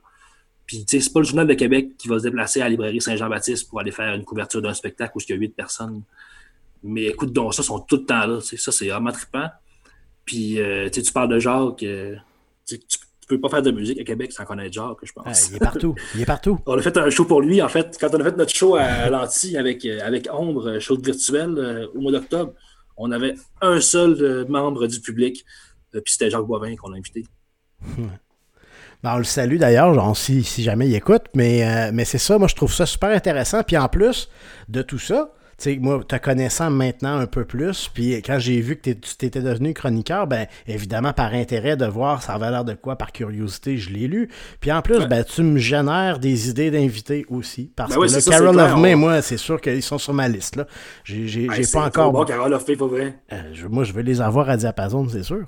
Puis, 0.67 0.85
c'est 0.87 1.11
pas 1.11 1.21
le 1.21 1.25
Journal 1.25 1.47
de 1.47 1.53
Québec 1.53 1.97
qui 1.97 2.07
va 2.07 2.19
se 2.19 2.23
déplacer 2.23 2.61
à 2.61 2.65
la 2.65 2.69
librairie 2.69 3.01
Saint-Jean-Baptiste 3.01 3.69
pour 3.69 3.79
aller 3.79 3.91
faire 3.91 4.13
une 4.13 4.25
couverture 4.25 4.61
d'un 4.61 4.73
spectacle 4.73 5.13
où 5.15 5.21
il 5.27 5.31
y 5.31 5.33
a 5.33 5.37
huit 5.37 5.55
personnes. 5.55 6.03
Mais 6.83 7.05
écoute 7.05 7.31
donc, 7.33 7.53
ça, 7.53 7.63
sont 7.63 7.79
tout 7.79 7.97
le 7.97 8.05
temps 8.05 8.25
là. 8.25 8.39
Ça, 8.41 8.71
c'est 8.71 8.87
vraiment 8.87 9.11
trippant. 9.11 9.49
Puis, 10.25 10.59
euh, 10.59 10.89
tu 10.89 11.11
parles 11.11 11.29
de 11.29 11.39
Jacques. 11.39 11.83
Euh, 11.83 12.15
tu, 12.65 12.77
peux 13.27 13.39
pas 13.39 13.49
faire 13.49 13.61
de 13.61 13.71
musique 13.71 13.99
à 13.99 14.03
Québec 14.03 14.33
sans 14.33 14.43
connaître 14.43 14.73
Jacques, 14.73 14.97
je 15.03 15.13
pense. 15.13 15.49
il 15.49 15.55
est 15.55 15.59
partout. 15.59 15.95
Il 16.15 16.21
est 16.21 16.25
partout. 16.25 16.59
on 16.65 16.77
a 16.77 16.81
fait 16.81 16.97
un 16.97 17.09
show 17.09 17.25
pour 17.25 17.41
lui. 17.41 17.61
En 17.61 17.69
fait, 17.69 17.97
quand 17.99 18.09
on 18.13 18.19
a 18.19 18.23
fait 18.23 18.37
notre 18.37 18.53
show 18.53 18.75
à 18.75 19.09
Lanty 19.09 19.55
avec, 19.57 19.85
euh, 19.85 19.99
avec 20.03 20.27
Ombre, 20.31 20.79
show 20.79 20.97
virtuel 20.97 21.89
au 21.95 22.01
mois 22.01 22.11
d'octobre, 22.11 22.53
on 22.97 23.11
avait 23.11 23.35
un 23.61 23.79
seul 23.79 24.45
membre 24.49 24.87
du 24.87 24.99
public. 24.99 25.45
puis 25.91 26.01
c'était 26.07 26.29
Jacques 26.29 26.45
Boivin 26.45 26.75
qu'on 26.75 26.93
a 26.93 26.97
invité. 26.97 27.23
Ben, 29.03 29.15
on 29.15 29.17
le 29.17 29.23
salue 29.23 29.57
d'ailleurs, 29.57 30.15
si, 30.15 30.43
si 30.43 30.61
jamais 30.61 30.87
il 30.87 30.93
écoute, 30.93 31.23
mais, 31.33 31.91
mais 31.91 32.05
c'est 32.05 32.19
ça, 32.19 32.37
moi 32.37 32.47
je 32.47 32.53
trouve 32.53 32.71
ça 32.71 32.85
super 32.85 33.09
intéressant. 33.09 33.63
Puis 33.63 33.75
en 33.75 33.87
plus 33.87 34.29
de 34.69 34.83
tout 34.83 34.99
ça, 34.99 35.33
sais, 35.61 35.77
moi, 35.79 36.01
te 36.07 36.15
connaissant 36.15 36.69
maintenant 36.69 37.17
un 37.17 37.27
peu 37.27 37.45
plus, 37.45 37.89
puis 37.93 38.15
quand 38.21 38.39
j'ai 38.39 38.61
vu 38.61 38.75
que 38.77 38.91
tu 38.91 39.25
étais 39.25 39.41
devenu 39.41 39.73
chroniqueur, 39.73 40.27
ben 40.27 40.47
évidemment, 40.67 41.13
par 41.13 41.33
intérêt 41.33 41.77
de 41.77 41.85
voir 41.85 42.23
ça 42.23 42.33
avait 42.33 42.49
l'air 42.49 42.65
de 42.65 42.73
quoi, 42.73 42.95
par 42.95 43.11
curiosité, 43.11 43.77
je 43.77 43.89
l'ai 43.91 44.07
lu. 44.07 44.29
Puis 44.59 44.71
en 44.71 44.81
plus, 44.81 45.05
ben, 45.05 45.23
tu 45.23 45.43
me 45.43 45.57
génères 45.57 46.19
des 46.19 46.49
idées 46.49 46.71
d'invités 46.71 47.25
aussi. 47.29 47.71
Parce 47.75 47.95
ben 47.95 48.07
que 48.07 48.13
le 48.13 48.29
Carol 48.29 48.59
of 48.59 48.77
May, 48.77 48.95
moi, 48.95 49.21
c'est 49.21 49.37
sûr 49.37 49.59
qu'ils 49.59 49.83
sont 49.83 49.97
sur 49.97 50.13
ma 50.13 50.27
liste. 50.27 50.55
là. 50.55 50.67
J'ai 51.03 51.47
pas 51.71 51.85
encore. 51.85 52.11
Bon, 52.11 52.25
Carol 52.25 52.53
of 52.53 52.67
May, 52.67 52.75
pas 52.75 52.87
vrai. 52.87 53.19
Euh, 53.31 53.41
moi, 53.69 53.83
je 53.83 53.93
veux 53.93 54.01
les 54.01 54.21
avoir 54.21 54.49
à 54.49 54.57
Diapason, 54.57 55.07
c'est 55.09 55.23
sûr. 55.23 55.45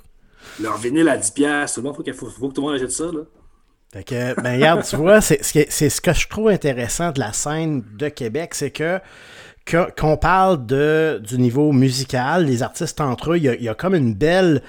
Leur 0.61 0.77
vinyle 0.77 1.07
à 1.09 1.17
10$, 1.17 1.73
tout 1.73 1.81
le 1.81 1.87
monde, 1.87 1.95
faut, 1.95 2.03
faut, 2.13 2.29
faut 2.29 2.49
que 2.49 2.53
tout 2.53 2.61
le 2.61 2.67
monde 2.67 2.75
achète 2.75 2.91
ça, 2.91 3.05
là. 3.05 3.21
Fait 3.93 4.03
que, 4.03 4.41
ben, 4.41 4.55
regarde, 4.55 4.83
tu 4.83 4.95
vois, 4.95 5.21
c'est 5.21 5.43
ce 5.43 6.01
que 6.01 6.13
je 6.13 6.27
trouve 6.27 6.49
intéressant 6.49 7.11
de 7.11 7.19
la 7.19 7.31
scène 7.31 7.83
de 7.95 8.09
Québec, 8.09 8.55
c'est 8.55 8.71
que 8.71 8.99
qu'on 9.65 10.17
parle 10.17 10.65
de, 10.65 11.21
du 11.23 11.37
niveau 11.37 11.71
musical, 11.71 12.45
les 12.45 12.63
artistes 12.63 12.99
entre 13.01 13.33
eux, 13.33 13.37
il 13.37 13.43
y 13.43 13.69
a, 13.69 13.73
comme 13.73 13.95
une 13.95 14.13
belle 14.13 14.61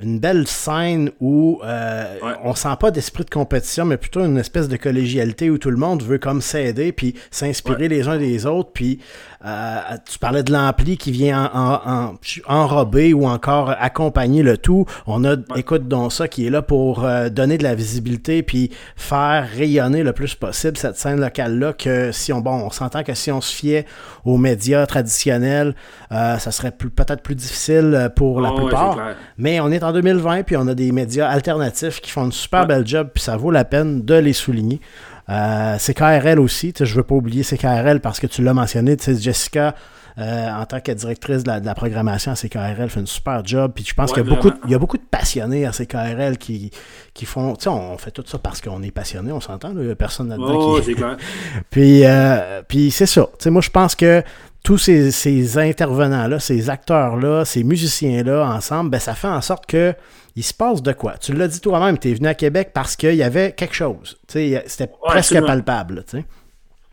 une 0.00 0.18
belle 0.18 0.46
scène 0.46 1.10
où 1.20 1.60
euh, 1.64 2.18
on 2.44 2.54
sent 2.54 2.76
pas 2.78 2.90
d'esprit 2.90 3.24
de 3.24 3.30
compétition, 3.30 3.86
mais 3.86 3.96
plutôt 3.96 4.22
une 4.24 4.36
espèce 4.36 4.68
de 4.68 4.76
collégialité 4.76 5.48
où 5.48 5.56
tout 5.56 5.70
le 5.70 5.78
monde 5.78 6.02
veut 6.02 6.18
comme 6.18 6.42
s'aider 6.42 6.92
puis 6.92 7.14
s'inspirer 7.30 7.88
les 7.88 8.06
uns 8.06 8.18
des 8.18 8.44
autres. 8.44 8.70
Puis 8.74 9.00
euh, 9.44 9.78
tu 10.10 10.18
parlais 10.18 10.42
de 10.42 10.52
l'ampli 10.52 10.96
qui 10.96 11.12
vient 11.12 11.50
en, 11.52 12.14
enrober 12.46 13.12
ou 13.12 13.26
encore 13.26 13.74
accompagner 13.78 14.42
le 14.42 14.56
tout. 14.56 14.86
On 15.06 15.24
a 15.24 15.36
Écoute 15.56 15.88
donc 15.88 16.12
ça 16.12 16.28
qui 16.28 16.46
est 16.46 16.50
là 16.50 16.62
pour 16.62 17.04
euh, 17.04 17.28
donner 17.28 17.58
de 17.58 17.62
la 17.62 17.74
visibilité 17.74 18.42
puis 18.42 18.70
faire 18.96 19.46
rayonner 19.48 20.02
le 20.02 20.12
plus 20.12 20.34
possible 20.34 20.76
cette 20.76 20.96
scène 20.96 21.20
locale-là 21.20 21.72
que 21.72 22.12
si 22.12 22.32
on, 22.32 22.40
bon, 22.40 22.54
on 22.54 22.70
s'entend 22.70 23.02
que 23.02 23.14
si 23.14 23.30
on 23.30 23.40
se 23.40 23.54
fiait 23.54 23.86
aux 24.24 24.36
médias 24.36 24.86
traditionnels, 24.86 25.74
euh, 26.12 26.38
ça 26.38 26.50
serait 26.50 26.72
peut-être 26.72 27.22
plus 27.22 27.34
difficile 27.34 28.10
pour 28.16 28.40
la 28.40 28.50
ah 28.50 28.60
plupart. 28.60 28.98
mais 29.38 29.60
on 29.60 29.70
est 29.70 29.82
en 29.82 29.92
2020 29.92 30.42
puis 30.44 30.56
on 30.56 30.66
a 30.66 30.74
des 30.74 30.92
médias 30.92 31.28
alternatifs 31.28 32.00
qui 32.00 32.10
font 32.10 32.24
une 32.24 32.32
super 32.32 32.66
belle 32.66 32.86
job 32.86 33.08
puis 33.14 33.22
ça 33.22 33.36
vaut 33.36 33.50
la 33.50 33.64
peine 33.64 34.02
de 34.02 34.14
les 34.14 34.32
souligner. 34.32 34.80
Euh, 35.28 35.76
CKRL 35.78 36.38
aussi, 36.38 36.72
je 36.78 36.94
veux 36.94 37.02
pas 37.02 37.14
oublier 37.14 37.42
CKRL 37.42 38.00
parce 38.00 38.20
que 38.20 38.26
tu 38.26 38.42
l'as 38.42 38.54
mentionné, 38.54 38.96
Jessica, 38.98 39.74
euh, 40.18 40.48
en 40.50 40.64
tant 40.64 40.80
que 40.80 40.92
directrice 40.92 41.42
de 41.44 41.50
la, 41.50 41.74
programmation 41.74 42.32
à 42.32 42.36
CKRL, 42.36 42.88
fait 42.88 43.00
une 43.00 43.06
super 43.06 43.44
job. 43.44 43.72
Puis 43.74 43.84
je 43.86 43.92
pense 43.92 44.12
qu'il 44.12 44.24
y, 44.24 44.26
a 44.26 44.28
beaucoup 44.34 44.50
de, 44.50 44.56
y 44.66 44.74
a 44.74 44.78
beaucoup 44.78 44.96
de 44.96 45.02
passionnés 45.02 45.66
à 45.66 45.72
CKRL 45.72 46.38
qui, 46.38 46.70
qui 47.12 47.26
font. 47.26 47.54
Tu 47.54 47.64
sais, 47.64 47.68
on 47.68 47.98
fait 47.98 48.12
tout 48.12 48.24
ça 48.26 48.38
parce 48.38 48.60
qu'on 48.60 48.82
est 48.82 48.92
passionné, 48.92 49.32
on 49.32 49.40
s'entend, 49.40 49.74
personne 49.98 50.28
là-dedans. 50.28 50.76
Oh, 50.76 50.80
qui... 50.80 50.94
clair. 50.94 51.16
puis, 51.70 52.04
euh, 52.04 52.62
puis 52.66 52.90
c'est 52.90 53.06
ça. 53.06 53.28
Tu 53.32 53.44
sais, 53.44 53.50
moi, 53.50 53.60
je 53.60 53.70
pense 53.70 53.94
que 53.94 54.22
tous 54.62 54.78
ces, 54.78 55.10
ces 55.10 55.58
intervenants-là, 55.58 56.40
ces 56.40 56.70
acteurs-là, 56.70 57.44
ces 57.44 57.62
musiciens-là 57.62 58.46
ensemble, 58.46 58.90
ben, 58.90 58.98
ça 58.98 59.14
fait 59.14 59.28
en 59.28 59.42
sorte 59.42 59.66
que 59.66 59.94
il 60.36 60.44
se 60.44 60.52
passe 60.52 60.82
de 60.82 60.92
quoi? 60.92 61.16
Tu 61.16 61.32
l'as 61.32 61.48
dit 61.48 61.60
toi-même, 61.60 61.98
tu 61.98 62.10
es 62.10 62.14
venu 62.14 62.28
à 62.28 62.34
Québec 62.34 62.70
parce 62.74 62.94
qu'il 62.94 63.14
y 63.14 63.22
avait 63.22 63.52
quelque 63.52 63.74
chose. 63.74 64.18
C'était 64.28 64.90
presque 65.02 65.40
palpable. 65.40 66.04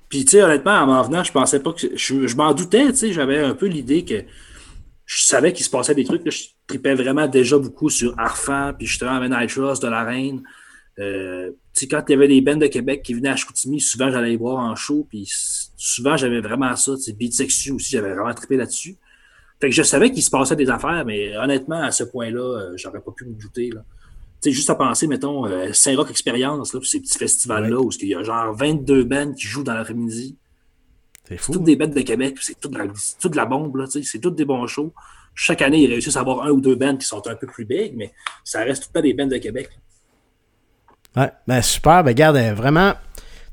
Puis, 0.08 0.24
tu 0.24 0.32
sais, 0.32 0.44
honnêtement, 0.44 0.72
en 0.72 0.88
m'en 0.88 1.04
venant, 1.04 1.24
je 1.24 1.32
pensais 1.32 1.60
pas 1.60 1.74
que. 1.74 1.88
Je, 1.96 2.36
m'en 2.38 2.54
doutais, 2.54 2.88
tu 2.92 2.96
sais, 2.96 3.14
j'avais 3.14 3.40
un 3.40 3.54
peu 3.54 3.66
l'idée 3.66 4.06
que 4.06 4.24
je 5.06 5.24
savais 5.24 5.52
qu'il 5.52 5.66
se 5.66 5.70
passait 5.70 5.94
des 5.94 6.06
trucs. 6.06 6.30
je 6.30 6.46
tripais 6.68 6.96
vraiment 6.96 7.28
déjà 7.28 7.58
beaucoup 7.58 7.90
sur 7.90 8.18
Arfan, 8.18 8.74
puis 8.78 8.88
justement 8.88 9.12
avec 9.12 9.30
Night 9.30 9.60
de 9.82 9.88
la 9.88 10.04
Reine. 10.04 10.42
Euh, 11.00 11.50
tu 11.74 11.82
sais, 11.82 11.88
quand 11.88 12.04
il 12.08 12.12
y 12.12 12.16
avait 12.16 12.28
des 12.30 12.40
bands 12.40 12.56
de 12.56 12.68
Québec 12.68 13.02
qui 13.04 13.14
venaient 13.14 13.30
à 13.30 13.36
Chicoutimi, 13.36 13.82
souvent 13.82 14.10
j'allais 14.10 14.30
les 14.30 14.38
voir 14.38 14.60
en 14.60 14.76
show, 14.76 15.06
puis 15.10 15.28
souvent 15.76 16.16
j'avais 16.16 16.40
vraiment 16.40 16.76
ça. 16.78 16.96
Tu 16.96 17.02
sais, 17.02 17.14
Beat 17.14 17.34
aussi, 17.42 17.92
j'avais 17.92 18.14
vraiment 18.14 18.34
trippé 18.34 18.56
là-dessus. 18.56 18.96
Fait 19.64 19.70
que 19.70 19.76
je 19.76 19.84
savais 19.84 20.12
qu'il 20.12 20.22
se 20.22 20.30
passait 20.30 20.58
des 20.58 20.70
affaires, 20.70 21.06
mais 21.06 21.38
honnêtement, 21.38 21.82
à 21.82 21.92
ce 21.92 22.04
point-là, 22.04 22.42
euh, 22.42 22.74
j'aurais 22.76 23.00
pas 23.00 23.14
pu 23.14 23.24
me 23.24 23.32
douter. 23.32 23.70
Là. 23.74 23.82
juste 24.44 24.70
à 24.70 24.76
penser, 24.76 25.08
mettons, 25.08 25.46
euh, 25.46 25.72
Saint-Roch 25.72 26.10
Experience, 26.10 26.74
là, 26.74 26.82
ces 26.84 27.00
petits 27.00 27.18
festivals-là, 27.18 27.80
où 27.80 27.90
il 28.02 28.10
y 28.10 28.14
a 28.14 28.24
genre 28.24 28.54
22 28.54 29.06
bands 29.06 29.32
qui 29.32 29.48
jouent 29.48 29.64
dans 29.64 29.74
l'après-midi. 29.74 30.36
C'est 31.30 31.38
fou. 31.38 31.54
toutes 31.54 31.64
des 31.64 31.78
bands 31.78 31.88
de 31.88 32.02
Québec, 32.02 32.36
c'est 32.42 32.60
toute, 32.60 32.76
toute, 33.22 33.36
la 33.38 33.46
bombe, 33.46 33.78
là, 33.78 33.86
c'est 33.88 34.20
toutes 34.20 34.36
des 34.36 34.44
bons 34.44 34.68
shows. 34.68 34.92
Chaque 35.34 35.62
année, 35.62 35.84
ils 35.84 35.88
réussissent 35.90 36.18
à 36.18 36.20
avoir 36.20 36.44
un 36.44 36.50
ou 36.50 36.60
deux 36.60 36.76
bands 36.76 36.98
qui 36.98 37.06
sont 37.06 37.26
un 37.26 37.36
peu 37.36 37.48
plus 37.48 37.64
big, 37.64 37.96
mais 37.96 38.12
ça 38.44 38.66
reste 38.66 38.84
tout 38.84 38.92
pas 38.92 39.02
des 39.02 39.14
bands 39.14 39.28
de 39.28 39.38
Québec. 39.38 39.70
Ouais, 41.16 41.32
ben 41.48 41.62
super, 41.62 42.04
ben 42.04 42.10
regarde, 42.10 42.36
vraiment, 42.54 42.96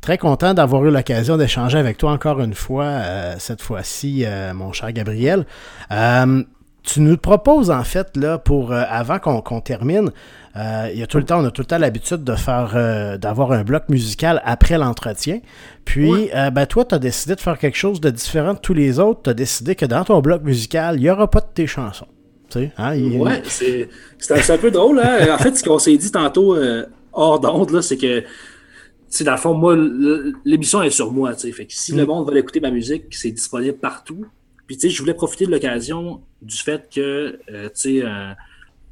Très 0.01 0.17
content 0.17 0.55
d'avoir 0.55 0.85
eu 0.87 0.91
l'occasion 0.91 1.37
d'échanger 1.37 1.77
avec 1.77 1.99
toi 1.99 2.13
encore 2.13 2.41
une 2.41 2.55
fois, 2.55 2.85
euh, 2.85 3.35
cette 3.39 3.61
fois-ci, 3.61 4.25
euh, 4.25 4.55
mon 4.55 4.73
cher 4.73 4.93
Gabriel. 4.93 5.45
Euh, 5.93 6.43
tu 6.83 7.03
nous 7.03 7.19
proposes 7.19 7.71
en 7.71 7.85
fait, 7.85 8.17
là, 8.17 8.39
pour 8.39 8.73
avant 8.73 9.19
qu'on 9.19 9.61
termine, 9.61 10.11
il 10.57 10.99
y 10.99 11.03
a 11.03 11.07
tout 11.07 11.19
le 11.19 11.25
temps, 11.25 11.43
on 11.43 11.45
a 11.45 11.51
tout 11.51 11.61
le 11.61 11.67
temps 11.67 11.77
l'habitude 11.77 12.25
de 12.25 12.35
faire 12.35 13.19
d'avoir 13.19 13.53
un 13.53 13.65
bloc 13.65 13.91
musical 13.91 14.41
après 14.47 14.79
l'entretien. 14.79 15.41
Puis 15.85 16.31
ben, 16.33 16.65
toi, 16.65 16.87
tu 16.87 16.95
as 16.95 16.99
décidé 16.99 17.35
de 17.35 17.41
faire 17.41 17.59
quelque 17.59 17.77
chose 17.77 18.01
de 18.01 18.09
différent 18.09 18.55
de 18.55 18.59
tous 18.59 18.73
les 18.73 18.99
autres. 18.99 19.21
Tu 19.25 19.31
as 19.31 19.35
décidé 19.35 19.75
que 19.75 19.85
dans 19.85 20.05
ton 20.05 20.21
bloc 20.21 20.43
musical, 20.43 20.97
il 20.97 21.03
n'y 21.03 21.11
aura 21.11 21.29
pas 21.29 21.41
de 21.41 21.51
tes 21.53 21.67
chansons. 21.67 22.09
Tu 22.49 22.61
sais, 22.61 22.73
hein, 22.79 22.99
Ouais, 22.99 23.43
c'est 23.47 24.51
un, 24.51 24.59
peu 24.59 24.71
drôle. 24.71 25.01
Hein? 25.01 25.35
en 25.35 25.39
fait, 25.39 25.55
ce 25.59 25.63
qu'on 25.63 25.79
s'est 25.79 25.99
dit 25.99 26.11
tantôt 26.11 26.57
hors 27.13 27.41
d'onde, 27.41 27.83
c'est 27.83 27.99
que 27.99 28.25
sais, 29.17 29.25
dans 29.25 29.33
le 29.33 29.39
fond, 29.39 29.55
moi, 29.55 29.77
l'émission 30.45 30.83
est 30.83 30.91
sur 30.91 31.13
moi, 31.13 31.35
tu 31.35 31.41
sais. 31.41 31.53
Fait 31.53 31.67
que 31.67 31.73
si 31.75 31.93
le 31.93 32.05
mm. 32.05 32.07
monde 32.07 32.31
veut 32.31 32.39
écouter 32.39 32.61
ma 32.61 32.71
musique, 32.71 33.05
c'est 33.11 33.31
disponible 33.31 33.79
partout. 33.79 34.27
Puis, 34.67 34.77
tu 34.77 34.89
sais, 34.89 34.95
je 34.95 35.01
voulais 35.01 35.15
profiter 35.15 35.47
de 35.47 35.51
l'occasion 35.51 36.23
du 36.43 36.57
fait 36.57 36.89
que, 36.95 37.41
euh, 37.51 37.69
tu 37.75 38.01
sais, 38.01 38.05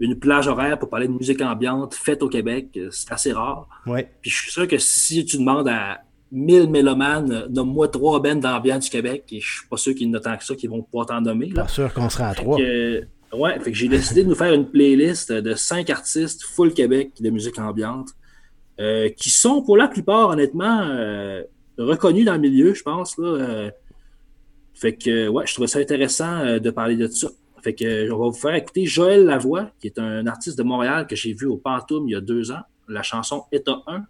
une 0.00 0.18
plage 0.18 0.48
horaire 0.48 0.78
pour 0.78 0.88
parler 0.88 1.08
de 1.08 1.12
musique 1.12 1.40
ambiante 1.40 1.94
faite 1.94 2.22
au 2.22 2.28
Québec, 2.28 2.68
euh, 2.76 2.88
c'est 2.90 3.12
assez 3.12 3.32
rare. 3.32 3.68
Ouais. 3.86 4.10
Puis, 4.20 4.30
je 4.30 4.36
suis 4.36 4.50
sûr 4.50 4.66
que 4.68 4.78
si 4.78 5.24
tu 5.24 5.38
demandes 5.38 5.68
à 5.68 6.02
1000 6.32 6.68
mélomanes, 6.68 7.46
nomme-moi 7.50 7.88
trois 7.88 8.20
bands 8.20 8.36
d'ambiance 8.36 8.84
du 8.84 8.90
Québec, 8.90 9.24
et 9.32 9.40
je 9.40 9.58
suis 9.58 9.68
pas 9.68 9.76
sûr 9.76 9.94
qu'il 9.94 10.08
y 10.08 10.10
en 10.10 10.14
a 10.14 10.20
tant 10.20 10.36
que 10.36 10.44
ça 10.44 10.54
qui 10.54 10.66
vont 10.66 10.82
pouvoir 10.82 11.06
t'en 11.06 11.20
nommer. 11.20 11.48
Là. 11.50 11.62
Pas 11.62 11.68
sûr 11.68 11.92
qu'on 11.94 12.10
sera 12.10 12.28
à 12.28 12.34
trois. 12.34 12.58
ouais, 12.58 13.60
fait 13.60 13.70
que 13.70 13.76
j'ai 13.76 13.88
décidé 13.88 14.24
de 14.24 14.28
nous 14.28 14.34
faire 14.34 14.52
une 14.52 14.68
playlist 14.68 15.32
de 15.32 15.54
cinq 15.54 15.90
artistes 15.90 16.42
full 16.42 16.74
Québec 16.74 17.12
de 17.20 17.30
musique 17.30 17.58
ambiante, 17.58 18.08
euh, 18.80 19.08
qui 19.10 19.30
sont 19.30 19.62
pour 19.62 19.76
la 19.76 19.88
plupart, 19.88 20.30
honnêtement, 20.30 20.82
euh, 20.82 21.42
reconnus 21.78 22.24
dans 22.24 22.34
le 22.34 22.40
milieu, 22.40 22.74
je 22.74 22.82
pense. 22.82 23.18
Là, 23.18 23.26
euh. 23.26 23.70
fait 24.74 24.94
que, 24.94 25.28
ouais, 25.28 25.46
je 25.46 25.54
trouvais 25.54 25.68
ça 25.68 25.78
intéressant 25.78 26.58
de 26.58 26.70
parler 26.70 26.96
de 26.96 27.06
ça. 27.08 27.28
Fait 27.62 27.74
que, 27.74 28.10
on 28.12 28.18
va 28.18 28.26
vous 28.26 28.32
faire 28.32 28.54
écouter 28.54 28.86
Joël 28.86 29.24
Lavoie, 29.24 29.70
qui 29.80 29.88
est 29.88 29.98
un 29.98 30.26
artiste 30.26 30.56
de 30.56 30.62
Montréal 30.62 31.06
que 31.06 31.16
j'ai 31.16 31.32
vu 31.32 31.46
au 31.46 31.56
Pantoum 31.56 32.08
il 32.08 32.12
y 32.12 32.14
a 32.14 32.20
deux 32.20 32.52
ans, 32.52 32.62
la 32.88 33.02
chanson 33.02 33.44
État 33.50 33.82
1. 33.86 34.04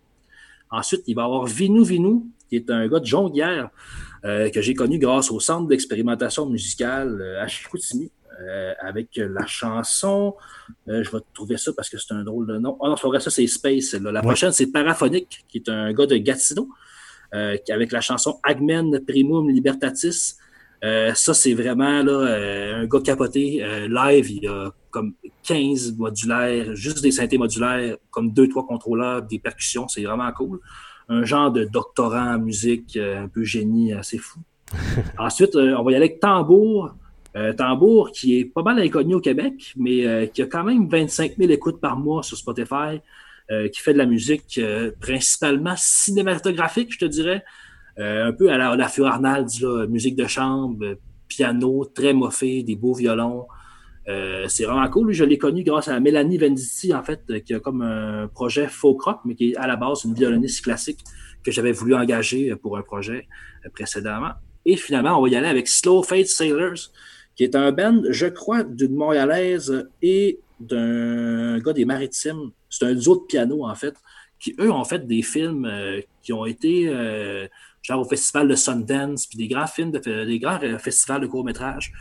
Ensuite, 0.71 1.03
il 1.07 1.15
va 1.15 1.23
y 1.23 1.25
avoir 1.25 1.47
Vinou 1.47 1.83
Vinou, 1.83 2.27
qui 2.49 2.57
est 2.57 2.71
un 2.71 2.87
gars 2.89 3.01
de 3.01 3.07
Jonquière 3.07 3.71
euh, 4.25 4.51
que 4.51 4.61
j'ai 4.61 4.75
connu 4.75 4.99
grâce 4.99 5.31
au 5.31 5.41
Centre 5.41 5.69
d'expérimentation 5.69 6.47
musicale 6.47 7.21
euh, 7.21 7.43
à 7.43 7.47
Chicoutimi. 7.47 8.11
Euh, 8.41 8.73
avec 8.81 9.17
la 9.17 9.47
chanson, 9.47 10.35
je 10.87 11.11
vais 11.11 11.19
trouver 11.35 11.57
ça 11.57 11.73
parce 11.77 11.89
que 11.89 11.99
c'est 11.99 12.15
un 12.15 12.23
drôle 12.23 12.47
de 12.47 12.59
nom. 12.59 12.79
Ah 12.83 12.89
non, 12.89 12.97
c'est 12.97 13.07
vrai, 13.07 13.21
ça 13.21 13.31
c'est 13.31 13.47
Space. 13.47 13.95
La 13.95 14.23
prochaine, 14.23 14.53
c'est 14.53 14.69
Paraphonique, 14.69 15.45
qui 15.49 15.59
est 15.59 15.69
un 15.69 15.93
gars 15.93 16.07
de 16.07 16.17
Gatineau, 16.17 16.69
avec 17.33 17.93
la 17.93 18.01
chanson 18.01 18.39
Agmen 18.45 19.01
Primum 19.07 19.51
Libertatis. 19.51 20.37
ça, 20.83 21.35
c'est 21.35 21.55
vraiment 21.55 22.03
là, 22.03 22.77
un 22.77 22.87
gars 22.87 23.01
capoté. 23.01 23.65
live, 23.89 24.31
il 24.31 24.45
y 24.45 24.47
a 24.47 24.73
comme 24.91 25.15
15 25.45 25.97
modulaires, 25.97 26.75
juste 26.75 27.03
des 27.03 27.11
synthés 27.11 27.39
modulaires, 27.39 27.97
comme 28.11 28.33
deux, 28.33 28.49
trois 28.49 28.67
contrôleurs, 28.67 29.23
des 29.23 29.39
percussions. 29.39 29.89
C'est 29.89 30.03
vraiment 30.03 30.31
cool. 30.33 30.61
Un 31.09 31.25
genre 31.25 31.51
de 31.51 31.65
doctorat 31.65 32.35
en 32.35 32.39
musique, 32.39 32.97
euh, 32.97 33.25
un 33.25 33.29
peu 33.29 33.43
génie, 33.45 33.93
assez 33.93 34.19
fou. 34.19 34.41
Ensuite, 35.19 35.55
euh, 35.57 35.75
on 35.79 35.85
va 35.85 35.93
y 35.93 35.95
aller 35.95 36.07
avec 36.07 36.21
Tambour. 36.21 36.95
Euh, 37.37 37.53
Tambour, 37.53 38.11
qui 38.11 38.39
est 38.39 38.45
pas 38.45 38.63
mal 38.63 38.79
inconnu 38.79 39.15
au 39.15 39.21
Québec, 39.21 39.75
mais 39.77 40.31
qui 40.33 40.43
a 40.43 40.47
quand 40.47 40.65
même 40.65 40.89
25 40.89 41.37
000 41.37 41.51
écoutes 41.51 41.81
par 41.81 41.97
mois 41.97 42.23
sur 42.23 42.37
Spotify, 42.37 43.01
qui 43.73 43.81
fait 43.81 43.95
de 43.95 43.99
la 43.99 44.05
musique 44.05 44.61
principalement 45.01 45.75
cinématographique, 45.77 46.93
je 46.93 46.99
te 46.99 47.05
dirais. 47.07 47.45
un 47.97 48.33
peu 48.33 48.51
à 48.51 48.59
la, 48.59 48.77
la 48.77 49.87
musique 49.87 50.17
de 50.17 50.27
chambre, 50.27 50.99
piano, 51.29 51.85
très 51.85 52.13
moffé, 52.13 52.63
des 52.63 52.77
beaux 52.77 52.95
violons. 52.95 53.47
Euh, 54.09 54.47
c'est 54.49 54.65
vraiment 54.65 54.89
cool. 54.89 55.13
Je 55.13 55.25
l'ai 55.25 55.39
connu 55.39 55.63
grâce 55.63 55.89
à 55.89 56.01
Mélanie 56.01 56.39
Venditti, 56.39 56.95
en 56.95 57.03
fait, 57.03 57.23
qui 57.45 57.55
a 57.55 57.61
comme 57.61 57.83
un 57.83 58.27
projet 58.29 58.67
faux 58.67 58.95
croc, 58.95 59.21
mais 59.25 59.35
qui 59.35 59.51
est 59.51 59.57
à 59.57 59.67
la 59.67 59.77
base 59.77 60.05
une 60.05 60.15
violoniste 60.15 60.65
classique 60.65 61.01
que 61.45 61.51
j'avais 61.51 61.73
voulu 61.73 61.95
engager 61.95 62.55
pour 62.57 62.79
un 62.79 62.83
projet 62.83 63.29
précédemment. 63.75 64.33
Et 64.65 64.77
finalement, 64.77 65.19
on 65.19 65.23
va 65.23 65.29
y 65.29 65.37
aller 65.37 65.49
avec 65.49 65.69
Slow 65.69 66.03
Fade 66.03 66.27
Sailors, 66.27 66.91
qui 67.39 67.45
est 67.45 67.55
un 67.55 67.71
band, 67.71 68.03
je 68.11 68.27
crois, 68.27 68.65
d'une 68.65 68.97
Montréalaise 68.97 69.89
et 70.03 70.41
d'un 70.59 71.61
gars 71.61 71.73
des 71.73 71.85
Maritimes. 71.85 72.51
C'est 72.69 72.85
un 72.85 72.95
duo 72.95 73.15
de 73.15 73.27
piano, 73.27 73.65
en 73.65 73.75
fait, 73.77 73.95
qui, 74.41 74.57
eux, 74.59 74.73
ont 74.73 74.85
fait 74.85 75.07
des 75.07 75.23
films 75.23 75.65
euh, 75.65 76.01
qui 76.21 76.33
ont 76.33 76.45
été 76.45 76.89
euh, 76.89 77.47
genre 77.81 78.01
au 78.01 78.05
festival 78.05 78.49
de 78.49 78.57
Sundance, 78.57 79.29
puis 79.29 79.39
des 79.39 79.47
grands 79.47 79.69
films, 79.69 79.93
de, 79.93 80.25
des 80.25 80.41
grands 80.41 80.59
festivals 80.81 81.21
de 81.21 81.29
court-métrage. 81.29 81.93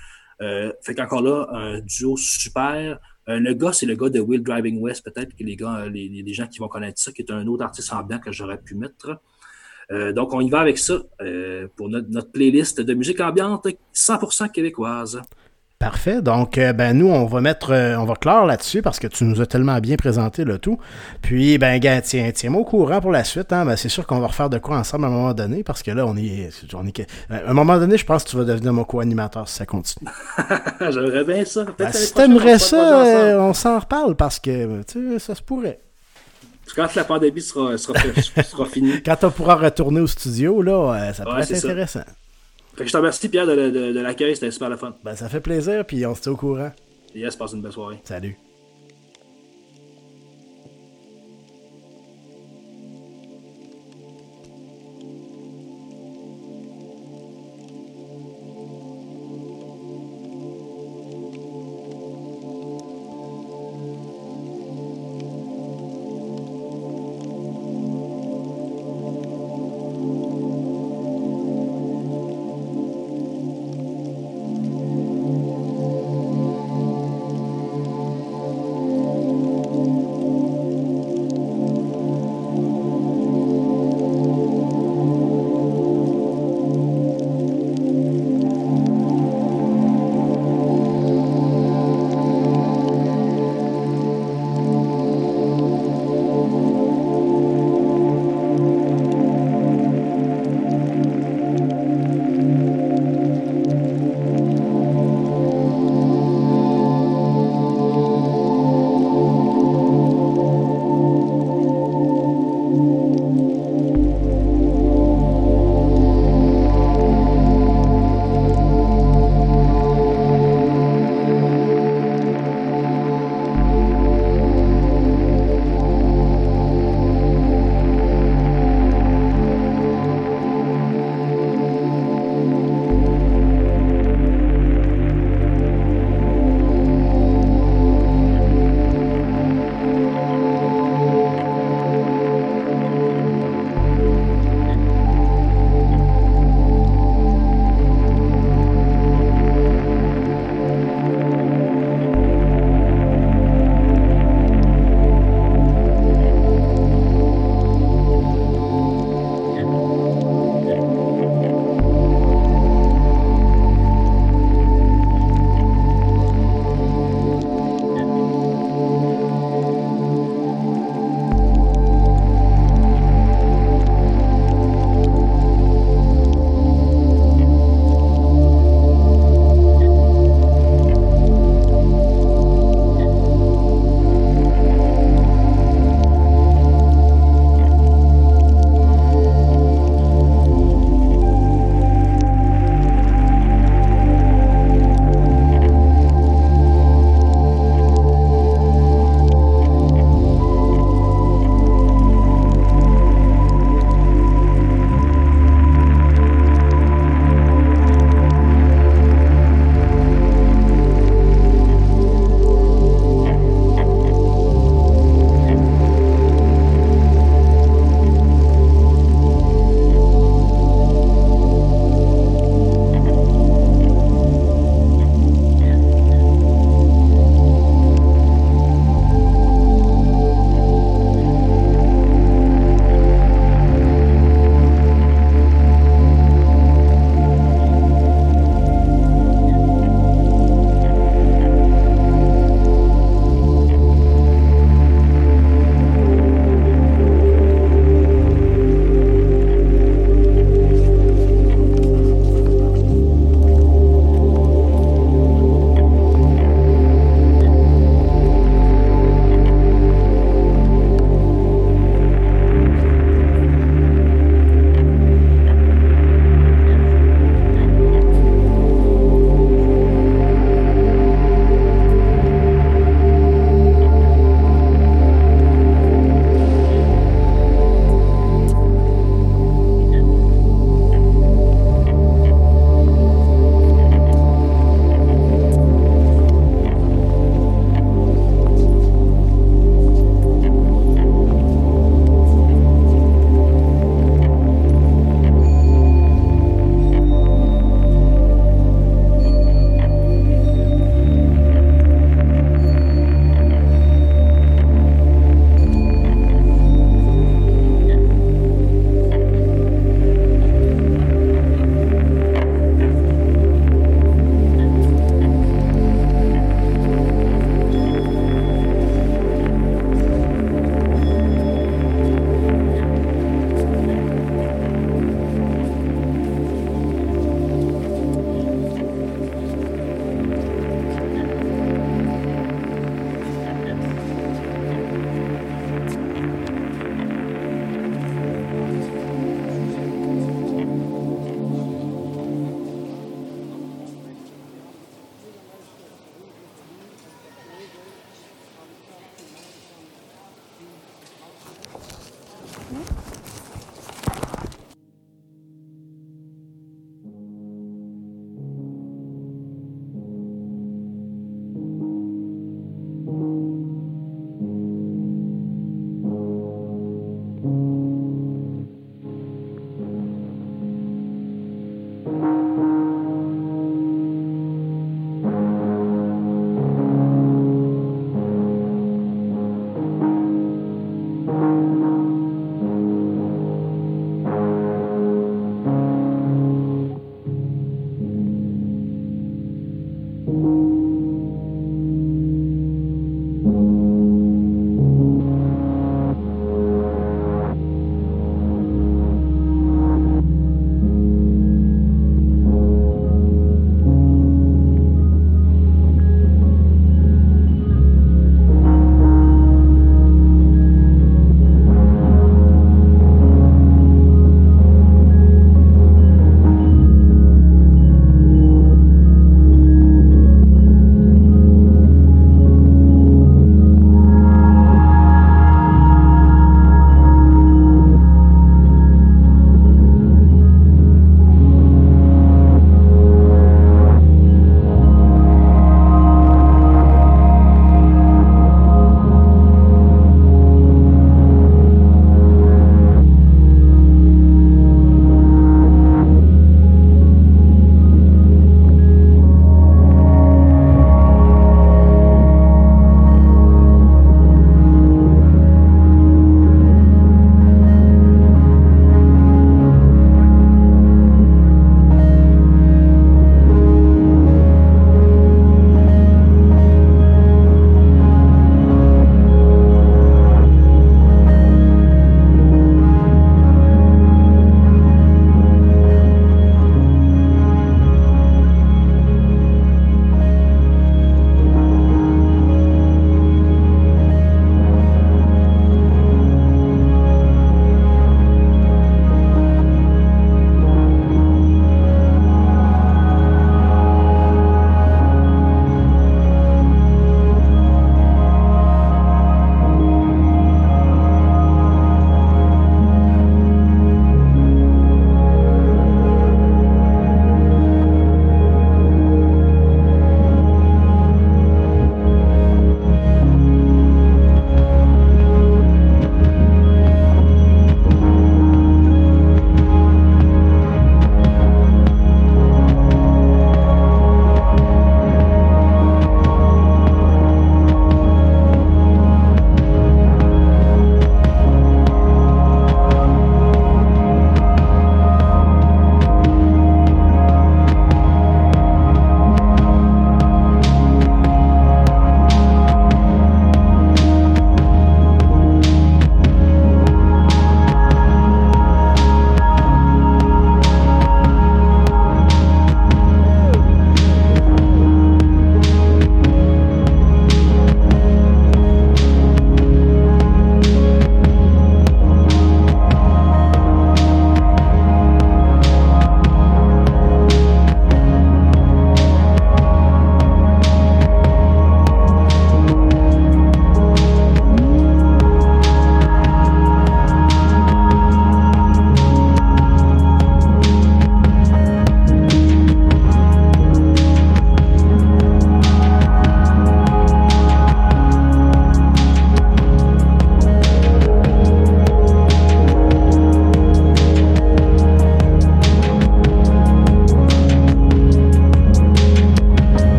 Euh, 0.41 0.73
fait 0.81 0.95
qu'encore 0.95 1.21
là, 1.21 1.47
un 1.51 1.81
duo 1.81 2.17
super. 2.17 2.99
Euh, 3.29 3.39
le 3.39 3.53
gars, 3.53 3.73
c'est 3.73 3.85
le 3.85 3.95
gars 3.95 4.09
de 4.09 4.19
Will 4.19 4.41
Driving 4.41 4.79
West, 4.81 5.03
peut-être 5.05 5.35
que 5.35 5.43
les 5.43 5.55
gars, 5.55 5.81
euh, 5.81 5.89
les, 5.89 6.07
les, 6.09 6.33
gens 6.33 6.47
qui 6.47 6.57
vont 6.57 6.67
connaître 6.67 6.99
ça, 6.99 7.11
qui 7.11 7.21
est 7.21 7.31
un 7.31 7.45
autre 7.45 7.63
artiste 7.63 7.93
en 7.93 8.01
blanc 8.01 8.17
que 8.19 8.31
j'aurais 8.31 8.59
pu 8.59 8.73
mettre. 8.73 9.21
Donc, 9.89 10.33
on 10.33 10.41
y 10.41 10.49
va 10.49 10.59
avec 10.59 10.77
ça 10.77 10.99
pour 11.75 11.89
notre, 11.89 12.09
notre, 12.09 12.31
playlist 12.31 12.81
de 12.81 12.93
musique 12.93 13.21
ambiante 13.21 13.67
100% 13.93 14.51
québécoise. 14.51 15.21
Parfait. 15.79 16.23
Donc, 16.23 16.57
euh, 16.57 16.73
ben 16.73 16.97
nous, 16.97 17.07
on 17.07 17.27
va 17.27 17.39
mettre, 17.39 17.71
euh, 17.71 17.95
on 17.97 18.05
va 18.05 18.15
clore 18.15 18.47
là-dessus 18.47 18.81
parce 18.81 18.97
que 18.97 19.05
tu 19.05 19.25
nous 19.25 19.41
as 19.41 19.45
tellement 19.45 19.77
bien 19.77 19.95
présenté 19.95 20.43
le 20.43 20.57
tout. 20.57 20.79
Puis, 21.21 21.59
ben, 21.59 21.77
gars, 21.77 22.01
tiens, 22.01 22.31
tiens-moi 22.33 22.61
au 22.61 22.65
courant 22.65 22.99
pour 22.99 23.11
la 23.11 23.23
suite. 23.23 23.53
Hein? 23.53 23.63
Ben, 23.63 23.75
c'est 23.75 23.89
sûr 23.89 24.07
qu'on 24.07 24.19
va 24.19 24.25
refaire 24.25 24.49
de 24.49 24.57
quoi 24.57 24.77
ensemble 24.79 25.05
à 25.05 25.09
un 25.09 25.11
moment 25.11 25.33
donné 25.35 25.63
parce 25.63 25.83
que 25.83 25.91
là, 25.91 26.07
on 26.07 26.17
est, 26.17 26.49
on 26.73 26.87
est, 26.87 27.01
à 27.29 27.51
un 27.51 27.53
moment 27.53 27.77
donné, 27.77 27.95
je 27.95 28.05
pense 28.05 28.23
que 28.23 28.29
tu 28.31 28.37
vas 28.37 28.43
devenir 28.43 28.73
mon 28.73 28.85
co-animateur 28.85 29.47
si 29.47 29.55
ça 29.55 29.67
continue. 29.67 30.09
J'aimerais 30.81 31.23
bien 31.23 31.45
ça. 31.45 31.63
Ben, 31.77 31.91
si 31.91 32.11
t'aimerais 32.11 32.57
ça, 32.57 33.05
euh, 33.05 33.39
on 33.39 33.53
s'en 33.53 33.77
reparle 33.77 34.15
parce 34.15 34.39
que, 34.39 34.81
tu 34.81 35.11
sais, 35.11 35.19
ça 35.19 35.35
se 35.35 35.43
pourrait. 35.43 35.79
Quand 36.75 36.93
la 36.95 37.03
pandémie 37.03 37.41
sera, 37.41 37.77
sera, 37.77 37.99
sera 38.43 38.65
finie. 38.65 39.01
Quand 39.03 39.23
on 39.23 39.31
pourra 39.31 39.55
retourner 39.55 40.01
au 40.01 40.07
studio, 40.07 40.61
là, 40.61 41.13
ça 41.13 41.23
pourrait 41.23 41.43
être 41.43 41.53
intéressant. 41.53 42.03
Fait 42.75 42.83
que 42.83 42.87
je 42.87 42.91
te 42.91 42.97
remercie, 42.97 43.27
Pierre, 43.29 43.47
de, 43.47 43.55
de, 43.55 43.91
de 43.93 43.99
l'accueil. 43.99 44.35
C'était 44.35 44.51
super 44.51 44.69
le 44.69 44.77
fun. 44.77 44.93
Ben, 45.03 45.15
ça 45.15 45.29
fait 45.29 45.39
plaisir, 45.39 45.83
puis 45.85 46.05
on 46.05 46.13
se 46.13 46.21
tient 46.21 46.33
au 46.33 46.35
courant. 46.35 46.71
Yes, 47.15 47.35
passe 47.35 47.53
une 47.53 47.61
belle 47.63 47.71
soirée. 47.71 47.99
Salut. 48.03 48.37